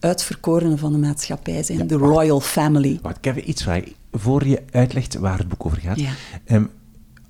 uitverkorenen 0.00 0.78
van 0.78 0.92
de 0.92 0.98
maatschappij 0.98 1.62
zijn. 1.62 1.86
de 1.86 1.94
royal 1.96 2.40
family. 2.40 2.98
Wat, 3.02 3.16
ik 3.16 3.24
heb 3.24 3.36
iets 3.36 3.62
vragen. 3.62 3.92
Voor 4.12 4.46
je 4.46 4.62
uitlegt 4.70 5.14
waar 5.14 5.38
het 5.38 5.48
boek 5.48 5.66
over 5.66 5.78
gaat. 5.80 6.00
Ja. 6.00 6.10
Ehm, 6.44 6.64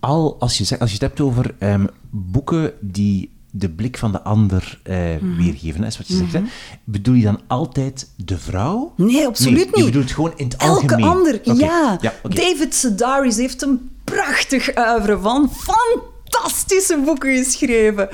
al 0.00 0.36
als 0.38 0.58
je, 0.58 0.64
zegt, 0.64 0.80
als 0.80 0.90
je 0.90 0.94
het 0.98 1.04
hebt 1.06 1.20
over 1.20 1.54
ehm, 1.58 1.86
boeken 2.10 2.72
die 2.80 3.30
de 3.52 3.68
blik 3.70 3.98
van 3.98 4.12
de 4.12 4.22
ander 4.22 4.80
eh, 4.82 4.96
Mhm. 5.20 5.36
weergeven, 5.36 5.84
is 5.84 5.98
wat 5.98 6.08
je 6.08 6.16
zegt, 6.16 6.32
hè, 6.32 6.42
bedoel 6.84 7.14
je 7.14 7.22
dan 7.22 7.40
altijd 7.46 8.08
de 8.16 8.38
vrouw? 8.38 8.92
Nee, 8.96 9.26
absoluut 9.26 9.56
Nee, 9.56 9.66
niet. 9.66 9.76
Je 9.76 9.84
bedoelt 9.84 10.10
gewoon 10.10 10.32
in 10.36 10.44
het 10.44 10.56
Elke 10.56 10.72
algemeen. 10.82 11.04
ander, 11.04 11.34
Oké, 11.44 11.52
ja. 11.52 11.98
David 12.22 12.74
Sedaris 12.74 13.36
heeft 13.36 13.62
een 13.62 13.90
prachtig 14.04 14.70
oeuvre 14.78 15.18
van 15.18 15.50
fantastische 15.52 17.00
boeken 17.04 17.44
geschreven. 17.44 18.08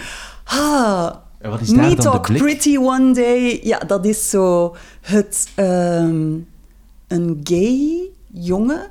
Ah, 0.44 1.14
En 1.38 1.50
wat 1.50 1.60
is 1.60 1.68
daar 1.68 1.76
Me 1.76 1.86
dan 1.86 1.96
de 1.96 2.02
Talk 2.02 2.26
blik? 2.26 2.42
Pretty 2.42 2.76
One 2.76 3.12
Day. 3.12 3.60
Ja, 3.62 3.78
dat 3.78 4.04
is 4.04 4.30
zo 4.30 4.76
het... 5.00 5.48
ehm, 5.54 6.34
een 7.06 7.40
gay 7.44 8.10
jongen 8.32 8.90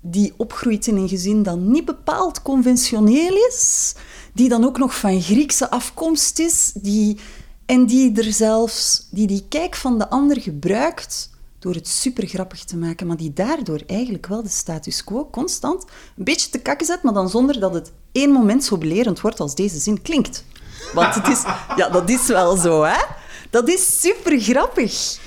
die 0.00 0.32
opgroeit 0.36 0.86
in 0.86 0.96
een 0.96 1.08
gezin 1.08 1.42
dat 1.42 1.58
niet 1.58 1.84
bepaald 1.84 2.42
conventioneel 2.42 3.34
is, 3.48 3.94
die 4.32 4.48
dan 4.48 4.64
ook 4.64 4.78
nog 4.78 4.98
van 4.98 5.20
Griekse 5.20 5.70
afkomst 5.70 6.38
is, 6.38 6.72
die, 6.74 7.18
en 7.66 7.86
die 7.86 8.16
er 8.16 8.32
zelfs 8.32 9.08
die, 9.10 9.26
die 9.26 9.44
kijk 9.48 9.76
van 9.76 9.98
de 9.98 10.10
ander 10.10 10.40
gebruikt 10.40 11.30
door 11.58 11.74
het 11.74 11.88
super 11.88 12.26
grappig 12.26 12.64
te 12.64 12.76
maken, 12.76 13.06
maar 13.06 13.16
die 13.16 13.32
daardoor 13.32 13.82
eigenlijk 13.86 14.26
wel 14.26 14.42
de 14.42 14.48
status 14.48 15.04
quo 15.04 15.28
constant 15.30 15.84
een 16.16 16.24
beetje 16.24 16.50
te 16.50 16.58
kakken 16.58 16.86
zet, 16.86 17.02
maar 17.02 17.14
dan 17.14 17.28
zonder 17.28 17.60
dat 17.60 17.74
het 17.74 17.92
één 18.12 18.30
moment 18.30 18.64
zo 18.64 18.78
belerend 18.78 19.20
wordt 19.20 19.40
als 19.40 19.54
deze 19.54 19.78
zin 19.78 20.02
klinkt. 20.02 20.44
Want 20.94 21.14
het 21.14 21.28
is, 21.28 21.42
ja, 21.76 21.88
dat 21.88 22.08
is 22.10 22.26
wel 22.26 22.56
zo, 22.56 22.82
hè? 22.82 23.00
Dat 23.50 23.68
is 23.68 24.00
super 24.00 24.40
grappig. 24.40 25.18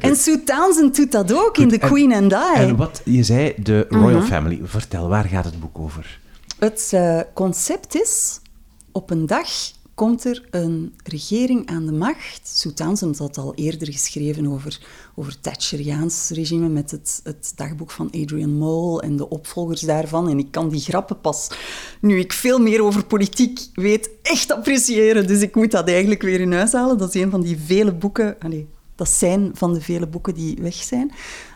En 0.00 0.16
Sue 0.16 0.42
Townsend 0.44 0.96
doet 0.96 1.12
dat 1.12 1.32
ook 1.34 1.56
in 1.58 1.68
The 1.68 1.78
en- 1.78 1.88
Queen 1.88 2.12
and 2.12 2.32
I. 2.32 2.60
En 2.60 2.76
wat 2.76 3.00
je 3.04 3.22
zei, 3.22 3.54
de 3.56 3.86
Royal 3.88 4.18
Mhm. 4.18 4.26
Family. 4.28 4.60
Vertel, 4.64 5.08
waar 5.08 5.24
gaat 5.24 5.44
het 5.44 5.60
boek 5.60 5.78
over? 5.78 6.18
Het 6.58 6.88
eh, 6.90 7.20
concept 7.34 7.94
is, 7.94 8.40
op 8.92 9.10
een 9.10 9.26
dag 9.26 9.46
komt 10.02 10.24
er 10.24 10.42
een 10.50 10.94
regering 11.04 11.66
aan 11.66 11.86
de 11.86 11.92
macht. 11.92 12.66
Townsend 12.74 13.18
had 13.18 13.38
al 13.38 13.54
eerder 13.54 13.92
geschreven 13.92 14.46
over, 14.46 14.80
over 15.14 15.40
Thatcheriaans 15.40 16.30
regime 16.34 16.68
met 16.68 16.90
het, 16.90 17.20
het 17.24 17.52
dagboek 17.56 17.90
van 17.90 18.10
Adrian 18.10 18.54
Mole 18.54 19.02
en 19.02 19.16
de 19.16 19.28
opvolgers 19.28 19.80
daarvan. 19.80 20.28
En 20.28 20.38
ik 20.38 20.50
kan 20.50 20.68
die 20.68 20.80
grappen 20.80 21.20
pas, 21.20 21.50
nu 22.00 22.18
ik 22.18 22.32
veel 22.32 22.58
meer 22.58 22.82
over 22.82 23.04
politiek 23.04 23.60
weet, 23.74 24.10
echt 24.22 24.52
appreciëren. 24.52 25.26
Dus 25.26 25.40
ik 25.40 25.54
moet 25.54 25.70
dat 25.70 25.88
eigenlijk 25.88 26.22
weer 26.22 26.40
in 26.40 26.52
huis 26.52 26.72
halen. 26.72 26.98
Dat 26.98 27.14
is 27.14 27.22
een 27.22 27.30
van 27.30 27.42
die 27.42 27.56
vele 27.56 27.92
boeken... 27.92 28.36
Allee, 28.38 28.68
dat 28.94 29.08
zijn 29.08 29.50
van 29.54 29.72
de 29.72 29.80
vele 29.80 30.06
boeken 30.06 30.34
die 30.34 30.58
weg 30.60 30.74
zijn. 30.74 31.12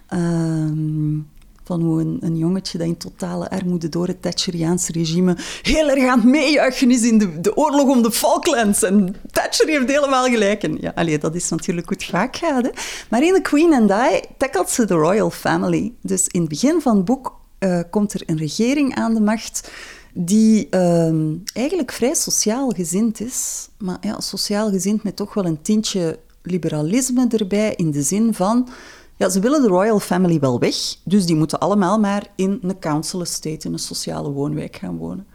Ehm, 0.07 1.19
van 1.67 1.83
hoe 1.83 2.01
een, 2.01 2.19
een 2.21 2.37
jongetje 2.37 2.79
dat 2.79 2.87
in 2.87 2.97
totale 2.97 3.51
armoede 3.51 3.89
door 3.89 4.07
het 4.07 4.23
Thatcheriaanse 4.23 4.93
regime 4.93 5.37
heel 5.63 5.89
erg 5.89 6.09
aan 6.09 6.19
het 6.19 6.29
meejuichen 6.29 6.91
is 6.91 7.03
in 7.03 7.19
de, 7.19 7.41
de 7.41 7.57
oorlog 7.57 7.89
om 7.89 8.03
de 8.03 8.13
Falklands. 8.13 8.83
En 8.83 9.17
Thatcher 9.31 9.69
heeft 9.69 9.91
helemaal 9.91 10.25
gelijk. 10.25 10.63
En 10.63 10.77
ja, 10.81 10.93
allee, 10.95 11.19
dat 11.19 11.35
is 11.35 11.49
natuurlijk 11.49 11.91
het 11.91 12.05
vaak 12.05 12.37
gaat. 12.37 12.65
Hè. 12.65 12.71
Maar 13.11 13.23
in 13.23 13.35
The 13.35 13.41
Queen 13.41 13.73
and 13.73 13.91
I 13.91 14.21
tackelt 14.39 14.71
ze 14.71 14.85
de 14.85 14.95
royal 14.95 15.31
family. 15.31 15.93
Dus 16.01 16.27
in 16.27 16.41
het 16.41 16.49
begin 16.49 16.81
van 16.81 16.97
het 16.97 17.05
boek 17.05 17.35
eh, 17.59 17.81
komt 17.91 18.13
er 18.13 18.23
een 18.27 18.39
regering 18.39 18.95
aan 18.95 19.15
de 19.15 19.21
macht 19.21 19.71
die 20.13 20.69
ehm, 20.69 21.35
eigenlijk 21.53 21.93
vrij 21.93 22.15
sociaal 22.15 22.71
gezind 22.71 23.21
is. 23.21 23.69
Maar 23.79 23.99
ja, 24.01 24.21
sociaal 24.21 24.71
gezind 24.71 25.03
met 25.03 25.17
toch 25.17 25.35
wel 25.35 25.45
een 25.45 25.63
tintje 25.63 26.19
liberalisme 26.43 27.27
erbij, 27.29 27.75
in 27.77 27.91
de 27.91 28.03
zin 28.03 28.35
van... 28.35 28.69
Ja, 29.19 29.29
ze 29.29 29.41
willen 29.41 29.63
de 29.63 29.69
royal 29.69 30.01
family 30.01 30.39
wel 30.39 30.59
weg, 30.59 30.77
dus 31.05 31.27
die 31.27 31.37
moeten 31.37 31.59
allemaal 31.59 31.99
maar 31.99 32.27
in 32.35 32.59
een 32.63 32.79
council 32.79 33.21
estate, 33.21 33.67
in 33.67 33.73
een 33.73 33.79
sociale 33.79 34.31
woonwijk 34.31 34.77
gaan 34.77 34.97
wonen. 34.97 35.27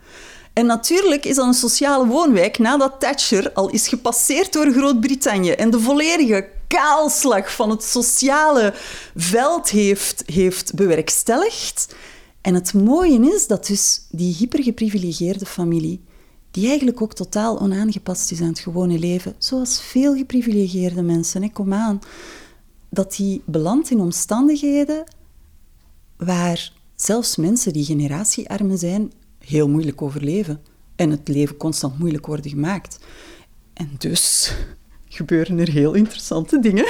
En 0.54 0.66
natuurlijk 0.66 1.26
is 1.26 1.36
dat 1.36 1.46
een 1.46 1.54
sociale 1.54 2.08
woonwijk 2.08 2.60
nadat 2.60 3.00
Thatcher 3.00 3.52
al 3.54 3.70
is 3.70 3.88
gepasseerd 3.88 4.54
door 4.54 4.72
Groot-Brittannië 4.72 5.52
en 5.52 5.70
de 5.70 5.80
volledige 5.80 6.50
kaalslag 6.68 7.56
van 7.56 7.70
het 7.70 7.84
sociale 7.84 8.74
veld 9.16 9.70
heeft, 9.70 10.24
heeft 10.26 10.74
bewerkstelligd. 10.76 11.96
En 12.42 12.54
het 12.54 12.74
mooie 12.74 13.34
is 13.34 13.48
dat 13.48 13.68
dus 13.68 14.02
die 14.10 14.36
hypergeprivilegeerde 14.36 15.46
familie, 15.46 16.04
die 16.52 16.68
eigenlijk 16.68 17.02
ook 17.02 17.14
totaal 17.14 17.60
onaangepast 17.60 18.32
is 18.32 18.42
aan 18.42 18.48
het 18.48 18.60
gewone 18.60 19.00
leven, 19.00 19.36
zoals 19.38 19.82
veel 19.82 20.16
geprivilegeerde 20.16 21.02
mensen, 21.02 21.42
hè, 21.42 21.50
kom 21.50 21.74
aan, 21.74 22.02
dat 22.94 23.16
die 23.16 23.42
belandt 23.46 23.90
in 23.90 24.00
omstandigheden 24.00 25.04
waar 26.18 26.74
zelfs 26.96 27.36
mensen 27.36 27.74
die 27.74 27.86
generatiearmen 27.86 28.78
zijn, 28.78 29.12
heel 29.40 29.70
moeilijk 29.70 30.02
overleven. 30.02 30.62
En 30.96 31.10
het 31.10 31.28
leven 31.28 31.58
constant 31.58 32.00
moeilijk 32.00 32.26
worden 32.26 32.52
gemaakt. 32.52 33.00
En 33.74 33.90
dus 33.98 34.54
gebeuren 35.18 35.60
er 35.60 35.70
heel 35.72 35.94
interessante 35.94 36.60
dingen. 36.60 36.86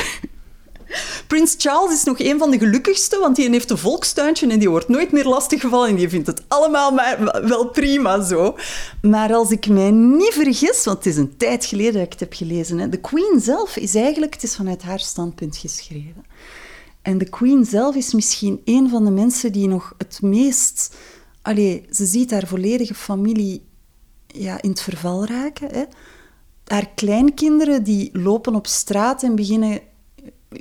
Prins 1.27 1.55
Charles 1.57 1.93
is 1.93 2.03
nog 2.03 2.19
een 2.19 2.39
van 2.39 2.51
de 2.51 2.57
gelukkigste, 2.57 3.19
want 3.19 3.35
die 3.35 3.49
heeft 3.49 3.69
een 3.69 3.77
volkstuintje 3.77 4.47
en 4.47 4.59
die 4.59 4.69
wordt 4.69 4.87
nooit 4.87 5.11
meer 5.11 5.25
lastiggevallen 5.25 5.89
en 5.89 5.95
die 5.95 6.09
vindt 6.09 6.27
het 6.27 6.41
allemaal 6.47 6.91
maar 6.91 7.41
wel 7.47 7.69
prima 7.69 8.23
zo. 8.23 8.55
Maar 9.01 9.33
als 9.33 9.51
ik 9.51 9.67
mij 9.67 9.91
niet 9.91 10.33
vergis, 10.33 10.85
want 10.85 10.97
het 10.97 11.05
is 11.05 11.17
een 11.17 11.37
tijd 11.37 11.65
geleden 11.65 11.93
dat 11.93 12.03
ik 12.03 12.11
het 12.11 12.19
heb 12.19 12.33
gelezen, 12.33 12.77
hè, 12.77 12.89
de 12.89 12.99
Queen 12.99 13.39
zelf 13.39 13.77
is 13.77 13.95
eigenlijk, 13.95 14.33
het 14.33 14.43
is 14.43 14.55
vanuit 14.55 14.81
haar 14.81 14.99
standpunt 14.99 15.57
geschreven. 15.57 16.25
En 17.01 17.17
de 17.17 17.29
Queen 17.29 17.65
zelf 17.65 17.95
is 17.95 18.13
misschien 18.13 18.61
een 18.65 18.89
van 18.89 19.05
de 19.05 19.11
mensen 19.11 19.51
die 19.51 19.67
nog 19.67 19.93
het 19.97 20.21
meest... 20.21 20.95
Allee, 21.41 21.85
ze 21.91 22.05
ziet 22.05 22.31
haar 22.31 22.47
volledige 22.47 22.93
familie 22.93 23.65
ja, 24.27 24.61
in 24.61 24.69
het 24.69 24.81
verval 24.81 25.25
raken. 25.25 25.67
Hè. 25.71 25.83
Haar 26.65 26.89
kleinkinderen 26.95 27.83
die 27.83 28.09
lopen 28.13 28.55
op 28.55 28.67
straat 28.67 29.23
en 29.23 29.35
beginnen 29.35 29.79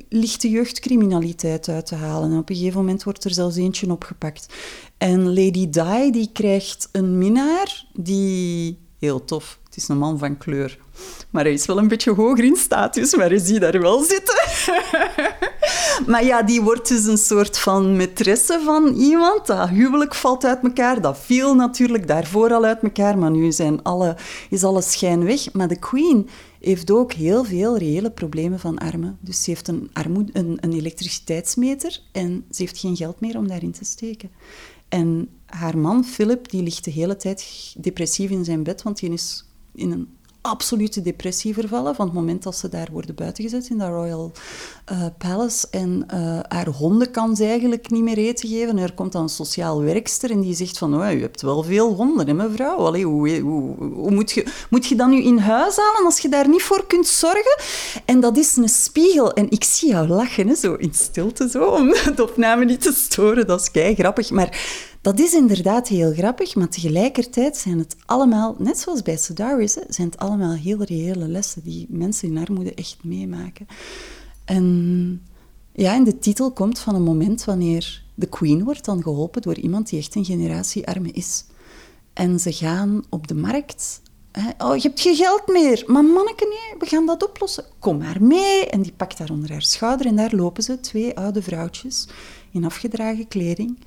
lichte 0.08 0.50
jeugdcriminaliteit 0.50 1.68
uit 1.68 1.86
te 1.86 1.94
halen. 1.94 2.30
En 2.30 2.38
op 2.38 2.48
een 2.48 2.56
gegeven 2.56 2.80
moment 2.80 3.02
wordt 3.02 3.24
er 3.24 3.30
zelfs 3.30 3.56
eentje 3.56 3.90
opgepakt. 3.90 4.54
En 4.98 5.26
Lady 5.26 5.70
Di 5.70 6.10
die 6.10 6.30
krijgt 6.32 6.88
een 6.92 7.18
minnaar 7.18 7.86
die... 7.92 8.78
Heel 8.98 9.24
tof. 9.24 9.60
Het 9.64 9.76
is 9.76 9.88
een 9.88 9.98
man 9.98 10.18
van 10.18 10.38
kleur. 10.38 10.78
Maar 11.30 11.44
hij 11.44 11.52
is 11.52 11.66
wel 11.66 11.78
een 11.78 11.88
beetje 11.88 12.12
hoger 12.12 12.44
in 12.44 12.56
status, 12.56 13.16
maar 13.16 13.32
je 13.32 13.38
ziet 13.38 13.60
daar 13.60 13.80
wel 13.80 14.02
zitten. 14.02 14.38
maar 16.10 16.24
ja, 16.24 16.42
die 16.42 16.62
wordt 16.62 16.88
dus 16.88 17.06
een 17.06 17.18
soort 17.18 17.58
van 17.58 18.00
maîtresse 18.00 18.60
van 18.64 18.94
iemand. 18.94 19.46
Dat 19.46 19.68
huwelijk 19.68 20.14
valt 20.14 20.44
uit 20.44 20.62
elkaar. 20.62 21.00
Dat 21.00 21.18
viel 21.18 21.54
natuurlijk 21.54 22.06
daarvoor 22.06 22.52
al 22.52 22.64
uit 22.64 22.82
elkaar, 22.82 23.18
maar 23.18 23.30
nu 23.30 23.52
zijn 23.52 23.82
alle, 23.82 24.16
is 24.50 24.64
alle 24.64 24.82
schijn 24.82 25.24
weg. 25.24 25.52
Maar 25.52 25.68
de 25.68 25.78
queen 25.78 26.28
heeft 26.60 26.90
ook 26.90 27.12
heel 27.12 27.44
veel 27.44 27.78
reële 27.78 28.10
problemen 28.10 28.58
van 28.58 28.78
armen. 28.78 29.18
Dus 29.20 29.42
ze 29.42 29.50
heeft 29.50 29.68
een, 29.68 29.90
een, 30.32 30.58
een 30.60 30.72
elektriciteitsmeter 30.72 32.00
en 32.12 32.44
ze 32.50 32.62
heeft 32.62 32.78
geen 32.78 32.96
geld 32.96 33.20
meer 33.20 33.36
om 33.36 33.48
daarin 33.48 33.72
te 33.72 33.84
steken. 33.84 34.30
En 34.88 35.28
haar 35.46 35.78
man, 35.78 36.04
Philip, 36.04 36.50
die 36.50 36.62
ligt 36.62 36.84
de 36.84 36.90
hele 36.90 37.16
tijd 37.16 37.74
depressief 37.78 38.30
in 38.30 38.44
zijn 38.44 38.62
bed, 38.62 38.82
want 38.82 39.00
die 39.00 39.12
is 39.12 39.44
in 39.74 39.90
een 39.90 40.08
absolute 40.42 41.02
depressie 41.02 41.54
vervallen 41.54 41.94
van 41.94 42.06
het 42.06 42.14
moment 42.14 42.42
dat 42.42 42.56
ze 42.56 42.68
daar 42.68 42.88
worden 42.92 43.14
buitengezet 43.14 43.68
in 43.70 43.78
dat 43.78 43.88
Royal 43.88 44.32
uh, 44.92 45.04
Palace. 45.18 45.66
En 45.70 46.06
uh, 46.14 46.38
haar 46.48 46.68
honden 46.68 47.10
kan 47.10 47.36
ze 47.36 47.44
eigenlijk 47.44 47.90
niet 47.90 48.02
meer 48.02 48.18
eten 48.18 48.48
geven. 48.48 48.68
En 48.68 48.78
er 48.78 48.94
komt 48.94 49.12
dan 49.12 49.22
een 49.22 49.28
sociaal 49.28 49.82
werkster 49.82 50.30
en 50.30 50.40
die 50.40 50.54
zegt 50.54 50.78
van, 50.78 50.94
oh, 50.94 51.12
u 51.12 51.20
hebt 51.20 51.42
wel 51.42 51.62
veel 51.62 51.94
honden, 51.94 52.26
hè, 52.26 52.34
mevrouw? 52.34 53.02
Hoe, 53.02 54.10
moet, 54.10 54.30
je, 54.30 54.46
moet 54.70 54.86
je 54.86 54.94
dan 54.96 55.10
nu 55.10 55.22
in 55.22 55.38
huis 55.38 55.76
halen 55.76 56.04
als 56.04 56.18
je 56.18 56.28
daar 56.28 56.48
niet 56.48 56.62
voor 56.62 56.86
kunt 56.86 57.06
zorgen? 57.06 57.58
En 58.04 58.20
dat 58.20 58.36
is 58.36 58.56
een 58.56 58.68
spiegel. 58.68 59.32
En 59.32 59.50
ik 59.50 59.64
zie 59.64 59.88
jou 59.88 60.08
lachen, 60.08 60.48
hè, 60.48 60.54
zo 60.54 60.74
in 60.74 60.94
stilte, 60.94 61.48
zo, 61.48 61.64
om 61.64 61.88
de 62.16 62.22
opname 62.22 62.64
niet 62.64 62.80
te 62.80 62.92
storen. 62.92 63.46
Dat 63.46 63.60
is 63.60 63.70
kei 63.70 63.94
grappig. 63.94 64.30
Maar 64.30 64.88
dat 65.00 65.18
is 65.20 65.34
inderdaad 65.34 65.88
heel 65.88 66.12
grappig, 66.12 66.54
maar 66.54 66.68
tegelijkertijd 66.68 67.56
zijn 67.56 67.78
het 67.78 67.96
allemaal, 68.06 68.56
net 68.58 68.78
zoals 68.78 69.02
bij 69.02 69.16
Sedaris, 69.16 69.76
zijn 69.88 70.08
het 70.08 70.18
allemaal 70.18 70.52
heel 70.52 70.82
reële 70.82 71.28
lessen 71.28 71.62
die 71.62 71.86
mensen 71.88 72.28
in 72.28 72.38
armoede 72.38 72.74
echt 72.74 72.96
meemaken. 73.02 73.66
En 74.44 75.22
ja, 75.72 75.94
en 75.94 76.04
de 76.04 76.18
titel 76.18 76.52
komt 76.52 76.78
van 76.78 76.94
een 76.94 77.02
moment 77.02 77.44
wanneer 77.44 78.04
de 78.14 78.26
queen 78.26 78.64
wordt 78.64 78.84
dan 78.84 79.02
geholpen 79.02 79.42
door 79.42 79.58
iemand 79.58 79.88
die 79.88 79.98
echt 79.98 80.14
een 80.14 80.24
generatie 80.24 80.86
arme 80.86 81.10
is. 81.10 81.44
En 82.12 82.40
ze 82.40 82.52
gaan 82.52 83.04
op 83.08 83.28
de 83.28 83.34
markt. 83.34 84.02
Oh, 84.58 84.76
je 84.76 84.88
hebt 84.88 85.00
geen 85.00 85.16
geld 85.16 85.46
meer. 85.46 85.84
Maar 85.86 86.04
manneke, 86.04 86.44
nee, 86.44 86.78
we 86.78 86.86
gaan 86.86 87.06
dat 87.06 87.28
oplossen. 87.28 87.64
Kom 87.78 87.98
maar 87.98 88.22
mee. 88.22 88.66
En 88.66 88.82
die 88.82 88.92
pakt 88.92 89.18
haar 89.18 89.30
onder 89.30 89.50
haar 89.50 89.62
schouder 89.62 90.06
en 90.06 90.16
daar 90.16 90.34
lopen 90.34 90.62
ze, 90.62 90.80
twee 90.80 91.16
oude 91.16 91.42
vrouwtjes 91.42 92.08
in 92.50 92.64
afgedragen 92.64 93.28
kleding. 93.28 93.78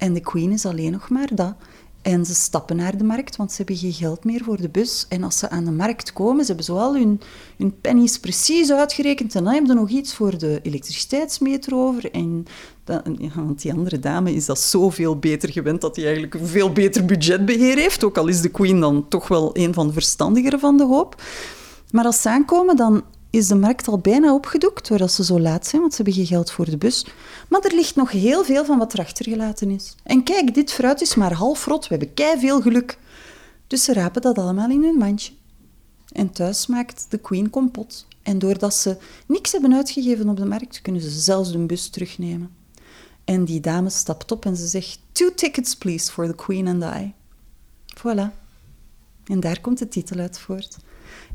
En 0.00 0.12
de 0.12 0.20
queen 0.20 0.52
is 0.52 0.66
alleen 0.66 0.92
nog 0.92 1.08
maar 1.08 1.28
dat. 1.34 1.54
En 2.02 2.26
ze 2.26 2.34
stappen 2.34 2.76
naar 2.76 2.96
de 2.96 3.04
markt, 3.04 3.36
want 3.36 3.50
ze 3.50 3.56
hebben 3.56 3.76
geen 3.76 3.92
geld 3.92 4.24
meer 4.24 4.44
voor 4.44 4.60
de 4.60 4.68
bus. 4.68 5.06
En 5.08 5.22
als 5.22 5.38
ze 5.38 5.50
aan 5.50 5.64
de 5.64 5.70
markt 5.70 6.12
komen, 6.12 6.40
ze 6.40 6.46
hebben 6.46 6.64
zoal 6.64 6.94
hun, 6.94 7.20
hun 7.58 7.80
pennies 7.80 8.18
precies 8.18 8.72
uitgerekend. 8.72 9.34
En 9.34 9.44
dan 9.44 9.52
hebben 9.52 9.70
ze 9.70 9.76
nog 9.76 9.88
iets 9.88 10.14
voor 10.14 10.38
de 10.38 10.60
elektriciteitsmeter 10.62 11.74
over. 11.74 12.10
En 12.10 12.46
want 13.34 13.62
die 13.62 13.72
andere 13.72 13.98
dame 13.98 14.34
is 14.34 14.46
dat 14.46 14.58
zoveel 14.58 15.18
beter 15.18 15.52
gewend 15.52 15.80
dat 15.80 15.96
hij 15.96 16.04
eigenlijk 16.04 16.34
een 16.34 16.46
veel 16.46 16.72
beter 16.72 17.04
budgetbeheer 17.04 17.76
heeft. 17.76 18.04
Ook 18.04 18.18
al 18.18 18.26
is 18.26 18.40
de 18.40 18.50
queen 18.50 18.80
dan 18.80 19.08
toch 19.08 19.28
wel 19.28 19.50
een 19.52 19.74
van 19.74 19.86
de 19.86 19.92
verstandigeren 19.92 20.60
van 20.60 20.76
de 20.76 20.84
hoop. 20.84 21.22
Maar 21.90 22.04
als 22.04 22.22
ze 22.22 22.28
aankomen, 22.28 22.76
dan 22.76 23.02
is 23.30 23.48
de 23.48 23.54
markt 23.54 23.88
al 23.88 23.98
bijna 23.98 24.34
opgedoekt, 24.34 24.88
doordat 24.88 25.12
ze 25.12 25.24
zo 25.24 25.40
laat 25.40 25.66
zijn, 25.66 25.80
want 25.80 25.94
ze 25.94 26.02
hebben 26.02 26.20
geen 26.20 26.34
geld 26.34 26.50
voor 26.50 26.64
de 26.64 26.76
bus. 26.76 27.06
Maar 27.48 27.60
er 27.60 27.74
ligt 27.74 27.96
nog 27.96 28.10
heel 28.10 28.44
veel 28.44 28.64
van 28.64 28.78
wat 28.78 28.94
erachter 28.94 29.24
gelaten 29.24 29.70
is. 29.70 29.94
En 30.02 30.22
kijk, 30.22 30.54
dit 30.54 30.72
fruit 30.72 31.00
is 31.00 31.14
maar 31.14 31.32
half 31.32 31.66
rot, 31.66 31.88
we 31.88 31.94
hebben 31.94 32.14
kei 32.14 32.38
veel 32.38 32.60
geluk. 32.60 32.98
Dus 33.66 33.84
ze 33.84 33.92
rapen 33.92 34.22
dat 34.22 34.38
allemaal 34.38 34.70
in 34.70 34.82
hun 34.82 34.98
mandje. 34.98 35.32
En 36.12 36.32
thuis 36.32 36.66
maakt 36.66 37.06
de 37.08 37.18
queen 37.18 37.50
kompot. 37.50 38.06
En 38.22 38.38
doordat 38.38 38.74
ze 38.74 38.96
niks 39.26 39.52
hebben 39.52 39.74
uitgegeven 39.74 40.28
op 40.28 40.36
de 40.36 40.44
markt, 40.44 40.82
kunnen 40.82 41.02
ze 41.02 41.10
zelfs 41.10 41.52
de 41.52 41.58
bus 41.58 41.88
terugnemen. 41.88 42.50
En 43.24 43.44
die 43.44 43.60
dame 43.60 43.90
stapt 43.90 44.32
op 44.32 44.44
en 44.44 44.56
ze 44.56 44.66
zegt: 44.66 44.98
Two 45.12 45.34
tickets, 45.34 45.76
please, 45.76 46.12
for 46.12 46.26
the 46.26 46.34
queen 46.34 46.68
and 46.68 46.82
I. 46.82 47.12
Voilà. 47.98 48.39
En 49.30 49.40
daar 49.40 49.60
komt 49.60 49.78
de 49.78 49.88
titel 49.88 50.18
uit 50.18 50.38
voort. 50.38 50.76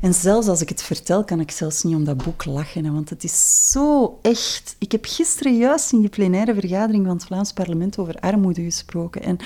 En 0.00 0.14
zelfs 0.14 0.46
als 0.46 0.60
ik 0.60 0.68
het 0.68 0.82
vertel, 0.82 1.24
kan 1.24 1.40
ik 1.40 1.50
zelfs 1.50 1.82
niet 1.82 1.94
om 1.94 2.04
dat 2.04 2.24
boek 2.24 2.44
lachen, 2.44 2.92
want 2.92 3.10
het 3.10 3.24
is 3.24 3.70
zo 3.70 4.18
echt. 4.22 4.76
Ik 4.78 4.92
heb 4.92 5.04
gisteren 5.04 5.56
juist 5.56 5.92
in 5.92 6.00
die 6.00 6.08
plenaire 6.08 6.54
vergadering 6.54 7.06
van 7.06 7.14
het 7.14 7.24
Vlaams 7.24 7.52
parlement 7.52 7.98
over 7.98 8.14
armoede 8.14 8.62
gesproken. 8.62 9.22
En 9.22 9.38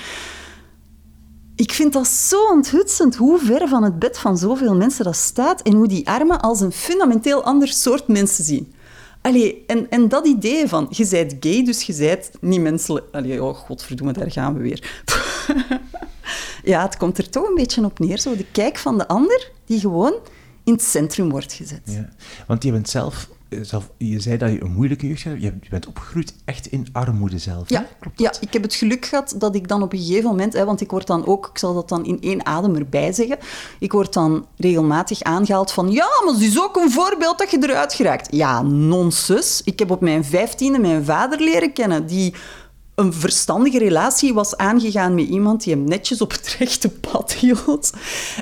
ik 1.55 1.71
vind 1.71 1.93
dat 1.93 2.07
zo 2.07 2.51
onthutsend 2.51 3.15
hoe 3.15 3.39
ver 3.39 3.67
van 3.67 3.83
het 3.83 3.99
bed 3.99 4.17
van 4.17 4.37
zoveel 4.37 4.75
mensen 4.75 5.05
dat 5.05 5.15
staat 5.15 5.61
en 5.61 5.73
hoe 5.73 5.87
die 5.87 6.07
armen 6.09 6.41
als 6.41 6.61
een 6.61 6.71
fundamenteel 6.71 7.43
ander 7.43 7.67
soort 7.67 8.07
mensen 8.07 8.43
zien. 8.43 8.73
Allee, 9.21 9.63
en, 9.67 9.89
en 9.89 10.07
dat 10.07 10.27
idee 10.27 10.67
van, 10.67 10.87
je 10.89 11.07
bent 11.07 11.35
gay, 11.39 11.63
dus 11.65 11.81
je 11.81 11.95
bent 11.95 12.31
niet 12.39 12.61
menselijk... 12.61 13.05
Allee, 13.11 13.43
oh, 13.43 13.55
godverdomme, 13.55 14.13
daar 14.13 14.31
gaan 14.31 14.53
we 14.53 14.61
weer. 14.61 15.03
ja, 16.63 16.81
het 16.81 16.97
komt 16.97 17.17
er 17.17 17.29
toch 17.29 17.47
een 17.47 17.55
beetje 17.55 17.85
op 17.85 17.99
neer, 17.99 18.19
zo 18.19 18.35
de 18.35 18.45
kijk 18.51 18.77
van 18.77 18.97
de 18.97 19.07
ander, 19.07 19.51
die 19.65 19.79
gewoon 19.79 20.13
in 20.63 20.73
het 20.73 20.81
centrum 20.81 21.29
wordt 21.29 21.53
gezet. 21.53 21.81
Ja, 21.83 22.09
want 22.47 22.63
je 22.63 22.71
bent 22.71 22.89
zelf, 22.89 23.29
eh, 23.49 23.59
zelf, 23.61 23.89
je 23.97 24.19
zei 24.19 24.37
dat 24.37 24.51
je 24.51 24.61
een 24.61 24.71
moeilijke 24.71 25.07
jeugd 25.07 25.23
hebt, 25.23 25.41
je 25.41 25.69
bent 25.69 25.87
opgegroeid 25.87 26.33
echt 26.45 26.67
in 26.67 26.87
armoede 26.91 27.37
zelf. 27.37 27.69
Ja, 27.69 27.87
Klopt 27.99 28.19
ja, 28.19 28.33
ik 28.39 28.53
heb 28.53 28.61
het 28.61 28.73
geluk 28.73 29.05
gehad 29.05 29.35
dat 29.37 29.55
ik 29.55 29.67
dan 29.67 29.81
op 29.81 29.93
een 29.93 29.99
gegeven 29.99 30.29
moment, 30.29 30.53
hè, 30.53 30.65
want 30.65 30.81
ik 30.81 30.91
word 30.91 31.07
dan 31.07 31.25
ook, 31.25 31.47
ik 31.47 31.57
zal 31.57 31.73
dat 31.73 31.89
dan 31.89 32.05
in 32.05 32.21
één 32.21 32.45
adem 32.45 32.75
erbij 32.75 33.13
zeggen, 33.13 33.37
ik 33.79 33.91
word 33.91 34.13
dan 34.13 34.45
regelmatig 34.57 35.21
aangehaald 35.21 35.71
van, 35.71 35.91
ja, 35.91 36.07
maar 36.25 36.33
het 36.33 36.43
is 36.43 36.61
ook 36.61 36.75
een 36.75 36.91
voorbeeld 36.91 37.37
dat 37.37 37.51
je 37.51 37.57
eruit 37.61 37.93
geraakt. 37.93 38.35
Ja, 38.35 38.61
nonsens. 38.61 39.61
Ik 39.63 39.79
heb 39.79 39.91
op 39.91 40.01
mijn 40.01 40.25
vijftiende 40.25 40.79
mijn 40.79 41.05
vader 41.05 41.41
leren 41.41 41.73
kennen, 41.73 42.05
die 42.05 42.33
een 43.01 43.13
verstandige 43.13 43.77
relatie 43.77 44.33
was 44.33 44.57
aangegaan 44.57 45.15
met 45.15 45.27
iemand 45.27 45.63
die 45.63 45.73
hem 45.73 45.83
netjes 45.83 46.21
op 46.21 46.31
het 46.31 46.55
rechte 46.59 46.89
pad 46.89 47.33
hield. 47.33 47.91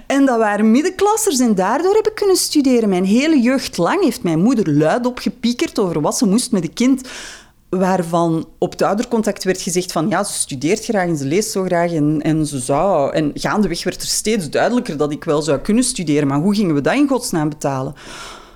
En 0.08 0.26
dat 0.26 0.38
waren 0.38 0.72
middenklassers 0.72 1.40
en 1.40 1.56
daardoor 1.56 1.96
heb 1.96 2.08
ik 2.08 2.16
kunnen 2.16 2.36
studeren. 2.36 2.90
Mijn 2.90 3.06
hele 3.06 3.40
jeugd 3.40 3.78
lang 3.78 4.04
heeft 4.04 4.24
mijn 4.24 4.40
moeder 4.40 4.74
luid 4.74 5.06
opgepiekerd 5.06 5.80
over 5.80 6.02
wat 6.02 6.18
ze 6.18 6.26
moest 6.26 6.52
met 6.52 6.64
een 6.64 6.74
kind 6.74 7.02
waarvan 7.70 8.48
op 8.58 8.72
het 8.72 8.82
oudercontact 8.82 9.44
werd 9.44 9.62
gezegd 9.62 9.92
van 9.92 10.10
ja, 10.10 10.24
ze 10.24 10.34
studeert 10.34 10.84
graag 10.84 11.08
en 11.08 11.18
ze 11.18 11.26
leest 11.26 11.52
zo 11.52 11.64
graag 11.64 11.92
en, 11.92 12.22
en 12.22 12.46
ze 12.46 12.60
zou... 12.60 13.14
En 13.14 13.32
gaandeweg 13.34 13.84
werd 13.84 14.02
er 14.02 14.08
steeds 14.08 14.50
duidelijker 14.50 14.98
dat 14.98 15.12
ik 15.12 15.24
wel 15.24 15.42
zou 15.42 15.60
kunnen 15.60 15.84
studeren, 15.84 16.28
maar 16.28 16.40
hoe 16.40 16.56
gingen 16.56 16.76
we 16.76 16.82
dat 16.82 16.94
in 16.94 17.08
godsnaam 17.08 17.50
betalen? 17.50 17.94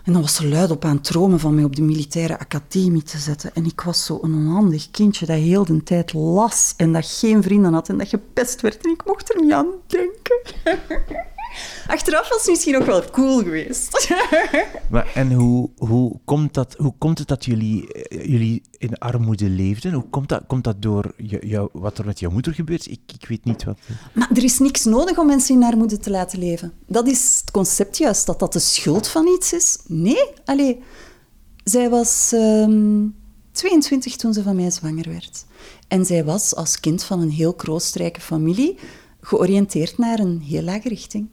En 0.03 0.13
dan 0.13 0.21
was 0.21 0.35
ze 0.35 0.47
luid 0.47 0.71
op 0.71 0.85
aan 0.85 0.95
het 0.95 1.03
dromen 1.03 1.39
van 1.39 1.55
mij 1.55 1.63
op 1.63 1.75
de 1.75 1.81
militaire 1.81 2.39
academie 2.39 3.03
te 3.03 3.17
zetten. 3.17 3.51
En 3.53 3.65
ik 3.65 3.81
was 3.81 4.05
zo 4.05 4.19
een 4.21 4.33
onhandig 4.33 4.91
kindje 4.91 5.25
dat 5.25 5.37
heel 5.37 5.65
de 5.65 5.83
tijd 5.83 6.13
las 6.13 6.73
en 6.77 6.93
dat 6.93 7.05
geen 7.05 7.43
vrienden 7.43 7.73
had 7.73 7.89
en 7.89 7.97
dat 7.97 8.07
gepest 8.07 8.61
werd. 8.61 8.85
En 8.85 8.91
ik 8.91 9.05
mocht 9.05 9.33
er 9.33 9.41
niet 9.41 9.51
aan 9.51 9.67
denken. 9.87 10.41
Achteraf 11.87 12.29
was 12.29 12.37
het 12.37 12.49
misschien 12.49 12.73
nog 12.73 12.85
wel 12.85 13.09
cool 13.11 13.37
geweest. 13.37 14.09
maar, 14.91 15.11
en 15.13 15.31
hoe, 15.31 15.69
hoe, 15.77 16.19
komt 16.25 16.53
dat, 16.53 16.75
hoe 16.77 16.93
komt 16.97 17.19
het 17.19 17.27
dat 17.27 17.45
jullie, 17.45 17.93
eh, 17.93 18.25
jullie 18.29 18.61
in 18.77 18.97
armoede 18.97 19.49
leefden? 19.49 19.93
Hoe 19.93 20.09
komt 20.09 20.29
dat, 20.29 20.43
komt 20.47 20.63
dat 20.63 20.81
door 20.81 21.13
jou, 21.17 21.69
wat 21.71 21.97
er 21.97 22.05
met 22.05 22.19
jouw 22.19 22.31
moeder 22.31 22.53
gebeurt? 22.53 22.85
Ik, 22.85 22.99
ik 23.13 23.27
weet 23.27 23.45
niet 23.45 23.63
wat... 23.63 23.77
Maar 24.13 24.29
er 24.33 24.43
is 24.43 24.59
niks 24.59 24.83
nodig 24.83 25.17
om 25.17 25.27
mensen 25.27 25.55
in 25.55 25.63
armoede 25.63 25.97
te 25.97 26.09
laten 26.09 26.39
leven. 26.39 26.73
Dat 26.87 27.07
is 27.07 27.37
het 27.41 27.51
concept 27.51 27.97
juist, 27.97 28.25
dat 28.25 28.39
dat 28.39 28.53
de 28.53 28.59
schuld 28.59 29.07
van 29.07 29.27
iets 29.27 29.53
is. 29.53 29.77
Nee, 29.87 30.29
allee. 30.45 30.79
Zij 31.63 31.89
was 31.89 32.31
um, 32.33 32.39
ehm, 32.41 33.21
22 33.51 34.15
toen 34.15 34.33
ze 34.33 34.43
van 34.43 34.55
mij 34.55 34.71
zwanger 34.71 35.09
werd. 35.09 35.45
En 35.87 36.05
zij 36.05 36.23
was 36.23 36.55
als 36.55 36.79
kind 36.79 37.03
van 37.03 37.21
een 37.21 37.31
heel 37.31 37.53
kroostrijke 37.53 38.21
familie 38.21 38.77
georiënteerd 39.21 39.97
naar 39.97 40.19
een 40.19 40.41
heel 40.41 40.61
lage 40.61 40.89
richting. 40.89 41.27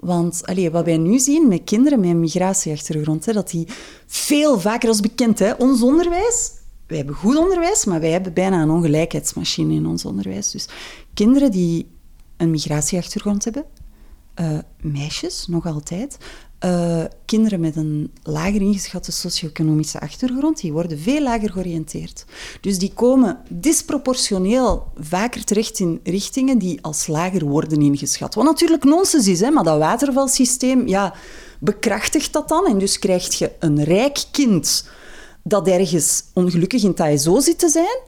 Want 0.00 0.40
wat 0.70 0.84
wij 0.84 0.96
nu 0.96 1.18
zien 1.18 1.48
met 1.48 1.64
kinderen 1.64 2.00
met 2.00 2.08
een 2.08 2.20
migratieachtergrond, 2.20 3.26
hè, 3.26 3.32
dat 3.32 3.50
die 3.50 3.66
veel 4.06 4.60
vaker 4.60 4.88
als 4.88 5.00
bekend, 5.00 5.38
hè, 5.38 5.52
ons 5.52 5.82
onderwijs, 5.82 6.52
wij 6.86 6.96
hebben 6.96 7.14
goed 7.14 7.36
onderwijs, 7.36 7.84
maar 7.84 8.00
wij 8.00 8.10
hebben 8.10 8.32
bijna 8.32 8.62
een 8.62 8.70
ongelijkheidsmachine 8.70 9.74
in 9.74 9.86
ons 9.86 10.04
onderwijs. 10.04 10.50
Dus 10.50 10.68
kinderen 11.14 11.50
die 11.50 11.90
een 12.36 12.50
migratieachtergrond 12.50 13.44
hebben, 13.44 13.64
uh, 14.40 14.58
meisjes 14.80 15.46
nog 15.46 15.66
altijd, 15.66 16.18
uh, 16.64 17.04
kinderen 17.24 17.60
met 17.60 17.76
een 17.76 18.12
lager 18.22 18.60
ingeschatte 18.60 19.12
socio-economische 19.12 20.00
achtergrond, 20.00 20.60
die 20.60 20.72
worden 20.72 20.98
veel 20.98 21.22
lager 21.22 21.50
georiënteerd. 21.50 22.24
Dus 22.60 22.78
die 22.78 22.92
komen 22.94 23.38
disproportioneel 23.48 24.86
vaker 24.96 25.44
terecht 25.44 25.78
in 25.78 26.00
richtingen 26.02 26.58
die 26.58 26.82
als 26.82 27.06
lager 27.06 27.44
worden 27.44 27.82
ingeschat. 27.82 28.34
Wat 28.34 28.44
natuurlijk 28.44 28.84
nonsens 28.84 29.26
is, 29.26 29.40
hè, 29.40 29.50
maar 29.50 29.64
dat 29.64 29.78
watervalsysteem 29.78 30.88
ja, 30.88 31.14
bekrachtigt 31.60 32.32
dat 32.32 32.48
dan. 32.48 32.66
En 32.66 32.78
dus 32.78 32.98
krijg 32.98 33.34
je 33.38 33.52
een 33.58 33.84
rijk 33.84 34.24
kind 34.30 34.88
dat 35.42 35.68
ergens 35.68 36.24
ongelukkig 36.34 36.82
in 36.82 36.94
TSO 36.94 37.40
zit 37.40 37.58
te 37.58 37.68
zijn, 37.68 37.98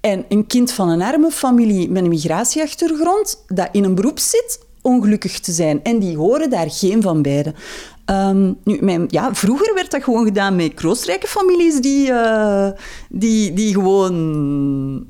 en 0.00 0.24
een 0.28 0.46
kind 0.46 0.72
van 0.72 0.88
een 0.88 1.02
arme 1.02 1.30
familie 1.30 1.90
met 1.90 2.02
een 2.02 2.08
migratieachtergrond 2.08 3.44
dat 3.46 3.68
in 3.72 3.84
een 3.84 3.94
beroep 3.94 4.18
zit 4.18 4.58
ongelukkig 4.82 5.40
te 5.40 5.52
zijn. 5.52 5.82
En 5.82 5.98
die 5.98 6.16
horen 6.16 6.50
daar 6.50 6.70
geen 6.70 7.02
van 7.02 7.22
beiden. 7.22 7.54
Um, 8.06 8.56
nu, 8.64 8.78
mijn, 8.80 9.04
ja, 9.08 9.34
vroeger 9.34 9.74
werd 9.74 9.90
dat 9.90 10.02
gewoon 10.02 10.24
gedaan 10.24 10.56
met 10.56 10.74
kroostrijke 10.74 11.26
families 11.26 11.80
die, 11.80 12.08
uh, 12.08 12.68
die, 13.08 13.52
die 13.52 13.74
gewoon 13.74 15.06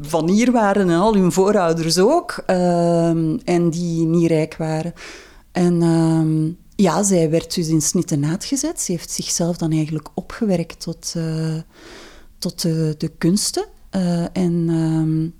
van 0.00 0.28
hier 0.28 0.52
waren 0.52 0.90
en 0.90 0.98
al 0.98 1.14
hun 1.14 1.32
voorouders 1.32 1.98
ook. 1.98 2.42
Um, 2.46 3.38
en 3.44 3.70
die 3.70 4.06
niet 4.06 4.28
rijk 4.30 4.56
waren. 4.56 4.92
En 5.52 5.82
um, 5.82 6.56
ja, 6.74 7.02
zij 7.02 7.30
werd 7.30 7.54
dus 7.54 7.68
in 7.68 7.82
snittenaat 7.82 8.44
gezet. 8.44 8.80
Ze 8.80 8.92
heeft 8.92 9.10
zichzelf 9.10 9.56
dan 9.56 9.70
eigenlijk 9.70 10.08
opgewerkt 10.14 10.80
tot, 10.80 11.14
uh, 11.16 11.54
tot 12.38 12.62
de, 12.62 12.94
de 12.98 13.08
kunsten. 13.18 13.64
Uh, 13.96 14.24
en 14.32 15.34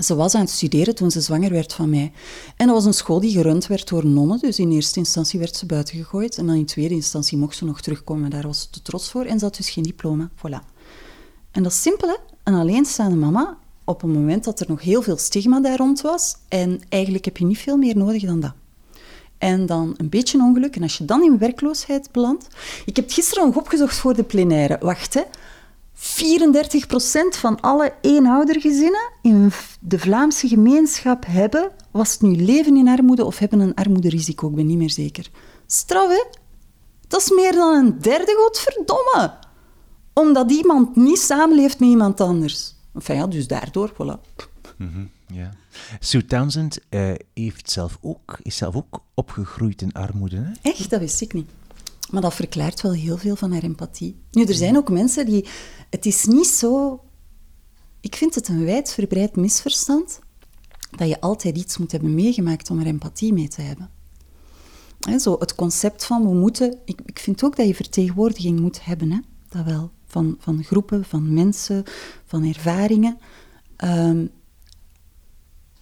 Ze 0.00 0.14
was 0.14 0.34
aan 0.34 0.40
het 0.40 0.50
studeren 0.50 0.94
toen 0.94 1.10
ze 1.10 1.20
zwanger 1.20 1.50
werd 1.50 1.72
van 1.72 1.90
mij. 1.90 2.12
En 2.56 2.66
dat 2.66 2.76
was 2.76 2.84
een 2.84 2.94
school 2.94 3.20
die 3.20 3.30
gerund 3.30 3.66
werd 3.66 3.88
door 3.88 4.06
nonnen. 4.06 4.38
Dus 4.38 4.58
in 4.58 4.70
eerste 4.70 4.98
instantie 4.98 5.38
werd 5.38 5.56
ze 5.56 5.66
buiten 5.66 5.96
gegooid. 5.96 6.38
En 6.38 6.46
dan 6.46 6.56
in 6.56 6.66
tweede 6.66 6.94
instantie 6.94 7.38
mocht 7.38 7.56
ze 7.56 7.64
nog 7.64 7.80
terugkomen. 7.80 8.30
Daar 8.30 8.46
was 8.46 8.60
ze 8.60 8.70
te 8.70 8.82
trots 8.82 9.10
voor. 9.10 9.24
En 9.24 9.38
ze 9.38 9.44
had 9.44 9.56
dus 9.56 9.70
geen 9.70 9.84
diploma. 9.84 10.30
Voilà. 10.36 10.76
En 11.50 11.62
dat 11.62 11.72
is 11.72 11.82
simpel, 11.82 12.08
hè? 12.08 12.14
Een 12.44 12.54
alleenstaande 12.54 13.16
mama 13.16 13.58
op 13.84 14.02
een 14.02 14.10
moment 14.10 14.44
dat 14.44 14.60
er 14.60 14.66
nog 14.68 14.82
heel 14.82 15.02
veel 15.02 15.16
stigma 15.16 15.60
daar 15.60 15.76
rond 15.76 16.00
was. 16.00 16.36
En 16.48 16.80
eigenlijk 16.88 17.24
heb 17.24 17.36
je 17.36 17.44
niet 17.44 17.58
veel 17.58 17.76
meer 17.76 17.96
nodig 17.96 18.22
dan 18.22 18.40
dat. 18.40 18.52
En 19.38 19.66
dan 19.66 19.94
een 19.96 20.08
beetje 20.08 20.38
ongeluk. 20.38 20.76
En 20.76 20.82
als 20.82 20.98
je 20.98 21.04
dan 21.04 21.22
in 21.22 21.38
werkloosheid 21.38 22.08
belandt... 22.12 22.46
Ik 22.86 22.96
heb 22.96 23.04
het 23.04 23.14
gisteren 23.14 23.46
nog 23.46 23.56
opgezocht 23.56 23.96
voor 23.96 24.14
de 24.14 24.22
plenaire. 24.22 24.78
Wacht, 24.80 25.14
hè. 25.14 25.22
34% 25.98 26.00
van 27.28 27.60
alle 27.60 27.94
eenoudergezinnen 28.00 29.10
in 29.22 29.52
de 29.80 29.98
Vlaamse 29.98 30.48
gemeenschap 30.48 31.24
hebben, 31.26 31.70
was 31.90 32.12
het 32.12 32.20
nu 32.20 32.36
leven 32.36 32.76
in 32.76 32.88
armoede 32.88 33.24
of 33.24 33.38
hebben 33.38 33.60
een 33.60 33.74
armoederisico, 33.74 34.48
ik 34.48 34.54
ben 34.54 34.66
niet 34.66 34.78
meer 34.78 34.90
zeker. 34.90 35.30
Straf, 35.66 36.08
hè? 36.08 36.24
Dat 37.08 37.20
is 37.20 37.30
meer 37.30 37.52
dan 37.52 37.74
een 37.74 37.98
derde, 38.00 38.34
godverdomme. 38.36 39.34
Omdat 40.12 40.50
iemand 40.50 40.96
niet 40.96 41.18
samenleeft 41.18 41.80
met 41.80 41.88
iemand 41.88 42.20
anders. 42.20 42.74
Enfin 42.94 43.16
ja, 43.16 43.26
dus 43.26 43.46
daardoor, 43.46 43.92
voilà. 43.92 44.44
Mm 44.76 45.10
ja. 45.32 45.50
Sue 46.00 46.24
Townsend 46.24 46.78
uh, 46.90 47.12
heeft 47.34 47.70
zelf 47.70 47.98
ook, 48.00 48.38
is 48.42 48.56
zelf 48.56 48.76
ook 48.76 49.02
opgegroeid 49.14 49.82
in 49.82 49.92
armoede. 49.92 50.36
Hè? 50.36 50.70
Echt? 50.70 50.90
Dat 50.90 51.00
wist 51.00 51.20
ik 51.20 51.32
niet. 51.32 51.50
Maar 52.10 52.22
dat 52.22 52.34
verklaart 52.34 52.80
wel 52.80 52.92
heel 52.92 53.16
veel 53.16 53.36
van 53.36 53.52
haar 53.52 53.62
empathie. 53.62 54.16
Nu, 54.30 54.44
er 54.44 54.54
zijn 54.54 54.76
ook 54.76 54.90
mensen 54.90 55.26
die... 55.26 55.46
Het 55.90 56.06
is 56.06 56.24
niet 56.24 56.46
zo... 56.46 57.00
Ik 58.00 58.16
vind 58.16 58.34
het 58.34 58.48
een 58.48 58.64
wijdverbreid 58.64 59.36
misverstand 59.36 60.18
dat 60.96 61.08
je 61.08 61.20
altijd 61.20 61.56
iets 61.56 61.78
moet 61.78 61.92
hebben 61.92 62.14
meegemaakt 62.14 62.70
om 62.70 62.80
er 62.80 62.86
empathie 62.86 63.32
mee 63.32 63.48
te 63.48 63.62
hebben. 63.62 63.90
He, 65.00 65.18
zo 65.18 65.36
het 65.38 65.54
concept 65.54 66.04
van 66.04 66.28
we 66.28 66.34
moeten... 66.34 66.78
Ik, 66.84 67.00
ik 67.04 67.18
vind 67.18 67.44
ook 67.44 67.56
dat 67.56 67.66
je 67.66 67.74
vertegenwoordiging 67.74 68.60
moet 68.60 68.84
hebben, 68.84 69.10
hè? 69.10 69.18
dat 69.48 69.64
wel. 69.64 69.90
Van, 70.06 70.36
van 70.38 70.64
groepen, 70.64 71.04
van 71.04 71.34
mensen, 71.34 71.84
van 72.24 72.44
ervaringen. 72.44 73.18
Um, 73.84 74.30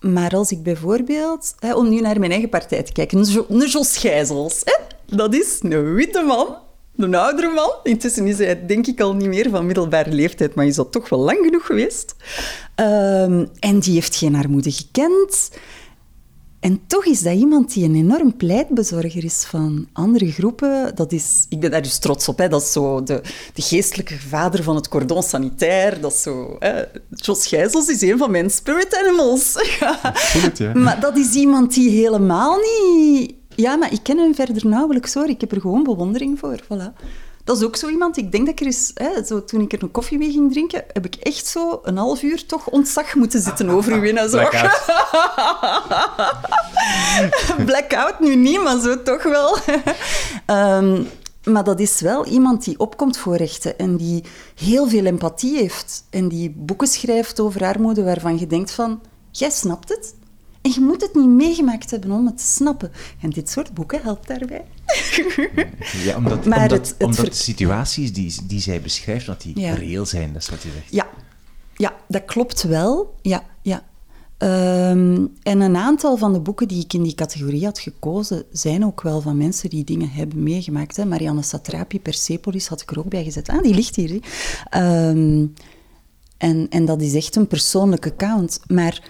maar 0.00 0.30
als 0.30 0.50
ik 0.50 0.62
bijvoorbeeld, 0.62 1.54
hè, 1.58 1.74
om 1.74 1.88
nu 1.88 2.00
naar 2.00 2.18
mijn 2.18 2.30
eigen 2.30 2.48
partij 2.48 2.82
te 2.82 2.92
kijken, 2.92 3.18
een 3.48 3.66
Jos 3.66 3.96
Gijzels, 3.96 4.60
hè, 4.64 4.76
dat 5.16 5.34
is 5.34 5.58
een 5.62 5.94
witte 5.94 6.22
man, 6.22 6.56
een 6.96 7.14
oudere 7.14 7.52
man. 7.52 7.70
Intussen 7.82 8.26
is 8.26 8.38
hij 8.38 8.66
denk 8.66 8.86
ik 8.86 9.00
al 9.00 9.14
niet 9.14 9.28
meer 9.28 9.50
van 9.50 9.66
middelbare 9.66 10.10
leeftijd, 10.10 10.54
maar 10.54 10.66
is 10.66 10.74
dat 10.74 10.92
toch 10.92 11.08
wel 11.08 11.18
lang 11.18 11.38
genoeg 11.42 11.66
geweest. 11.66 12.14
Um, 12.76 13.48
en 13.58 13.78
die 13.78 13.94
heeft 13.94 14.16
geen 14.16 14.34
armoede 14.34 14.72
gekend. 14.72 15.50
En 16.60 16.80
toch 16.86 17.04
is 17.04 17.22
dat 17.22 17.34
iemand 17.34 17.72
die 17.72 17.84
een 17.84 17.94
enorm 17.94 18.36
pleitbezorger 18.36 19.24
is 19.24 19.44
van 19.44 19.88
andere 19.92 20.32
groepen. 20.32 20.94
Dat 20.94 21.12
is, 21.12 21.46
ik 21.48 21.60
ben 21.60 21.70
daar 21.70 21.82
dus 21.82 21.98
trots 21.98 22.28
op. 22.28 22.38
Hè. 22.38 22.48
Dat 22.48 22.62
is 22.62 22.72
zo 22.72 23.02
de, 23.02 23.20
de 23.54 23.62
geestelijke 23.62 24.18
vader 24.18 24.62
van 24.62 24.74
het 24.74 24.88
cordon 24.88 25.22
sanitair. 25.22 26.00
Dat 26.00 26.12
is 26.12 26.22
zo, 26.22 26.56
hè. 26.58 26.82
Jos 27.10 27.46
Gijzels 27.46 27.88
is 27.88 28.00
een 28.00 28.18
van 28.18 28.30
mijn 28.30 28.50
spirit 28.50 28.96
animals. 29.04 29.54
Ja. 29.80 30.00
Maar 30.74 31.00
dat 31.00 31.16
is 31.16 31.34
iemand 31.34 31.74
die 31.74 31.90
helemaal 31.90 32.58
niet... 32.58 33.34
Ja, 33.54 33.76
maar 33.76 33.92
ik 33.92 34.02
ken 34.02 34.18
hem 34.18 34.34
verder 34.34 34.66
nauwelijks 34.66 35.14
hoor. 35.14 35.28
Ik 35.28 35.40
heb 35.40 35.52
er 35.52 35.60
gewoon 35.60 35.82
bewondering 35.82 36.38
voor. 36.38 36.60
Voilà 36.62 36.92
dat 37.46 37.56
is 37.56 37.62
ook 37.62 37.76
zo 37.76 37.88
iemand. 37.88 38.16
Ik 38.16 38.32
denk 38.32 38.46
dat 38.46 38.54
ik 38.54 38.60
er 38.60 38.66
eens, 38.66 38.90
hè, 38.94 39.24
zo, 39.24 39.44
toen 39.44 39.60
ik 39.60 39.72
er 39.72 39.82
een 39.82 39.90
koffie 39.90 40.18
mee 40.18 40.30
ging 40.30 40.52
drinken, 40.52 40.84
heb 40.92 41.04
ik 41.04 41.14
echt 41.14 41.46
zo 41.46 41.80
een 41.82 41.96
half 41.96 42.22
uur 42.22 42.46
toch 42.46 42.68
ontzag 42.68 43.14
moeten 43.14 43.40
zitten 43.40 43.68
over 43.68 44.04
u 44.04 44.08
en 44.08 44.30
zo. 44.30 44.36
Blackout. 44.36 44.84
Blackout 47.66 48.20
nu 48.20 48.36
niet, 48.36 48.62
maar 48.62 48.80
zo 48.80 49.02
toch 49.02 49.22
wel. 49.22 49.56
um, 50.46 51.08
maar 51.52 51.64
dat 51.64 51.80
is 51.80 52.00
wel 52.00 52.26
iemand 52.26 52.64
die 52.64 52.78
opkomt 52.78 53.16
voor 53.16 53.36
rechten 53.36 53.78
en 53.78 53.96
die 53.96 54.24
heel 54.54 54.88
veel 54.88 55.04
empathie 55.04 55.56
heeft 55.56 56.04
en 56.10 56.28
die 56.28 56.54
boeken 56.56 56.88
schrijft 56.88 57.40
over 57.40 57.64
armoede 57.64 58.04
waarvan 58.04 58.38
je 58.38 58.46
denkt 58.46 58.70
van, 58.70 59.00
jij 59.30 59.50
snapt 59.50 59.88
het. 59.88 60.14
En 60.62 60.72
je 60.72 60.80
moet 60.80 61.00
het 61.00 61.14
niet 61.14 61.28
meegemaakt 61.28 61.90
hebben 61.90 62.10
om 62.10 62.26
het 62.26 62.38
te 62.38 62.44
snappen. 62.44 62.92
En 63.22 63.30
dit 63.30 63.50
soort 63.50 63.74
boeken 63.74 64.02
helpt 64.02 64.28
daarbij. 64.28 64.64
Ja, 66.04 66.16
omdat, 66.16 66.44
maar 66.44 66.62
omdat, 66.62 66.88
het, 66.88 66.94
omdat 66.98 67.26
de 67.26 67.32
situaties 67.32 68.12
die, 68.12 68.34
die 68.44 68.60
zij 68.60 68.80
beschrijft, 68.80 69.26
dat 69.26 69.42
die 69.42 69.72
reëel 69.74 70.06
zijn, 70.06 70.32
dat 70.32 70.42
is 70.42 70.48
wat 70.48 70.62
je 70.62 70.70
zegt. 70.74 70.90
Ja, 70.90 71.08
ja 71.76 71.94
dat 72.08 72.24
klopt 72.24 72.62
wel. 72.62 73.14
Ja, 73.22 73.44
ja. 73.62 73.84
Um, 74.38 75.32
en 75.42 75.60
een 75.60 75.76
aantal 75.76 76.16
van 76.16 76.32
de 76.32 76.40
boeken 76.40 76.68
die 76.68 76.82
ik 76.82 76.92
in 76.92 77.02
die 77.02 77.14
categorie 77.14 77.64
had 77.64 77.78
gekozen, 77.78 78.44
zijn 78.52 78.84
ook 78.84 79.02
wel 79.02 79.20
van 79.20 79.36
mensen 79.36 79.70
die 79.70 79.84
dingen 79.84 80.10
hebben 80.10 80.42
meegemaakt. 80.42 80.96
Hè. 80.96 81.04
Marianne 81.04 81.42
Satrapi, 81.42 82.00
Persepolis, 82.00 82.66
had 82.66 82.80
ik 82.80 82.90
er 82.90 82.98
ook 82.98 83.08
bij 83.08 83.24
gezet. 83.24 83.48
Ah, 83.48 83.62
die 83.62 83.74
ligt 83.74 83.96
hier. 83.96 84.10
Um, 84.10 85.52
en, 86.36 86.66
en 86.68 86.84
dat 86.84 87.00
is 87.00 87.14
echt 87.14 87.36
een 87.36 87.46
persoonlijke 87.46 88.10
account. 88.10 88.60
Maar, 88.66 89.08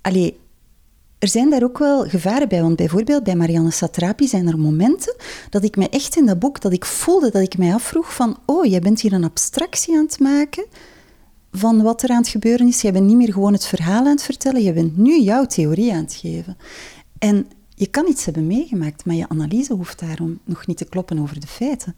allee, 0.00 0.38
er 1.26 1.32
zijn 1.32 1.50
daar 1.50 1.62
ook 1.62 1.78
wel 1.78 2.04
gevaren 2.04 2.48
bij. 2.48 2.62
Want 2.62 2.76
bijvoorbeeld 2.76 3.24
bij 3.24 3.36
Marianne 3.36 3.70
Satrapi 3.70 4.28
zijn 4.28 4.46
er 4.48 4.58
momenten 4.58 5.16
dat 5.50 5.64
ik 5.64 5.76
me 5.76 5.88
echt 5.88 6.16
in 6.16 6.26
dat 6.26 6.38
boek, 6.38 6.60
dat 6.60 6.72
ik 6.72 6.84
voelde 6.84 7.30
dat 7.30 7.42
ik 7.42 7.58
mij 7.58 7.74
afvroeg 7.74 8.14
van, 8.14 8.38
oh, 8.44 8.64
jij 8.64 8.80
bent 8.80 9.00
hier 9.00 9.12
een 9.12 9.24
abstractie 9.24 9.96
aan 9.96 10.04
het 10.04 10.20
maken 10.20 10.66
van 11.52 11.82
wat 11.82 12.02
er 12.02 12.10
aan 12.10 12.16
het 12.16 12.28
gebeuren 12.28 12.66
is. 12.66 12.80
Jij 12.80 12.92
bent 12.92 13.06
niet 13.06 13.16
meer 13.16 13.32
gewoon 13.32 13.52
het 13.52 13.66
verhaal 13.66 14.00
aan 14.00 14.06
het 14.06 14.22
vertellen, 14.22 14.62
je 14.62 14.72
bent 14.72 14.96
nu 14.96 15.20
jouw 15.20 15.44
theorie 15.44 15.92
aan 15.92 16.04
het 16.04 16.14
geven. 16.14 16.56
En 17.18 17.46
je 17.74 17.86
kan 17.86 18.08
iets 18.08 18.24
hebben 18.24 18.46
meegemaakt, 18.46 19.04
maar 19.04 19.14
je 19.14 19.28
analyse 19.28 19.74
hoeft 19.74 20.00
daarom 20.00 20.38
nog 20.44 20.66
niet 20.66 20.76
te 20.76 20.84
kloppen 20.84 21.18
over 21.18 21.40
de 21.40 21.46
feiten. 21.46 21.96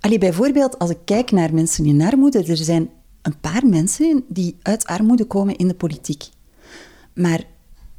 Allee, 0.00 0.18
bijvoorbeeld, 0.18 0.78
als 0.78 0.90
ik 0.90 0.98
kijk 1.04 1.30
naar 1.30 1.54
mensen 1.54 1.86
in 1.86 2.02
armoede, 2.02 2.44
er 2.44 2.56
zijn 2.56 2.90
een 3.22 3.40
paar 3.40 3.66
mensen 3.66 4.24
die 4.28 4.56
uit 4.62 4.86
armoede 4.86 5.24
komen 5.24 5.56
in 5.56 5.68
de 5.68 5.74
politiek. 5.74 6.24
Maar 7.14 7.44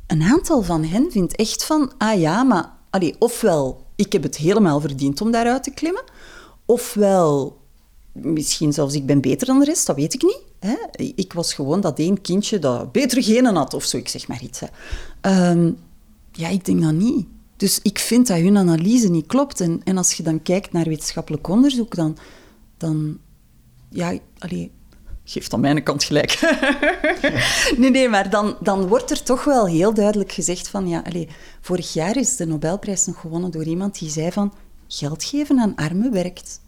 een 0.09 0.23
aantal 0.23 0.61
van 0.61 0.83
hen 0.83 1.11
vindt 1.11 1.35
echt 1.35 1.65
van, 1.65 1.91
ah 1.97 2.19
ja, 2.19 2.43
maar 2.43 2.71
allee, 2.89 3.15
ofwel, 3.19 3.85
ik 3.95 4.11
heb 4.11 4.23
het 4.23 4.37
helemaal 4.37 4.79
verdiend 4.79 5.21
om 5.21 5.31
daaruit 5.31 5.63
te 5.63 5.71
klimmen, 5.71 6.03
ofwel, 6.65 7.57
misschien 8.11 8.73
zelfs 8.73 8.93
ik 8.93 9.05
ben 9.05 9.21
beter 9.21 9.47
dan 9.47 9.59
de 9.59 9.65
rest, 9.65 9.85
dat 9.87 9.95
weet 9.95 10.13
ik 10.13 10.21
niet. 10.23 10.41
Hè? 10.59 10.75
Ik 11.15 11.33
was 11.33 11.53
gewoon 11.53 11.81
dat 11.81 11.99
één 11.99 12.21
kindje 12.21 12.59
dat 12.59 12.91
betere 12.91 13.23
genen 13.23 13.55
had, 13.55 13.73
of 13.73 13.83
zo, 13.83 13.97
ik 13.97 14.07
zeg 14.07 14.27
maar 14.27 14.43
iets. 14.43 14.59
Hè. 14.59 14.67
Ehm, 15.21 15.71
ja, 16.31 16.47
ik 16.47 16.65
denk 16.65 16.81
dat 16.81 16.93
niet. 16.93 17.27
Dus 17.57 17.79
ik 17.81 17.99
vind 17.99 18.27
dat 18.27 18.37
hun 18.37 18.57
analyse 18.57 19.09
niet 19.09 19.25
klopt. 19.27 19.61
En, 19.61 19.81
en 19.83 19.97
als 19.97 20.13
je 20.13 20.23
dan 20.23 20.41
kijkt 20.41 20.71
naar 20.71 20.85
wetenschappelijk 20.85 21.47
onderzoek, 21.47 21.95
dan... 21.95 22.17
dan 22.77 23.17
ja, 23.89 24.17
allee, 24.37 24.71
geeft 25.31 25.53
aan 25.53 25.59
mijn 25.59 25.83
kant 25.83 26.03
gelijk. 26.03 26.39
nee, 27.77 27.89
nee, 27.89 28.09
maar 28.09 28.29
dan, 28.29 28.57
dan 28.61 28.87
wordt 28.87 29.11
er 29.11 29.23
toch 29.23 29.43
wel 29.43 29.67
heel 29.67 29.93
duidelijk 29.93 30.31
gezegd 30.31 30.67
van... 30.67 30.87
Ja, 30.87 31.03
allez, 31.05 31.25
vorig 31.61 31.93
jaar 31.93 32.17
is 32.17 32.35
de 32.35 32.45
Nobelprijs 32.45 33.05
nog 33.05 33.19
gewonnen 33.19 33.51
door 33.51 33.63
iemand 33.63 33.99
die 33.99 34.09
zei 34.09 34.31
van... 34.31 34.53
Geld 34.87 35.23
geven 35.23 35.59
aan 35.59 35.75
armen 35.75 36.11
werkt. 36.11 36.61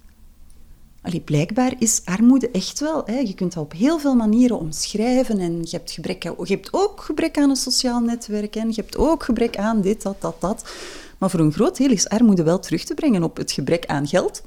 Allee, 1.01 1.19
blijkbaar 1.19 1.73
is 1.79 2.01
armoede 2.05 2.51
echt 2.51 2.79
wel... 2.79 3.03
Hè, 3.05 3.17
je 3.17 3.33
kunt 3.33 3.53
dat 3.53 3.63
op 3.63 3.73
heel 3.73 3.99
veel 3.99 4.15
manieren 4.15 4.59
omschrijven. 4.59 5.39
En 5.39 5.59
je 5.61 5.69
hebt, 5.71 5.91
gebrek, 5.91 6.23
je 6.23 6.53
hebt 6.53 6.69
ook 6.71 7.01
gebrek 7.01 7.37
aan 7.37 7.49
een 7.49 7.55
sociaal 7.55 7.99
netwerk. 7.99 8.55
En 8.55 8.67
je 8.67 8.75
hebt 8.75 8.97
ook 8.97 9.23
gebrek 9.23 9.57
aan 9.57 9.81
dit, 9.81 10.01
dat, 10.01 10.21
dat, 10.21 10.35
dat. 10.39 10.71
Maar 11.17 11.29
voor 11.29 11.39
een 11.39 11.53
groot 11.53 11.77
deel 11.77 11.89
is 11.89 12.09
armoede 12.09 12.43
wel 12.43 12.59
terug 12.59 12.83
te 12.83 12.93
brengen 12.93 13.23
op 13.23 13.37
het 13.37 13.51
gebrek 13.51 13.85
aan 13.85 14.07
geld 14.07 14.41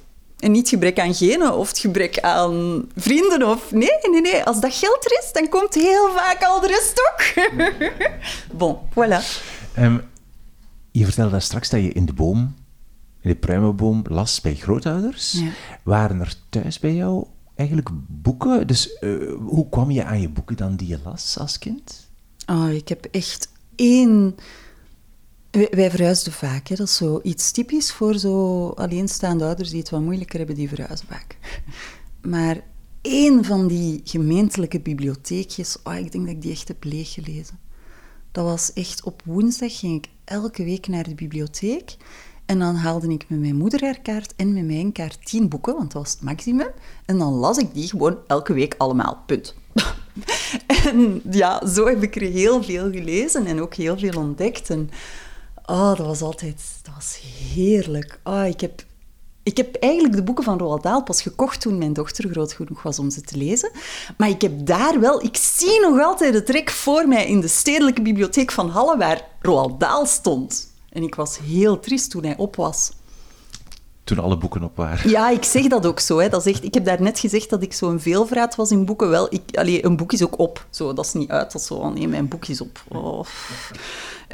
en 0.45 0.53
niet 0.53 0.69
gebrek 0.69 1.01
aan 1.01 1.15
genen 1.15 1.57
of 1.57 1.69
het 1.69 1.79
gebrek 1.79 2.21
aan 2.21 2.87
vrienden. 2.97 3.49
Of... 3.49 3.73
Nee, 3.73 3.99
nee, 4.11 4.21
nee. 4.21 4.43
Als 4.43 4.61
dat 4.61 4.75
geld 4.75 5.05
er 5.05 5.19
is, 5.23 5.33
dan 5.33 5.49
komt 5.49 5.75
heel 5.75 6.11
vaak 6.11 6.43
al 6.43 6.61
de 6.61 6.67
rest 6.67 7.11
ook. 7.11 7.51
bon, 8.61 8.79
voilà. 8.91 9.25
Um, 9.79 10.03
je 10.91 11.05
vertelde 11.05 11.31
daar 11.31 11.43
straks 11.43 11.71
dat 11.71 11.81
je 11.81 11.93
in 11.93 12.07
de 12.07 12.13
boom, 12.13 12.55
in 13.21 13.31
de 13.31 13.37
pruimenboom, 13.37 14.05
las 14.09 14.41
bij 14.41 14.55
grootouders. 14.55 15.33
Ja. 15.33 15.49
Waren 15.83 16.21
er 16.21 16.35
thuis 16.49 16.79
bij 16.79 16.95
jou 16.95 17.27
eigenlijk 17.55 17.89
boeken? 18.09 18.67
Dus 18.67 18.97
uh, 19.01 19.35
hoe 19.41 19.69
kwam 19.69 19.91
je 19.91 20.05
aan 20.05 20.21
je 20.21 20.29
boeken 20.29 20.57
dan 20.57 20.77
die 20.77 20.89
je 20.89 20.99
las 21.05 21.39
als 21.39 21.59
kind? 21.59 22.09
Oh, 22.47 22.71
ik 22.71 22.89
heb 22.89 23.05
echt 23.11 23.49
één 23.77 24.37
wij, 25.55 25.91
verhuisden 25.91 26.33
vaak. 26.33 26.69
Hè. 26.69 26.75
Dat 26.75 26.87
is 26.87 26.97
zo 26.97 27.21
iets 27.23 27.51
typisch 27.51 27.93
voor 27.93 28.15
zo 28.15 28.69
alleenstaande 28.69 29.45
ouders 29.45 29.71
die 29.71 29.79
het 29.79 29.91
wat 29.91 30.01
moeilijker 30.01 30.39
hebben, 30.39 30.57
die 30.57 30.69
verhuizen 30.69 31.07
vaak. 31.07 31.37
Maar 32.23 32.61
één 33.01 33.45
van 33.45 33.67
die 33.67 34.01
gemeentelijke 34.05 34.81
bibliotheekjes, 34.81 35.77
oh, 35.83 35.97
ik 35.97 36.13
denk 36.13 36.27
dat 36.27 36.35
ik 36.35 36.43
die 36.43 36.51
echt 36.51 36.69
heb 36.69 36.85
leeggelezen. 36.85 37.59
Dat 38.33 38.45
was 38.45 38.73
echt 38.73 39.03
op 39.03 39.23
woensdag 39.25 39.79
ging 39.79 40.05
ik 40.05 40.11
elke 40.25 40.65
week 40.65 40.87
naar 40.87 41.09
de 41.09 41.15
bibliotheek. 41.15 41.97
En 42.47 42.59
dan 42.59 42.75
haalde 42.75 43.09
ik 43.09 43.25
met 43.29 43.41
mijn 43.41 43.57
moeder 43.57 43.81
haar 43.81 44.01
kaart 44.01 44.33
en 44.37 44.53
met 44.53 44.65
mijn 44.65 44.93
kaart 44.93 45.27
tien 45.27 45.49
boeken, 45.49 45.75
want 45.75 45.93
dat 45.93 46.03
was 46.03 46.13
het 46.13 46.23
maximum. 46.23 46.71
En 47.05 47.19
dan 47.19 47.33
las 47.33 47.59
ik 47.59 47.75
die 47.75 47.89
gewoon 47.89 48.19
elke 48.27 48.53
week 48.53 48.75
allemaal, 48.79 49.19
punt. 49.27 49.55
En 50.85 51.23
ja, 51.31 51.67
zo 51.67 51.87
heb 51.87 52.03
ik 52.03 52.17
er 52.17 52.23
heel 52.23 52.63
veel 52.63 52.91
gelezen 52.91 53.47
en 53.47 53.61
ook 53.61 53.75
heel 53.75 53.99
veel 53.99 54.21
ontdekt. 54.21 54.71
En 54.71 54.91
oh, 55.67 55.97
dat 55.97 56.07
was 56.07 56.23
altijd 56.23 56.63
dat 56.83 56.95
was 56.95 57.21
heerlijk. 57.55 58.21
Oh, 58.25 58.47
ik, 58.47 58.61
heb, 58.61 58.85
ik 59.43 59.57
heb 59.57 59.75
eigenlijk 59.75 60.15
de 60.15 60.23
boeken 60.23 60.45
van 60.45 60.59
Roald 60.59 60.83
Dahl 60.83 61.03
pas 61.03 61.23
gekocht 61.23 61.61
toen 61.61 61.79
mijn 61.79 61.93
dochter 61.93 62.31
groot 62.31 62.53
genoeg 62.53 62.83
was 62.83 62.99
om 62.99 63.11
ze 63.11 63.21
te 63.21 63.37
lezen. 63.37 63.71
Maar 64.17 64.29
ik 64.29 64.41
heb 64.41 64.67
daar 64.67 65.01
wel... 65.01 65.23
Ik 65.23 65.37
zie 65.37 65.81
nog 65.81 66.01
altijd 66.01 66.35
het 66.35 66.47
trek 66.47 66.71
voor 66.71 67.09
mij 67.09 67.27
in 67.27 67.41
de 67.41 67.49
Stedelijke 67.49 68.03
Bibliotheek 68.03 68.53
van 68.53 68.69
Halle, 68.69 68.97
waar 68.97 69.29
Roald 69.41 69.81
Dahl 69.81 70.05
stond. 70.05 70.73
En 70.89 71.03
ik 71.03 71.15
was 71.15 71.39
heel 71.39 71.81
triest 71.81 72.11
toen 72.11 72.25
hij 72.25 72.37
op 72.37 72.57
was. 72.57 72.91
Toen 74.05 74.19
alle 74.19 74.39
boeken 74.39 74.63
op 74.63 74.77
waren. 74.77 75.11
Ja, 75.11 75.31
ik 75.31 75.45
zeg 75.45 75.67
dat 75.67 75.87
ook 75.87 76.01
zo. 76.01 76.19
Hè. 76.19 76.29
Dat 76.29 76.47
echt, 76.47 76.65
ik 76.65 76.75
heb 76.75 76.85
daarnet 76.85 77.19
gezegd 77.19 77.51
dat 77.51 77.63
ik 77.63 77.73
zo'n 77.73 78.01
veelvraat 78.01 78.55
was 78.55 78.71
in 78.71 78.85
boeken. 78.85 79.09
Wel, 79.09 79.27
ik, 79.31 79.43
allee, 79.53 79.85
een 79.85 79.97
boek 79.97 80.13
is 80.13 80.23
ook 80.23 80.39
op. 80.39 80.67
Zo, 80.71 80.93
dat 80.93 81.05
is 81.05 81.13
niet 81.13 81.31
uit. 81.31 81.53
Dat 81.53 81.61
is 81.61 81.67
zo, 81.67 81.91
nee, 81.91 82.09
mijn 82.09 82.29
boek 82.29 82.47
is 82.47 82.61
op. 82.61 82.83
Oh. 82.89 83.27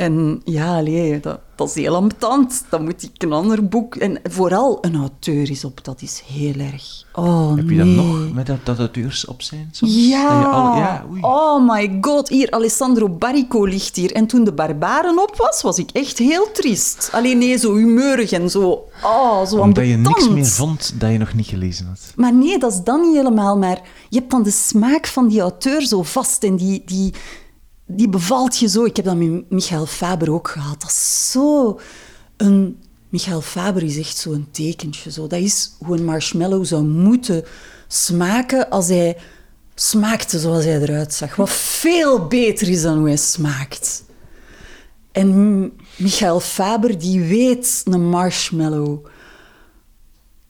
En 0.00 0.40
ja, 0.44 0.76
allee, 0.76 1.20
dat, 1.20 1.40
dat 1.54 1.68
is 1.68 1.74
heel 1.74 1.94
ambetant. 1.94 2.64
Dan 2.70 2.84
moet 2.84 3.02
ik 3.02 3.22
een 3.22 3.32
ander 3.32 3.68
boek... 3.68 3.94
En 3.96 4.20
vooral 4.22 4.78
een 4.80 4.96
auteur 4.96 5.50
is 5.50 5.64
op, 5.64 5.84
dat 5.84 6.02
is 6.02 6.22
heel 6.26 6.54
erg. 6.54 7.04
Oh, 7.12 7.56
Heb 7.56 7.68
je 7.68 7.74
nee. 7.74 7.96
dat 7.96 8.04
nog 8.04 8.32
met 8.32 8.46
dat, 8.46 8.58
dat 8.64 8.78
auteurs 8.78 9.24
op 9.26 9.42
zijn? 9.42 9.68
Soms? 9.72 9.94
Ja. 9.94 10.28
Dat 10.34 10.40
je 10.42 10.46
al- 10.46 10.76
ja, 10.76 11.06
oei. 11.10 11.20
oh 11.22 11.70
my 11.70 11.98
god. 12.00 12.28
Hier, 12.28 12.50
Alessandro 12.50 13.08
Barrico 13.08 13.64
ligt 13.64 13.96
hier. 13.96 14.12
En 14.12 14.26
toen 14.26 14.44
de 14.44 14.52
Barbaren 14.52 15.18
op 15.22 15.36
was, 15.36 15.62
was 15.62 15.78
ik 15.78 15.90
echt 15.90 16.18
heel 16.18 16.52
triest. 16.52 17.08
Alleen 17.12 17.38
nee, 17.38 17.58
zo 17.58 17.76
humeurig 17.76 18.32
en 18.32 18.50
zo... 18.50 18.88
Oh, 19.04 19.46
zo 19.46 19.56
Omdat 19.56 19.86
je 19.86 19.96
niks 19.96 20.28
meer 20.28 20.46
vond 20.46 20.94
dat 21.00 21.10
je 21.10 21.18
nog 21.18 21.34
niet 21.34 21.46
gelezen 21.46 21.86
had. 21.86 22.12
Maar 22.16 22.34
nee, 22.34 22.58
dat 22.58 22.72
is 22.72 22.80
dan 22.84 23.00
niet 23.00 23.16
helemaal. 23.16 23.58
Maar 23.58 23.80
je 24.08 24.18
hebt 24.18 24.30
dan 24.30 24.42
de 24.42 24.50
smaak 24.50 25.06
van 25.06 25.28
die 25.28 25.40
auteur 25.40 25.82
zo 25.82 26.02
vast 26.02 26.44
en 26.44 26.56
die, 26.56 26.82
die, 26.86 27.14
die 27.90 28.08
bevalt 28.08 28.58
je 28.58 28.68
zo. 28.68 28.84
Ik 28.84 28.96
heb 28.96 29.04
dat 29.04 29.16
met 29.16 29.50
Michael 29.50 29.86
Faber 29.86 30.32
ook 30.32 30.48
gehad. 30.48 30.80
Dat 30.80 30.90
is 30.90 31.30
zo 31.30 31.80
een... 32.36 32.78
Michael 33.08 33.40
Faber 33.40 33.82
is 33.82 33.98
echt 33.98 34.16
zo'n 34.16 34.48
tekentje. 34.50 35.10
Zo. 35.10 35.26
Dat 35.26 35.40
is 35.40 35.70
hoe 35.84 35.96
een 35.96 36.04
marshmallow 36.04 36.64
zou 36.64 36.84
moeten 36.84 37.44
smaken 37.88 38.70
als 38.70 38.88
hij 38.88 39.16
smaakte 39.74 40.38
zoals 40.38 40.64
hij 40.64 40.80
eruit 40.80 41.14
zag. 41.14 41.36
Wat 41.36 41.50
veel 41.50 42.26
beter 42.26 42.68
is 42.68 42.82
dan 42.82 42.98
hoe 42.98 43.06
hij 43.06 43.16
smaakt. 43.16 44.02
En 45.12 45.72
Michael 45.96 46.40
Faber, 46.40 46.98
die 46.98 47.20
weet 47.20 47.82
een 47.84 48.08
marshmallow 48.08 49.06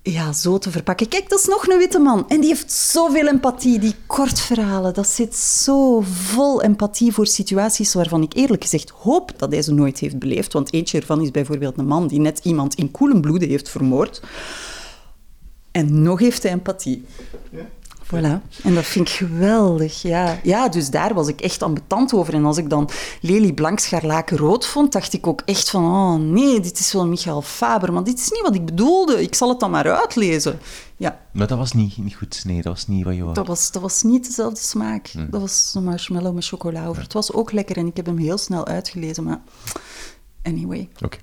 ja, 0.02 0.32
zo 0.32 0.58
te 0.58 0.70
verpakken. 0.70 1.08
Kijk, 1.08 1.28
dat 1.28 1.38
is 1.38 1.46
nog 1.46 1.66
een 1.66 1.78
witte 1.78 1.98
man. 1.98 2.28
En 2.28 2.40
die 2.40 2.48
heeft 2.48 2.72
zoveel 2.72 3.28
empathie. 3.28 3.78
Die 3.78 3.94
kortverhalen, 4.06 4.94
dat 4.94 5.08
zit 5.08 5.36
zo 5.36 6.00
vol 6.00 6.62
empathie 6.62 7.12
voor 7.12 7.26
situaties 7.26 7.94
waarvan 7.94 8.22
ik 8.22 8.34
eerlijk 8.34 8.62
gezegd 8.62 8.90
hoop 8.90 9.32
dat 9.36 9.52
hij 9.52 9.62
ze 9.62 9.72
nooit 9.72 9.98
heeft 9.98 10.18
beleefd. 10.18 10.52
Want 10.52 10.72
eentje 10.72 11.00
ervan 11.00 11.20
is 11.20 11.30
bijvoorbeeld 11.30 11.78
een 11.78 11.86
man 11.86 12.06
die 12.06 12.20
net 12.20 12.40
iemand 12.42 12.74
in 12.74 12.90
koelen 12.90 13.20
bloede 13.20 13.46
heeft 13.46 13.68
vermoord. 13.68 14.22
En 15.70 16.02
nog 16.02 16.18
heeft 16.18 16.42
hij 16.42 16.52
empathie. 16.52 17.04
Voilà. 18.14 18.62
En 18.62 18.74
dat 18.74 18.84
vind 18.84 19.08
ik 19.08 19.14
geweldig, 19.14 20.02
ja. 20.02 20.38
Ja, 20.42 20.68
dus 20.68 20.90
daar 20.90 21.14
was 21.14 21.28
ik 21.28 21.40
echt 21.40 21.62
ambetant 21.62 22.12
over. 22.12 22.34
En 22.34 22.44
als 22.44 22.56
ik 22.56 22.70
dan 22.70 22.90
Lely 23.20 23.52
Blank 23.52 23.78
scharlaken 23.78 24.36
rood 24.36 24.66
vond, 24.66 24.92
dacht 24.92 25.12
ik 25.12 25.26
ook 25.26 25.42
echt 25.44 25.70
van... 25.70 25.84
Oh 25.84 26.14
nee, 26.14 26.60
dit 26.60 26.78
is 26.78 26.92
wel 26.92 27.06
Michael 27.06 27.42
Faber, 27.42 27.92
maar 27.92 28.04
dit 28.04 28.18
is 28.18 28.30
niet 28.30 28.42
wat 28.42 28.54
ik 28.54 28.64
bedoelde. 28.64 29.22
Ik 29.22 29.34
zal 29.34 29.48
het 29.48 29.60
dan 29.60 29.70
maar 29.70 29.96
uitlezen. 29.98 30.58
Ja, 30.96 31.20
Maar 31.32 31.46
dat 31.46 31.58
was 31.58 31.72
niet, 31.72 31.96
niet 31.96 32.14
goed. 32.14 32.42
Nee, 32.44 32.62
dat 32.62 32.72
was 32.72 32.86
niet 32.86 33.04
wat 33.04 33.14
je 33.14 33.22
wou. 33.22 33.34
dat 33.34 33.46
was, 33.46 33.70
dat 33.70 33.82
was 33.82 34.02
niet 34.02 34.26
dezelfde 34.26 34.60
smaak. 34.60 35.12
Dat 35.30 35.40
was 35.40 35.72
een 35.76 35.84
marshmallow 35.84 36.34
met 36.34 36.46
chocola 36.46 36.86
over. 36.86 37.02
Het 37.02 37.12
was 37.12 37.32
ook 37.32 37.52
lekker 37.52 37.76
en 37.76 37.86
ik 37.86 37.96
heb 37.96 38.06
hem 38.06 38.18
heel 38.18 38.38
snel 38.38 38.66
uitgelezen, 38.66 39.24
maar... 39.24 39.40
Anyway. 40.42 40.88
Oké. 41.02 41.18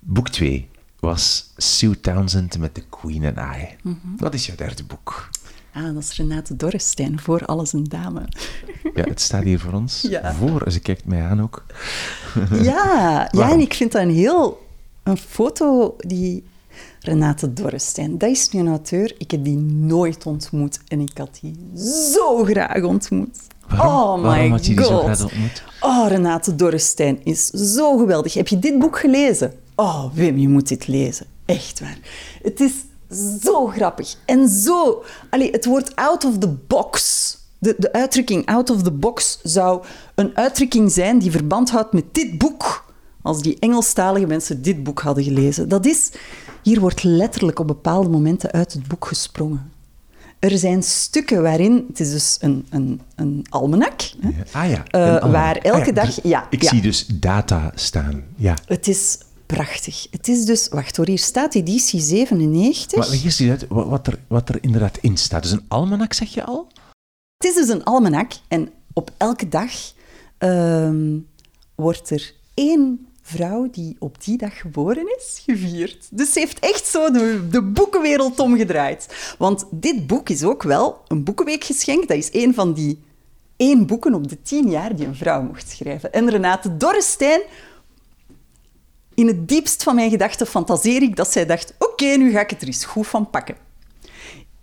Boek 0.00 0.28
2 0.28 0.68
was 1.00 1.52
Sue 1.56 2.00
Townsend 2.00 2.58
met 2.58 2.74
The 2.74 2.80
Queen 2.90 3.24
and 3.24 3.36
I. 3.56 3.76
Mhm. 3.82 3.96
Wat 4.16 4.34
is 4.34 4.46
jouw 4.46 4.56
derde 4.56 4.84
boek? 4.84 5.28
Ah, 5.72 5.94
dat 5.94 6.02
is 6.02 6.16
Renate 6.16 6.56
Dorrestein, 6.56 7.20
voor 7.20 7.44
alles 7.44 7.72
een 7.72 7.84
dame. 7.84 8.22
Ja, 8.94 9.02
het 9.04 9.20
staat 9.20 9.42
hier 9.42 9.58
voor 9.58 9.72
ons. 9.72 10.00
Ja. 10.08 10.34
Voor, 10.34 10.70
ze 10.70 10.80
kijkt 10.80 11.04
mij 11.04 11.22
aan 11.22 11.42
ook. 11.42 11.64
Ja, 12.62 13.28
ja 13.32 13.50
en 13.50 13.60
ik 13.60 13.74
vind 13.74 13.92
dat 13.92 14.02
een 14.02 14.10
heel... 14.10 14.66
Een 15.02 15.16
foto 15.16 15.94
die... 15.98 16.44
Renate 17.00 17.52
Dorrestein, 17.52 18.18
dat 18.18 18.30
is 18.30 18.50
nu 18.50 18.60
een 18.60 18.68
auteur. 18.68 19.14
Ik 19.18 19.30
heb 19.30 19.44
die 19.44 19.56
nooit 19.56 20.26
ontmoet 20.26 20.80
en 20.88 21.00
ik 21.00 21.18
had 21.18 21.38
die 21.40 21.70
zo 22.12 22.44
graag 22.44 22.82
ontmoet. 22.82 23.38
Waarom? 23.68 23.90
Oh 23.92 24.16
my 24.16 24.22
Waarom 24.22 24.50
had 24.50 24.66
je 24.66 24.74
die 24.74 24.84
zo 24.84 24.90
god. 24.96 25.04
graag 25.04 25.22
ontmoet? 25.22 25.62
Oh, 25.80 26.08
Renate 26.08 26.54
Dorrestein 26.56 27.24
is 27.24 27.46
zo 27.46 27.96
geweldig. 27.98 28.34
Heb 28.34 28.48
je 28.48 28.58
dit 28.58 28.78
boek 28.78 28.98
gelezen? 28.98 29.52
Oh, 29.74 30.04
Wim, 30.12 30.38
je 30.38 30.48
moet 30.48 30.68
dit 30.68 30.86
lezen. 30.86 31.26
Echt 31.44 31.80
waar. 31.80 31.98
Het 32.42 32.60
is 32.60 32.72
zo 33.42 33.66
grappig. 33.66 34.16
En 34.24 34.48
zo... 34.48 35.04
Allee, 35.30 35.50
het 35.50 35.64
woord 35.64 35.96
out 35.96 36.24
of 36.24 36.38
the 36.38 36.48
box... 36.48 37.30
De, 37.58 37.74
de 37.78 37.92
uitdrukking 37.92 38.46
out 38.46 38.70
of 38.70 38.82
the 38.82 38.90
box 38.90 39.38
zou 39.42 39.82
een 40.14 40.36
uitdrukking 40.36 40.92
zijn 40.92 41.18
die 41.18 41.30
verband 41.30 41.70
houdt 41.70 41.92
met 41.92 42.04
dit 42.12 42.38
boek. 42.38 42.84
Als 43.22 43.42
die 43.42 43.56
Engelstalige 43.58 44.26
mensen 44.26 44.62
dit 44.62 44.82
boek 44.84 45.00
hadden 45.00 45.24
gelezen. 45.24 45.68
Dat 45.68 45.86
is... 45.86 46.10
Hier 46.62 46.80
wordt 46.80 47.02
letterlijk 47.02 47.58
op 47.58 47.66
bepaalde 47.66 48.08
momenten 48.08 48.50
uit 48.50 48.72
het 48.72 48.88
boek 48.88 49.06
gesprongen. 49.06 49.70
Er 50.38 50.58
zijn 50.58 50.82
stukken 50.82 51.42
waarin... 51.42 51.84
Het 51.88 52.00
is 52.00 52.10
dus 52.10 52.36
een, 52.40 52.66
een, 52.70 53.00
een 53.16 53.46
almanak. 53.48 54.00
Hè? 54.20 54.30
Ah 54.52 54.70
ja. 54.70 54.84
Eh, 54.86 55.30
waar 55.30 55.56
elke 55.56 55.88
Ah 55.88 55.94
dag- 55.94 56.06
dus 56.06 56.18
ja, 56.22 56.46
ik 56.50 56.62
ja. 56.62 56.68
zie 56.68 56.82
dus 56.82 57.06
data 57.06 57.72
staan. 57.74 58.22
Ja. 58.36 58.56
Het 58.66 58.88
is 58.88 59.18
prachtig. 59.56 60.06
Het 60.10 60.28
is 60.28 60.44
dus... 60.44 60.68
Wacht 60.68 60.96
hoor, 60.96 61.06
hier 61.06 61.18
staat 61.18 61.54
editie 61.54 62.00
97. 62.00 62.98
Maar 62.98 63.08
leg 63.08 63.24
eens 63.24 63.40
uit 63.40 63.66
wat, 63.68 63.86
wat, 63.86 64.06
er, 64.06 64.18
wat 64.26 64.48
er 64.48 64.58
inderdaad 64.60 64.98
in 65.00 65.16
staat. 65.16 65.42
Dus 65.42 65.52
een 65.52 65.64
almanak, 65.68 66.12
zeg 66.12 66.34
je 66.34 66.44
al? 66.44 66.68
Het 67.36 67.50
is 67.50 67.54
dus 67.54 67.68
een 67.68 67.84
almanak 67.84 68.32
en 68.48 68.70
op 68.92 69.10
elke 69.16 69.48
dag 69.48 69.70
ehm, 70.38 71.18
wordt 71.74 72.10
er 72.10 72.34
één 72.54 73.06
vrouw 73.22 73.70
die 73.70 73.96
op 73.98 74.24
die 74.24 74.38
dag 74.38 74.58
geboren 74.58 75.16
is, 75.18 75.42
gevierd. 75.46 76.08
Dus 76.10 76.32
ze 76.32 76.38
heeft 76.38 76.58
echt 76.58 76.86
zo 76.86 77.10
de, 77.10 77.48
de 77.50 77.62
boekenwereld 77.62 78.38
omgedraaid. 78.40 79.34
Want 79.38 79.66
dit 79.70 80.06
boek 80.06 80.28
is 80.28 80.42
ook 80.42 80.62
wel 80.62 81.02
een 81.08 81.24
boekenweekgeschenk. 81.24 82.08
Dat 82.08 82.16
is 82.16 82.28
een 82.32 82.54
van 82.54 82.72
die 82.72 83.02
één 83.56 83.86
boeken 83.86 84.14
op 84.14 84.28
de 84.28 84.42
tien 84.42 84.70
jaar 84.70 84.96
die 84.96 85.06
een 85.06 85.16
vrouw 85.16 85.42
mocht 85.42 85.70
schrijven. 85.70 86.12
En 86.12 86.30
Renate 86.30 86.76
Dorrestein 86.76 87.40
in 89.14 89.26
het 89.26 89.48
diepst 89.48 89.82
van 89.82 89.94
mijn 89.94 90.10
gedachten 90.10 90.46
fantaseer 90.46 91.02
ik 91.02 91.16
dat 91.16 91.32
zij 91.32 91.46
dacht: 91.46 91.74
oké, 91.78 92.04
nu 92.04 92.30
ga 92.30 92.40
ik 92.40 92.50
het 92.50 92.62
er 92.62 92.66
eens 92.66 92.84
goed 92.84 93.06
van 93.06 93.30
pakken. 93.30 93.56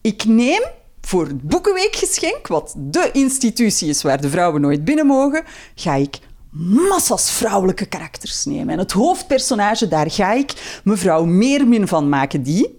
Ik 0.02 0.26
neem 0.26 0.62
voor 1.02 1.28
het 1.28 1.42
Boekenweekgeschenk, 1.42 2.48
wat 2.48 2.74
de 2.78 3.10
institutie 3.14 3.90
is 3.90 4.02
waar 4.02 4.22
de 4.22 4.30
vrouwen 4.30 4.62
nooit 4.62 4.86
binnen 4.86 5.06
mogen, 5.06 5.44
ga 5.76 5.96
ik 5.96 6.20
massas 6.50 7.32
vrouwelijke 7.32 7.86
karakters 7.86 8.46
nemen. 8.46 8.70
En 8.70 8.80
het 8.80 8.92
hoofdpersonage, 8.92 9.88
daar 9.88 10.12
ga 10.12 10.34
ik 10.34 10.82
mevrouw 10.84 11.26
Meermin 11.26 11.88
van 11.88 12.10
maken, 12.10 12.44
die 12.44 12.78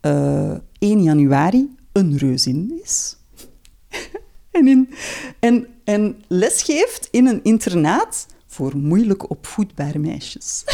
eh 0.00 0.54
1 0.78 1.02
januari 1.02 1.76
een 1.92 2.18
reuzin 2.18 2.80
is. 2.82 3.16
en, 4.50 4.68
in, 4.68 4.94
en, 5.40 5.66
en 5.84 6.22
lesgeeft 6.28 7.08
in 7.10 7.26
een 7.26 7.40
internaat 7.42 8.26
voor 8.52 8.76
moeilijk 8.76 9.30
opvoedbare 9.30 9.98
meisjes. 9.98 10.64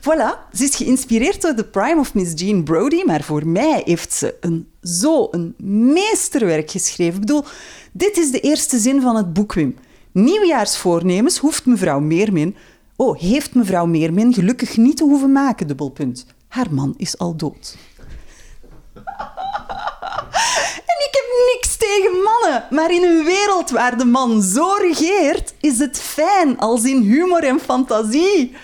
Voilà, 0.00 0.52
ze 0.52 0.64
is 0.64 0.76
geïnspireerd 0.76 1.42
door 1.42 1.54
The 1.54 1.64
Prime 1.64 2.00
of 2.00 2.14
Miss 2.14 2.32
Jean 2.34 2.64
Brodie, 2.64 3.04
maar 3.04 3.22
voor 3.22 3.46
mij 3.46 3.82
heeft 3.84 4.12
ze 4.12 4.36
een, 4.40 4.68
zo 4.82 5.28
een 5.30 5.54
meesterwerk 5.92 6.70
geschreven. 6.70 7.14
Ik 7.14 7.20
bedoel, 7.20 7.44
dit 7.92 8.16
is 8.16 8.30
de 8.30 8.40
eerste 8.40 8.78
zin 8.78 9.00
van 9.00 9.16
het 9.16 9.32
boek, 9.32 9.52
Wim. 9.52 9.76
Nieuwjaarsvoornemens 10.12 11.38
hoeft 11.38 11.66
mevrouw 11.66 12.00
Meermin... 12.00 12.56
Oh, 12.96 13.18
heeft 13.18 13.54
mevrouw 13.54 13.86
Meermin 13.86 14.34
gelukkig 14.34 14.76
niet 14.76 14.96
te 14.96 15.04
hoeven 15.04 15.32
maken, 15.32 15.66
dubbelpunt. 15.66 16.26
Haar 16.48 16.72
man 16.74 16.94
is 16.96 17.18
al 17.18 17.36
dood. 17.36 17.76
En 20.88 20.98
ik 21.06 21.10
heb 21.10 21.26
niks 21.54 21.76
tegen 21.88 22.22
mannen, 22.22 22.64
maar 22.70 22.90
in 22.90 23.04
een 23.04 23.24
wereld 23.24 23.70
waar 23.70 23.98
de 23.98 24.04
man 24.04 24.42
zo 24.42 24.72
regeert, 24.78 25.54
is 25.60 25.78
het 25.78 26.00
fijn 26.00 26.58
als 26.58 26.84
in 26.84 27.00
humor 27.00 27.44
en 27.44 27.60
fantasie. 27.60 28.56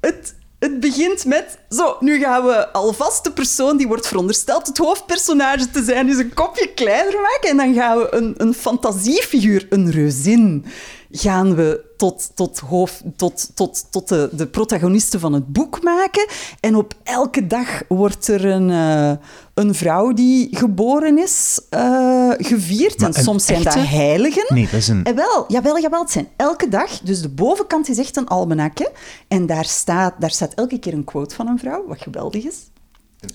Het, 0.00 0.34
het 0.58 0.80
begint 0.80 1.24
met, 1.24 1.58
zo, 1.68 1.96
nu 2.00 2.18
gaan 2.18 2.44
we 2.44 2.72
alvast 2.72 3.24
de 3.24 3.32
persoon 3.32 3.76
die 3.76 3.86
wordt 3.86 4.06
verondersteld 4.06 4.66
het 4.66 4.78
hoofdpersonage 4.78 5.70
te 5.70 5.82
zijn, 5.82 6.06
dus 6.06 6.18
een 6.18 6.34
kopje 6.34 6.68
kleiner 6.74 7.20
maken 7.20 7.50
en 7.50 7.56
dan 7.56 7.74
gaan 7.74 7.98
we 7.98 8.14
een, 8.14 8.34
een 8.36 8.54
fantasiefiguur, 8.54 9.66
een 9.70 9.90
reuzin. 9.90 10.64
Gaan 11.10 11.54
we 11.54 11.88
tot, 11.96 12.30
tot, 12.34 12.58
hoofd, 12.58 13.02
tot, 13.16 13.50
tot, 13.54 13.86
tot 13.90 14.08
de, 14.08 14.28
de 14.32 14.46
protagonisten 14.46 15.20
van 15.20 15.32
het 15.32 15.52
boek 15.52 15.82
maken. 15.82 16.26
En 16.60 16.76
op 16.76 16.94
elke 17.02 17.46
dag 17.46 17.82
wordt 17.88 18.28
er 18.28 18.44
een, 18.44 18.70
eh, 18.70 19.12
een 19.54 19.74
vrouw 19.74 20.12
die 20.12 20.56
geboren 20.56 21.18
is 21.18 21.60
uh, 21.70 22.30
gevierd. 22.36 22.98
Maar 22.98 23.10
en 23.10 23.16
een 23.16 23.22
soms 23.24 23.44
zijn 23.44 23.62
dat 23.62 23.74
echte? 23.74 23.88
heiligen. 23.88 24.54
Nee, 24.54 24.64
dat 24.64 24.72
is 24.72 24.88
een... 24.88 25.04
En 25.04 25.14
wel, 25.14 25.44
jawel, 25.48 25.80
jawel, 25.80 26.00
het 26.00 26.10
zijn 26.10 26.28
elke 26.36 26.68
dag. 26.68 27.00
Dus 27.00 27.22
de 27.22 27.28
bovenkant 27.28 27.88
is 27.88 27.98
echt 27.98 28.16
een 28.16 28.28
almanakje. 28.28 28.92
En 29.28 29.46
daar 29.46 29.64
staat, 29.64 30.14
daar 30.18 30.30
staat 30.30 30.54
elke 30.54 30.78
keer 30.78 30.92
een 30.92 31.04
quote 31.04 31.34
van 31.34 31.48
een 31.48 31.58
vrouw, 31.58 31.86
wat 31.86 32.00
geweldig 32.00 32.44
is. 32.44 32.56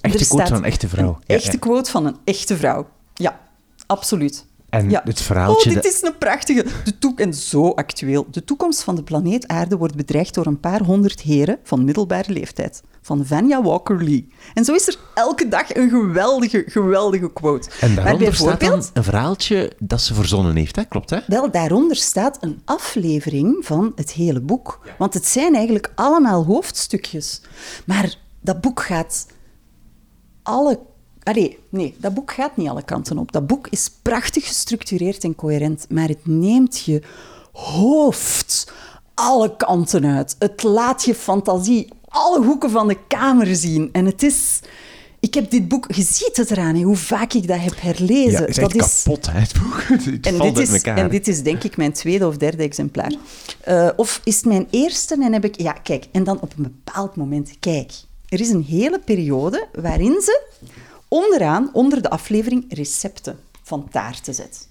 echte 0.02 0.20
Er 0.20 0.28
quote 0.28 0.48
van 0.48 0.58
een 0.58 0.64
echte 0.64 0.90
vrouw. 0.90 1.08
Een 1.08 1.24
Ja, 1.26 1.36
echte 1.36 1.52
ja. 1.52 1.58
quote 1.58 1.92
van 1.92 2.06
een 2.06 2.18
echte 2.24 2.58
vrouw. 2.58 2.88
Ja, 3.14 3.40
absoluut. 3.86 4.46
En 4.76 4.90
ja. 4.90 5.02
het 5.04 5.22
verhaaltje... 5.22 5.70
Oh, 5.70 5.76
dit 5.76 5.86
is 5.86 6.02
een 6.02 6.18
prachtige. 6.18 6.66
De 6.84 6.98
toek 6.98 7.20
en 7.20 7.34
zo 7.34 7.70
actueel. 7.70 8.28
De 8.32 8.44
toekomst 8.44 8.84
van 8.84 8.96
de 8.96 9.04
planeet 9.04 9.48
Aarde 9.48 9.78
wordt 9.78 9.96
bedreigd 9.96 10.34
door 10.34 10.46
een 10.46 10.60
paar 10.60 10.82
honderd 10.82 11.22
heren 11.22 11.60
van 11.64 11.84
middelbare 11.84 12.34
leeftijd. 12.34 12.84
Van 13.02 13.26
Vanya 13.26 13.62
Walker 13.62 14.04
Lee. 14.04 14.28
En 14.54 14.66
zo 14.66 14.74
is 14.74 14.88
er 14.88 14.98
elke 15.14 15.48
dag 15.48 15.76
een 15.76 15.90
geweldige, 15.90 16.64
geweldige 16.68 17.34
quote. 17.34 17.70
En 17.80 17.96
daaronder 17.96 18.36
staat 18.36 18.48
dan 18.48 18.58
bijvoorbeeld, 18.58 18.92
een 18.94 19.04
verhaaltje 19.04 19.72
dat 19.80 20.02
ze 20.02 20.14
verzonnen 20.14 20.56
heeft, 20.56 20.76
hè? 20.76 20.84
klopt 20.84 21.10
hè? 21.10 21.20
wel, 21.28 21.52
daaronder 21.52 21.96
staat 21.96 22.38
een 22.40 22.62
aflevering 22.66 23.66
van 23.66 23.92
het 23.96 24.12
hele 24.12 24.42
boek. 24.42 24.80
Want 24.98 25.14
het 25.14 25.26
zijn 25.26 25.56
eigenlijk 25.56 25.92
allemaal 25.96 26.46
hoofdstukjes. 26.46 27.42
Maar 27.86 28.16
dat 28.42 28.62
boek 28.62 28.82
gaat 28.82 29.28
alle... 30.44 30.80
Allee, 31.26 31.60
nee, 31.70 31.96
dat 31.98 32.14
boek 32.14 32.32
gaat 32.32 32.58
niet 32.58 32.70
alle 32.70 32.84
kanten 32.84 33.18
op. 33.18 33.32
Dat 33.32 33.48
boek 33.48 33.68
is 33.68 33.92
prachtig 34.02 34.48
gestructureerd 34.48 35.24
en 35.24 35.36
coherent, 35.36 35.86
maar 35.90 36.08
het 36.08 36.26
neemt 36.26 36.80
je 36.80 37.02
hoofd 37.52 38.72
alle 39.14 39.56
kanten 39.56 40.06
uit. 40.06 40.36
Het 40.40 40.64
laat 40.64 41.04
je 41.04 41.16
fantasie 41.16 41.88
alle 42.08 42.44
hoeken 42.44 42.70
van 42.70 42.88
de 42.88 42.98
kamer 43.08 43.56
zien. 43.56 43.90
En 43.92 44.06
het 44.06 44.24
is... 44.24 44.60
Ik 45.20 45.34
heb 45.34 45.52
dit 45.52 45.68
boek... 45.68 45.86
Je 45.94 46.02
ziet 46.02 46.38
het 46.38 46.52
eraan, 46.52 46.76
hè, 46.76 46.82
hoe 46.82 46.96
vaak 46.96 47.34
ik 47.34 47.48
dat 47.48 47.60
heb 47.60 47.82
herlezen. 47.82 48.32
Ja, 48.32 48.40
het 48.40 48.50
is 48.50 48.56
dat 48.56 48.76
is, 48.76 49.02
kapot, 49.04 49.32
hè, 49.32 49.40
het 49.40 49.54
boek. 49.62 49.84
Het 50.06 50.26
en 50.26 50.38
dit, 50.38 50.58
is, 50.58 50.82
en 50.82 51.10
dit 51.10 51.28
is 51.28 51.44
denk 51.44 51.64
ik 51.64 51.78
mijn 51.78 51.94
tweede 51.94 52.28
of 52.28 52.38
derde 52.38 52.64
exemplaar. 52.64 53.14
Eh, 53.62 53.90
of 53.96 54.22
is 54.24 54.36
het 54.36 54.46
mijn 54.46 54.68
eerste 54.70 55.16
en 55.20 55.34
heb 55.34 55.46
ik... 55.46 55.62
Ja, 55.62 55.72
kijk. 55.72 56.06
En 56.12 56.24
dan 56.24 56.40
op 56.42 56.54
een 56.58 56.64
bepaald 56.64 57.16
moment... 57.16 57.52
Kijk, 57.60 57.92
er 58.30 58.40
is 58.40 58.50
een 58.50 58.64
hele 58.64 59.00
periode 59.00 59.68
waarin 59.74 60.22
ze 60.22 60.42
onderaan, 61.08 61.70
onder 61.74 62.01
de 62.01 62.10
aflevering, 62.10 62.66
recepten 62.70 63.39
van 63.64 63.89
taarten 63.89 64.34
zet. 64.34 64.68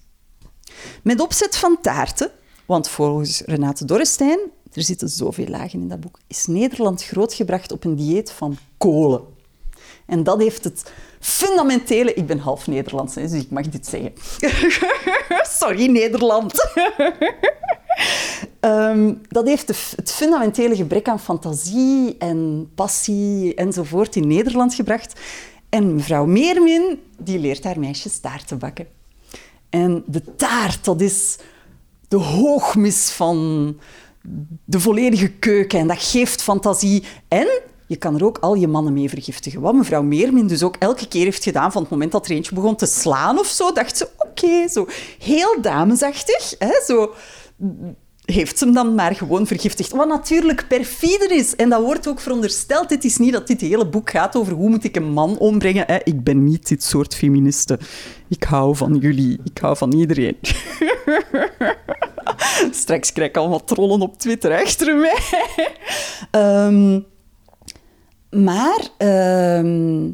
Met 1.03 1.21
opzet 1.21 1.57
van 1.57 1.79
taarten, 1.81 2.31
want 2.67 2.89
volgens 2.89 3.41
Renate 3.41 3.85
Dorrestein, 3.85 4.39
er 4.73 4.83
zitten 4.83 5.09
zoveel 5.09 5.47
lagen 5.47 5.81
in 5.81 5.89
dat 5.89 6.01
boek, 6.01 6.19
is 6.27 6.47
Nederland 6.47 7.05
grootgebracht 7.05 7.73
op 7.73 7.85
een 7.85 7.97
dieet 7.97 8.31
van 8.31 8.57
kolen. 8.79 9.23
En 10.07 10.23
dat 10.23 10.41
heeft 10.41 10.65
het 10.65 10.93
fundamentele... 11.21 12.15
Ik 12.15 12.27
ben 12.27 12.39
half 12.39 12.67
Nederlands, 12.67 13.15
dus 13.15 13.33
ik 13.33 13.51
mag 13.51 13.69
dit 13.69 13.87
zeggen. 13.87 14.13
Sorry, 15.61 15.87
Nederland. 15.87 16.53
Ehm, 18.61 19.15
dat 19.29 19.47
heeft 19.47 19.69
het 19.97 20.13
fundamentele 20.13 20.77
gebrek 20.77 21.09
aan 21.09 21.21
fantasie 21.21 22.17
en 22.19 22.71
passie 22.75 23.55
enzovoort 23.55 24.17
in 24.17 24.27
Nederland 24.27 24.75
gebracht. 24.75 25.21
En 25.75 25.95
mevrouw 25.95 26.27
Meermin, 26.27 27.03
die 27.19 27.39
leert 27.39 27.65
haar 27.65 27.79
meisjes 27.79 28.19
taart 28.19 28.47
te 28.47 28.57
bakken. 28.57 28.87
En 29.71 30.05
de 30.07 30.35
taart, 30.37 30.85
dat 30.85 31.01
is 31.01 31.39
de 32.09 32.17
hoogmis 32.17 33.11
van 33.11 33.77
de 34.65 34.81
volledige 34.81 35.31
keuken. 35.31 35.79
En 35.79 35.87
dat 35.87 36.03
geeft 36.03 36.43
fantasie. 36.43 37.05
En 37.29 37.49
je 37.87 37.97
kan 37.97 38.15
er 38.15 38.25
ook 38.25 38.39
al 38.39 38.55
je 38.55 38.69
mannen 38.69 38.93
mee 38.93 39.09
vergiftigen. 39.09 39.61
Wat 39.61 39.75
mevrouw 39.75 40.03
Meermin 40.03 40.47
dus 40.47 40.63
ook 40.63 40.77
elke 40.77 41.09
keer 41.09 41.25
heeft 41.25 41.43
gedaan 41.43 41.73
van 41.73 41.83
het 41.83 41.91
moment 41.91 42.13
dat 42.13 42.27
er 42.27 42.33
eentje 42.33 42.55
begon 42.55 42.77
te 42.77 42.87
slaan 42.87 43.39
of 43.39 43.47
zo, 43.47 43.73
dacht 43.73 43.97
ze, 43.97 44.09
oké, 44.19 44.69
zo 44.69 44.87
heel 45.19 45.61
damesachtig, 45.61 46.55
hè, 46.59 46.83
zo 46.87 47.15
heeft 48.25 48.59
ze 48.59 48.65
hem 48.65 48.75
dan 48.75 48.95
maar 48.95 49.15
gewoon 49.15 49.47
vergiftigd. 49.47 49.91
Wat 49.91 50.09
natuurlijk 50.09 50.65
perfider 50.69 51.31
is. 51.31 51.57
En 51.57 51.69
dat 51.69 51.83
wordt 51.83 52.09
ook 52.09 52.21
verondersteld. 52.21 52.91
Het 52.91 53.05
is 53.05 53.17
niet 53.17 53.33
dat 53.33 53.47
dit 53.47 53.61
hele 53.61 53.87
boek 53.87 54.11
gaat 54.11 54.37
over 54.37 54.53
hoe 54.53 54.69
moet 54.69 54.85
ik 54.85 54.97
een 54.97 55.13
man 55.13 55.39
ombrengen. 55.39 55.85
Hè. 55.87 55.99
Ik 56.05 56.25
ben 56.25 56.45
niet 56.45 56.69
dit 56.69 56.83
soort 56.83 57.15
feministe. 57.15 57.79
Ik 58.29 58.43
hou 58.43 58.77
van 58.77 58.97
jullie. 58.97 59.41
Ik 59.45 59.59
hou 59.59 59.77
van 59.77 59.93
iedereen. 59.93 60.37
Straks 62.71 63.13
krijg 63.13 63.29
ik 63.29 63.37
allemaal 63.37 63.65
trollen 63.65 64.01
op 64.01 64.19
Twitter 64.19 64.63
achter 64.63 64.97
mij. 64.97 65.19
Ehm, 66.31 67.01
maar 68.31 68.89
ehm, 68.99 70.11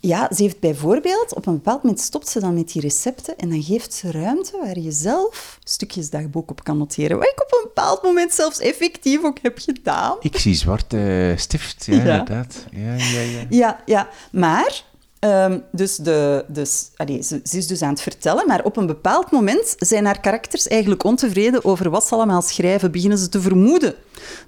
ja, 0.00 0.28
ze 0.34 0.42
heeft 0.42 0.60
bijvoorbeeld, 0.60 1.34
op 1.34 1.46
een 1.46 1.52
bepaald 1.54 1.82
moment 1.82 2.00
stopt 2.02 2.28
ze 2.28 2.40
dan 2.40 2.54
met 2.54 2.72
die 2.72 2.82
recepten 2.82 3.36
en 3.36 3.48
dan 3.50 3.62
geeft 3.62 3.92
ze 3.94 4.10
ruimte 4.10 4.58
waar 4.62 4.78
je 4.78 4.90
zelf 4.92 5.58
stukjes 5.64 6.10
dagboek 6.10 6.50
op 6.50 6.64
kan 6.64 6.78
noteren. 6.78 7.18
Wat 7.18 7.26
ik 7.28 7.40
op 7.42 7.52
een 7.52 7.64
bepaald 7.74 8.02
moment 8.02 8.32
zelfs 8.32 8.58
effectief 8.58 9.22
ook 9.24 9.38
heb 9.42 9.58
gedaan. 9.58 10.16
Ik 10.20 10.36
zie 10.38 10.54
zwarte 10.54 11.34
stift, 11.36 11.84
ja, 11.84 11.94
Ja. 11.94 12.00
inderdaad. 12.00 12.64
Ja, 12.70 12.94
ja, 12.94 13.20
ja. 13.20 13.46
Ja, 13.50 13.80
ja. 13.86 14.08
maar 14.32 14.84
ehm, 15.20 15.58
dus 15.72 15.96
de, 15.96 16.44
dus, 16.48 16.90
ze, 17.20 17.40
ze 17.44 17.56
is 17.56 17.66
dus 17.66 17.82
aan 17.82 17.90
het 17.90 18.00
vertellen, 18.00 18.46
maar 18.46 18.64
op 18.64 18.76
een 18.76 18.86
bepaald 18.86 19.30
moment 19.30 19.74
zijn 19.76 20.04
haar 20.04 20.20
karakters 20.20 20.66
eigenlijk 20.66 21.04
ontevreden 21.04 21.64
over 21.64 21.90
wat 21.90 22.06
ze 22.06 22.14
allemaal 22.14 22.42
schrijven. 22.42 22.90
Beginnen 22.90 23.18
ze 23.18 23.28
te 23.28 23.40
vermoeden 23.40 23.94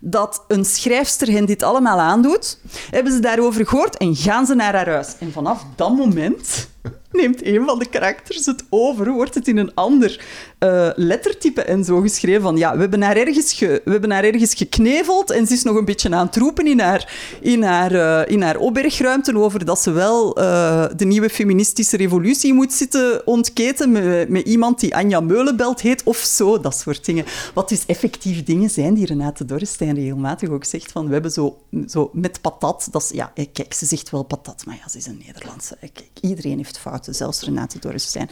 dat 0.00 0.44
een 0.48 0.64
schrijfster 0.64 1.30
hen 1.32 1.46
dit 1.46 1.62
allemaal 1.62 1.98
aandoet. 1.98 2.58
Hebben 2.90 3.12
ze 3.12 3.20
daarover 3.20 3.66
gehoord 3.66 3.96
en 3.96 4.16
gaan 4.16 4.46
ze 4.46 4.54
naar 4.54 4.74
haar 4.74 4.88
huis. 4.88 5.14
En 5.18 5.32
vanaf 5.32 5.64
dat 5.76 5.96
moment 5.96 6.68
neemt 7.12 7.46
een 7.46 7.64
van 7.64 7.78
de 7.78 7.88
karakters 7.88 8.46
het 8.46 8.64
over, 8.68 9.12
wordt 9.12 9.34
het 9.34 9.48
in 9.48 9.56
een 9.56 9.74
ander 9.74 10.24
eh, 10.58 10.88
lettertype 10.94 11.62
en 11.62 11.84
zo 11.84 12.00
geschreven 12.00 12.42
van 12.42 12.56
ja, 12.56 12.74
we 12.74 12.80
hebben 12.80 13.02
haar 13.02 13.16
ergens, 13.16 13.52
ge, 13.52 13.82
we 13.84 13.90
hebben 13.90 14.10
haar 14.10 14.24
ergens 14.24 14.54
gekneveld 14.54 15.30
en 15.30 15.46
ze 15.46 15.52
is 15.52 15.62
nog 15.62 15.76
een 15.76 15.84
beetje 15.84 16.10
aan 16.10 16.26
het 16.26 16.36
roepen 16.36 16.66
in 16.66 16.80
haar, 16.80 17.12
in 17.40 17.62
haar, 17.62 17.92
eh, 17.92 18.32
in 18.32 18.42
haar 18.42 18.56
opbergruimte 18.56 19.36
over 19.36 19.64
dat 19.64 19.80
ze 19.80 19.90
wel 19.90 20.36
eh, 20.36 20.84
de 20.96 21.04
nieuwe 21.04 21.30
feministische 21.30 21.96
revolutie 21.96 22.54
moet 22.54 22.72
zitten 22.72 23.26
ontketen 23.26 23.92
met, 23.92 24.28
met 24.28 24.46
iemand 24.46 24.80
die 24.80 24.96
Anja 24.96 25.20
Meulenbelt 25.20 25.80
heet 25.80 26.02
of 26.02 26.16
zo, 26.16 26.60
dat 26.60 26.76
soort 26.76 27.04
dingen. 27.04 27.24
Wat 27.54 27.68
dus 27.68 27.86
effectief 27.86 28.42
dingen 28.42 28.70
zijn 28.70 28.94
die 28.94 29.06
Renate 29.06 29.44
Dorrestein 29.44 29.94
regelmatig 29.94 30.48
ook 30.48 30.64
zegt 30.64 30.92
van 30.92 31.06
we 31.06 31.12
hebben 31.12 31.30
zo, 31.30 31.58
zo 31.86 32.10
met 32.12 32.40
patat, 32.40 32.88
dat 32.90 33.02
is, 33.02 33.10
ja, 33.10 33.32
kijk, 33.52 33.74
ze 33.74 33.86
zegt 33.86 34.10
wel 34.10 34.22
patat, 34.22 34.66
maar 34.66 34.78
ja, 34.82 34.88
ze 34.88 34.98
is 34.98 35.06
een 35.06 35.22
Nederlandse. 35.26 35.76
Iedereen 36.20 36.56
heeft 36.56 36.78
zelfs 37.10 37.42
Renate 37.42 37.78
Dorrestein. 37.78 38.28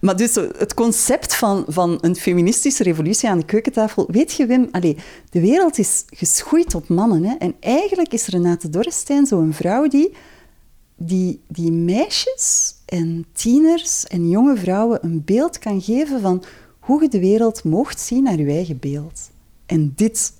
Maar 0.00 0.16
dus 0.16 0.34
het 0.34 0.74
concept 0.74 1.34
van, 1.34 1.64
van 1.68 1.98
een 2.00 2.16
feministische 2.16 2.82
revolutie 2.82 3.28
aan 3.28 3.38
de 3.38 3.44
keukentafel, 3.44 4.06
weet 4.10 4.32
je 4.32 4.46
Wim, 4.46 4.68
allee, 4.70 4.96
de 5.30 5.40
wereld 5.40 5.78
is 5.78 6.04
geschoeid 6.06 6.74
op 6.74 6.88
mannen. 6.88 7.24
Hè? 7.24 7.34
En 7.34 7.54
eigenlijk 7.60 8.12
is 8.12 8.26
Renate 8.26 8.70
Dorrestein 8.70 9.26
zo'n 9.26 9.52
vrouw 9.52 9.88
die, 9.88 10.12
die, 10.96 11.40
die 11.48 11.72
meisjes 11.72 12.74
en 12.86 13.26
tieners 13.32 14.06
en 14.06 14.28
jonge 14.28 14.56
vrouwen 14.56 14.98
een 15.02 15.22
beeld 15.24 15.58
kan 15.58 15.82
geven 15.82 16.20
van 16.20 16.42
hoe 16.78 17.02
je 17.02 17.08
de 17.08 17.20
wereld 17.20 17.64
mocht 17.64 18.00
zien 18.00 18.22
naar 18.22 18.38
je 18.38 18.46
eigen 18.46 18.78
beeld. 18.78 19.30
En 19.66 19.92
dit 19.96 20.32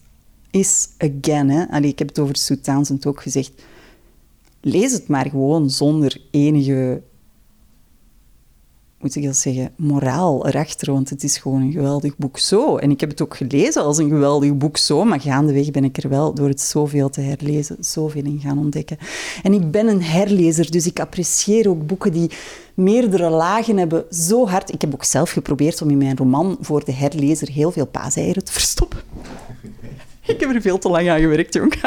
is, 0.50 0.88
again, 0.98 1.50
hè, 1.50 1.68
allee, 1.68 1.90
ik 1.90 1.98
heb 1.98 2.08
het 2.08 2.18
over 2.18 2.36
Sue 2.36 2.58
ook 3.06 3.22
gezegd, 3.22 3.52
lees 4.60 4.92
het 4.92 5.08
maar 5.08 5.30
gewoon 5.30 5.70
zonder 5.70 6.20
enige, 6.30 7.02
moet 9.01 9.16
ik 9.16 9.24
dat 9.24 9.36
zeggen, 9.36 9.72
moraal 9.76 10.46
erachter, 10.46 10.92
want 10.92 11.11
het 11.11 11.22
is 11.22 11.38
gewoon 11.38 11.62
een 11.62 11.72
geweldig 11.72 12.16
boek 12.16 12.38
zo. 12.38 12.76
En 12.76 12.90
ik 12.90 13.01
heb 13.01 13.11
het 13.11 13.22
ook 13.22 13.36
gelezen 13.36 13.82
als 13.82 13.98
een 13.98 14.09
geweldig 14.09 14.57
boek 14.57 14.76
zo, 14.76 15.05
maar 15.05 15.20
gaandeweg 15.20 15.70
ben 15.70 15.84
ik 15.84 15.96
er 15.96 16.09
wel 16.09 16.34
door 16.34 16.48
het 16.48 16.61
zoveel 16.61 17.11
te 17.11 17.20
herlezen, 17.20 17.76
zoveel 17.80 18.24
in 18.24 18.40
gaan 18.42 18.59
ontdekken. 18.59 18.98
En 19.42 19.53
ik 19.53 19.70
ben 19.70 19.88
een 19.88 20.03
herlezer, 20.03 20.70
dus 20.70 20.86
ik 20.86 21.01
apprecieer 21.01 21.68
ook 21.68 21.86
boeken 21.86 22.12
die 22.12 22.30
meerdere 22.74 23.30
lagen 23.30 23.76
hebben, 23.76 24.05
zo 24.11 24.46
hard. 24.46 24.72
Ik 24.72 24.80
heb 24.80 24.94
ook 24.94 25.05
zelf 25.05 25.30
geprobeerd 25.30 25.82
om 25.82 25.90
in 25.90 25.98
mijn 25.98 26.16
roman 26.16 26.59
voor 26.61 26.84
de 26.84 26.92
herlezer 26.92 27.51
heel 27.51 27.70
veel 27.70 27.86
paaseieren 27.86 28.44
te 28.44 28.53
verstoppen. 28.53 28.98
Ik 30.30 30.40
heb 30.40 30.54
er 30.54 30.60
veel 30.60 30.78
te 30.78 30.88
lang 30.88 31.10
aan 31.10 31.20
gewerkt, 31.20 31.54
jong. 31.54 31.74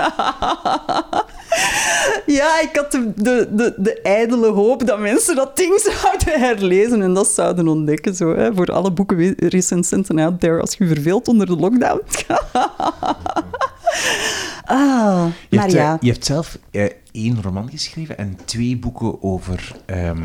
Ja, 2.26 2.62
ik 2.62 2.76
had 2.76 2.92
de, 2.92 3.14
de, 3.16 3.48
de, 3.52 3.74
de 3.78 4.02
ijdele 4.02 4.48
hoop 4.48 4.88
dat 4.88 5.00
mensen 5.00 5.36
dat 5.36 5.58
ding 5.58 5.80
zouden 6.02 6.40
herlezen 6.40 7.02
en 7.02 7.14
dat 7.14 7.28
zouden 7.28 7.68
ontdekken. 7.68 8.16
Zo, 8.16 8.36
hè, 8.36 8.54
voor 8.54 8.72
alle 8.72 8.92
boekenrecensenten 8.92 10.20
out 10.20 10.40
there 10.40 10.62
als 10.62 10.76
je 10.78 10.88
verveelt 10.88 11.28
onder 11.28 11.48
de 11.48 11.56
lockdown. 11.56 12.02
ah, 14.66 15.26
Je, 15.50 15.56
maar 15.56 15.66
hebt, 15.66 15.74
eh, 15.74 15.80
ja. 15.80 15.98
je 16.02 16.12
hebt 16.12 16.26
zelf 16.26 16.58
eh, 16.72 16.86
één 17.12 17.42
roman 17.42 17.70
geschreven 17.70 18.18
en 18.18 18.38
twee 18.46 18.78
boeken 18.78 19.24
over 19.24 19.76
ehm, 19.86 20.24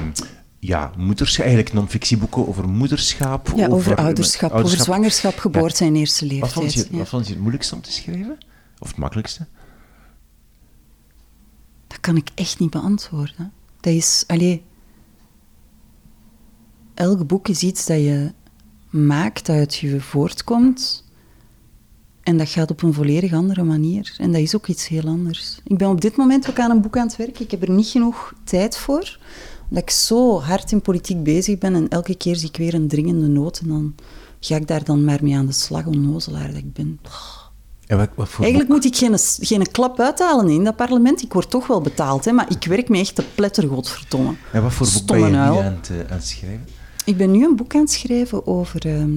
ja, 0.59 0.93
moeders, 0.97 1.39
eigenlijk 1.39 1.73
non-fictieboeken 1.73 2.49
over 2.49 2.69
moederschap. 2.69 3.53
Ja, 3.57 3.69
over, 3.69 3.97
ouderschap, 3.97 4.53
over 4.53 4.79
zwangerschap, 4.79 5.39
geboorte 5.39 5.85
en 5.85 5.97
eerste 5.97 6.27
leeftijd. 6.27 6.55
Wat 6.55 6.63
vond, 6.63 6.73
je, 6.73 6.97
wat 6.97 7.09
vond 7.09 7.27
je 7.27 7.33
het 7.33 7.41
moeilijkste 7.41 7.75
om 7.75 7.81
te 7.81 7.93
schrijven? 7.93 8.39
Of 8.79 8.89
het 8.89 8.97
makkelijkste? 8.97 9.47
Dat 11.87 12.01
kan 12.01 12.17
ik 12.17 12.29
echt 12.35 12.59
niet 12.59 12.71
beantwoorden. 12.71 13.53
Dat 13.81 13.93
is, 13.93 14.25
alleen. 14.27 14.63
elk 16.95 17.27
boek 17.27 17.49
is 17.49 17.63
iets 17.63 17.87
dat 17.87 17.99
je 17.99 18.33
maakt, 18.91 19.47
dat 19.47 19.57
uit 19.57 19.77
je 19.77 20.01
voortkomt. 20.01 21.07
En 22.23 22.37
dat 22.37 22.49
gaat 22.49 22.71
op 22.71 22.83
een 22.83 22.95
volledig 22.95 23.33
andere 23.33 23.63
manier. 23.63 24.15
En 24.19 24.33
dat 24.33 24.41
is 24.41 24.57
ook 24.57 24.67
iets 24.67 24.89
heel 24.89 25.07
anders. 25.07 25.61
Ik 25.65 25.79
ben 25.79 25.89
op 25.89 26.01
dit 26.01 26.17
moment 26.17 26.51
ook 26.51 26.59
aan 26.59 26.71
een 26.71 26.81
boek 26.81 26.97
aan 26.97 27.07
het 27.07 27.17
werken. 27.17 27.45
Ik 27.45 27.51
heb 27.51 27.63
er 27.63 27.71
niet 27.71 27.87
genoeg 27.87 28.35
tijd 28.45 28.77
voor. 28.77 29.19
Omdat 29.69 29.83
ik 29.83 29.91
zo 29.91 30.41
hard 30.41 30.73
in 30.73 30.81
politiek 30.81 31.23
bezig 31.23 31.59
ben. 31.59 31.75
En 31.75 31.89
elke 31.89 32.15
keer 32.15 32.37
zie 32.37 32.49
ik 32.49 32.57
weer 32.57 32.75
een 32.75 32.89
dringende 32.89 33.27
nood. 33.27 33.59
En 33.59 33.69
dan 33.69 33.95
ga 34.41 34.57
ik 34.57 34.67
daar 34.67 34.85
dan 34.85 35.05
maar 35.05 35.19
mee 35.23 35.37
aan 35.37 35.47
de 35.47 35.53
slag, 35.53 35.87
onnozelaar 35.87 36.47
dat 36.47 36.57
ik 36.57 36.73
ben. 36.73 37.01
wat, 37.87 38.09
wat 38.15 38.29
Eigenlijk 38.39 38.69
moet 38.69 38.85
ik 38.85 38.97
geen, 38.97 39.19
geen 39.41 39.71
klap 39.71 40.01
uithalen 40.01 40.49
in 40.49 40.65
dat 40.65 40.77
parlement. 40.77 41.23
Ik 41.23 41.33
word 41.33 41.51
toch 41.51 41.67
wel 41.67 41.81
betaald, 41.81 42.25
hè, 42.25 42.33
maar 42.33 42.51
ik 42.51 42.65
werk 42.65 42.89
me 42.89 42.99
echt 42.99 43.15
te 43.15 43.25
pletter, 43.35 43.69
godverdomme. 43.69 44.35
En 44.53 44.63
wat 44.63 44.73
voor 44.73 44.89
boek 44.93 45.07
ben 45.07 45.19
je 45.19 45.27
nu 45.27 45.37
aan 45.37 45.79
het, 45.81 45.91
aan 45.91 46.17
het 46.17 46.27
schrijven? 46.27 46.67
Ik 47.05 47.17
ben 47.17 47.31
nu 47.31 47.45
een 47.45 47.57
boek 47.57 47.75
aan 47.75 47.81
het 47.81 47.91
schrijven 47.91 48.47
over... 48.47 48.87
Ehm, 48.87 49.17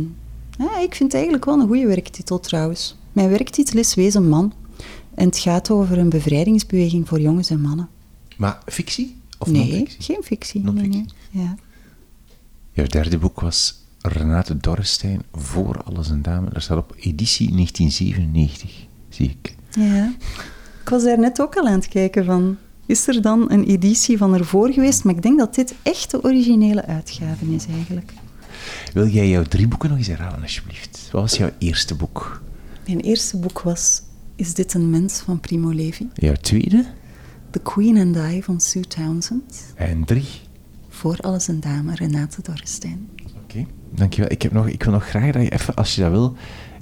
ja, 0.58 0.80
ik 0.80 0.96
vind 0.96 1.00
het 1.00 1.14
eigenlijk 1.14 1.46
wel 1.46 1.60
een 1.60 1.68
goede 1.68 1.88
werktitel 1.88 2.40
trouwens. 2.40 2.98
Mijn 3.12 3.30
werktitel 3.30 3.80
is 3.80 3.96
Wees 3.96 4.14
een 4.14 4.30
man. 4.30 4.54
En 5.16 5.26
het 5.26 5.38
gaat 5.38 5.70
over 5.70 5.98
een 5.98 6.10
bevrijdingsbeweging 6.10 7.08
voor 7.08 7.20
jongens 7.20 7.50
en 7.50 7.62
mannen. 7.62 7.90
Maar 8.38 8.60
fictie? 8.66 9.21
Of 9.42 9.48
nee, 9.48 9.86
geen 10.00 10.24
fictie. 10.24 10.62
Non-fictie? 10.62 11.06
Nee, 11.32 11.44
ja. 11.44 11.56
Jouw 12.72 12.86
derde 12.86 13.18
boek 13.18 13.40
was 13.40 13.82
Renate 14.02 14.58
Dorrestein, 14.58 15.22
Voor 15.34 15.84
alles 15.84 16.10
en 16.10 16.22
dame. 16.22 16.50
Dat 16.50 16.62
staat 16.64 16.78
op 16.78 16.94
editie 16.98 17.52
1997, 17.52 18.88
zie 19.10 19.30
ik. 19.40 19.56
Ja. 19.70 20.14
Ik 20.82 20.90
was 20.90 21.04
daar 21.04 21.20
net 21.20 21.42
ook 21.42 21.56
al 21.56 21.68
aan 21.68 21.74
het 21.74 21.88
kijken 21.88 22.26
van... 22.26 22.58
Is 22.86 23.08
er 23.08 23.22
dan 23.22 23.52
een 23.52 23.64
editie 23.64 24.18
van 24.18 24.34
ervoor 24.34 24.72
geweest? 24.72 25.04
Maar 25.04 25.16
ik 25.16 25.22
denk 25.22 25.40
dat 25.40 25.56
dit 25.56 25.76
echt 25.84 26.12
de 26.12 26.24
originele 26.24 26.86
uitgave 26.86 27.46
is 27.46 27.66
eigenlijk. 27.66 28.14
Wil 28.94 29.08
jij 29.08 29.30
jouw 29.30 29.44
drie 29.44 29.68
boeken 29.68 29.90
nog 29.90 29.98
eens 29.98 30.08
herhalen, 30.08 30.42
alsjeblieft? 30.42 31.10
Wat 31.12 31.22
was 31.22 31.38
jouw 31.38 31.50
eerste 31.58 31.96
boek? 31.96 32.42
Mijn 32.86 33.00
eerste 33.00 33.38
boek 33.38 33.62
was 33.62 34.02
Is 34.36 34.54
dit 34.54 34.74
een 34.74 34.90
mens 34.90 35.20
van 35.20 35.40
Primo 35.40 35.70
Levi? 35.70 36.10
Jouw 36.14 36.36
tweede? 36.36 36.86
The 37.52 37.60
Queen 37.60 37.98
and 37.98 38.34
I 38.34 38.44
van 38.44 38.60
Sue 38.60 38.88
Townsend. 38.88 39.74
En 39.76 40.06
drie? 40.06 40.28
Voor 40.90 41.18
alles 41.18 41.48
een 41.48 41.60
dame, 41.60 41.96
Renate 41.96 42.42
Dorrestein. 42.42 43.10
Oké, 43.44 43.66
dankjewel. 43.96 44.32
Ik, 44.32 44.42
heb 44.42 44.52
nog, 44.52 44.68
ik 44.68 44.84
wil 44.84 44.94
nog 44.94 45.10
graag 45.10 45.32
dat 45.32 45.44
je 45.44 45.52
even, 45.52 45.76
als 45.76 45.96
je 45.96 46.02
dat 46.02 46.12
wil, 46.12 46.36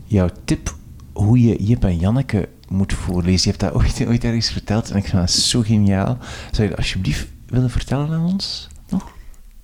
jouw 0.06 0.30
tip 0.46 0.76
hoe 1.14 1.42
je 1.42 1.64
Jip 1.64 1.84
en 1.84 1.98
Janneke 1.98 2.50
moet 2.68 2.94
voorlezen. 2.94 3.52
Je 3.52 3.58
hebt 3.58 3.74
dat 3.74 3.84
ooit, 3.84 4.08
ooit 4.08 4.24
ergens 4.24 4.52
verteld 4.52 4.90
en 4.90 4.98
ik 4.98 5.06
vind 5.06 5.22
dat 5.22 5.32
zo 5.32 5.62
geniaal. 5.62 6.18
Zou 6.52 6.64
je 6.64 6.70
dat 6.70 6.78
alsjeblieft 6.78 7.28
willen 7.46 7.70
vertellen 7.70 8.10
aan 8.10 8.26
ons 8.26 8.68
nog? 8.90 9.12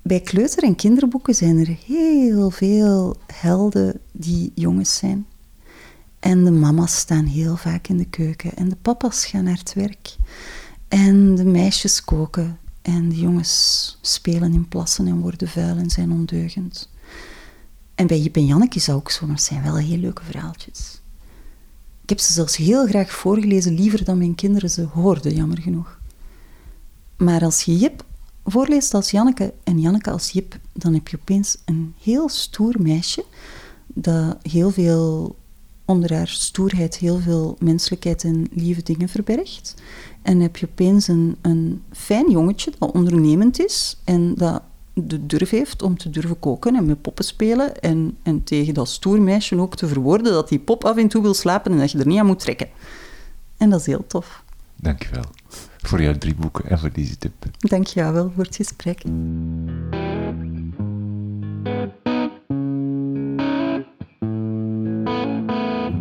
Bij 0.01 0.19
kleuter- 0.19 0.63
en 0.63 0.75
kinderboeken 0.75 1.35
zijn 1.35 1.57
er 1.57 1.77
heel 1.85 2.49
veel 2.49 3.17
helden 3.33 3.99
die 4.11 4.51
jongens 4.55 4.95
zijn. 4.97 5.25
En 6.19 6.43
de 6.43 6.51
mama's 6.51 6.97
staan 6.97 7.25
heel 7.25 7.55
vaak 7.55 7.87
in 7.87 7.97
de 7.97 8.05
keuken. 8.05 8.55
En 8.55 8.69
de 8.69 8.75
papa's 8.81 9.25
gaan 9.25 9.43
naar 9.43 9.57
het 9.57 9.73
werk. 9.73 10.15
En 10.95 11.35
de 11.35 11.45
meisjes 11.45 12.03
koken. 12.03 12.59
En 12.81 13.09
de 13.09 13.15
jongens 13.15 13.97
spelen 14.01 14.53
in 14.53 14.67
plassen 14.67 15.07
en 15.07 15.19
worden 15.19 15.47
vuil 15.47 15.77
en 15.77 15.89
zijn 15.89 16.11
ondeugend. 16.11 16.89
En 17.95 18.07
bij 18.07 18.19
Jip 18.19 18.35
en 18.35 18.45
Janneke 18.45 18.77
is 18.77 18.85
dat 18.85 18.95
ook 18.95 19.11
zo, 19.11 19.25
maar 19.25 19.35
het 19.35 19.43
zijn 19.43 19.63
wel 19.63 19.75
heel 19.75 19.97
leuke 19.97 20.23
verhaaltjes. 20.23 21.01
Ik 22.01 22.09
heb 22.09 22.19
ze 22.19 22.33
zelfs 22.33 22.55
heel 22.55 22.87
graag 22.87 23.11
voorgelezen, 23.11 23.73
liever 23.73 24.03
dan 24.03 24.17
mijn 24.17 24.35
kinderen 24.35 24.69
ze 24.69 24.83
hoorden, 24.83 25.35
jammer 25.35 25.61
genoeg. 25.61 25.99
Maar 27.17 27.43
als 27.43 27.61
je 27.61 27.77
Jip 27.77 28.05
voorleest 28.43 28.93
als 28.93 29.11
Janneke 29.11 29.53
en 29.63 29.79
Janneke 29.79 30.11
als 30.11 30.31
Jip, 30.31 30.59
dan 30.73 30.93
heb 30.93 31.07
je 31.07 31.17
opeens 31.21 31.57
een 31.65 31.93
heel 32.01 32.29
stoer 32.29 32.75
meisje 32.79 33.25
dat 33.87 34.37
heel 34.41 34.71
veel 34.71 35.35
onder 35.85 36.13
haar 36.13 36.27
stoerheid 36.27 36.97
heel 36.97 37.19
veel 37.19 37.55
menselijkheid 37.59 38.23
en 38.23 38.47
lieve 38.51 38.83
dingen 38.83 39.09
verbergt. 39.09 39.75
En 40.21 40.39
heb 40.39 40.57
je 40.57 40.67
opeens 40.71 41.07
een, 41.07 41.35
een 41.41 41.83
fijn 41.91 42.31
jongetje 42.31 42.71
dat 42.79 42.91
ondernemend 42.91 43.59
is 43.59 43.97
en 44.03 44.35
dat 44.35 44.61
de 44.93 45.25
durf 45.25 45.49
heeft 45.49 45.81
om 45.81 45.97
te 45.97 46.09
durven 46.09 46.39
koken 46.39 46.75
en 46.75 46.85
met 46.85 47.01
poppen 47.01 47.25
spelen 47.25 47.79
en, 47.79 48.17
en 48.23 48.43
tegen 48.43 48.73
dat 48.73 48.89
stoer 48.89 49.21
meisje 49.21 49.59
ook 49.59 49.75
te 49.75 49.87
verwoorden 49.87 50.33
dat 50.33 50.49
die 50.49 50.59
pop 50.59 50.83
af 50.83 50.97
en 50.97 51.07
toe 51.07 51.21
wil 51.21 51.33
slapen 51.33 51.71
en 51.71 51.77
dat 51.77 51.91
je 51.91 51.97
er 51.99 52.07
niet 52.07 52.19
aan 52.19 52.25
moet 52.25 52.39
trekken. 52.39 52.69
En 53.57 53.69
dat 53.69 53.79
is 53.79 53.85
heel 53.85 54.07
tof. 54.07 54.43
Dankjewel 54.75 55.25
voor 55.77 56.01
jouw 56.01 56.17
drie 56.17 56.35
boeken 56.35 56.69
en 56.69 56.79
voor 56.79 56.91
deze 56.91 57.17
tip. 57.17 57.33
Dankjewel 57.57 58.11
wel 58.11 58.31
voor 58.35 58.43
het 58.43 58.55
gesprek. 58.55 59.03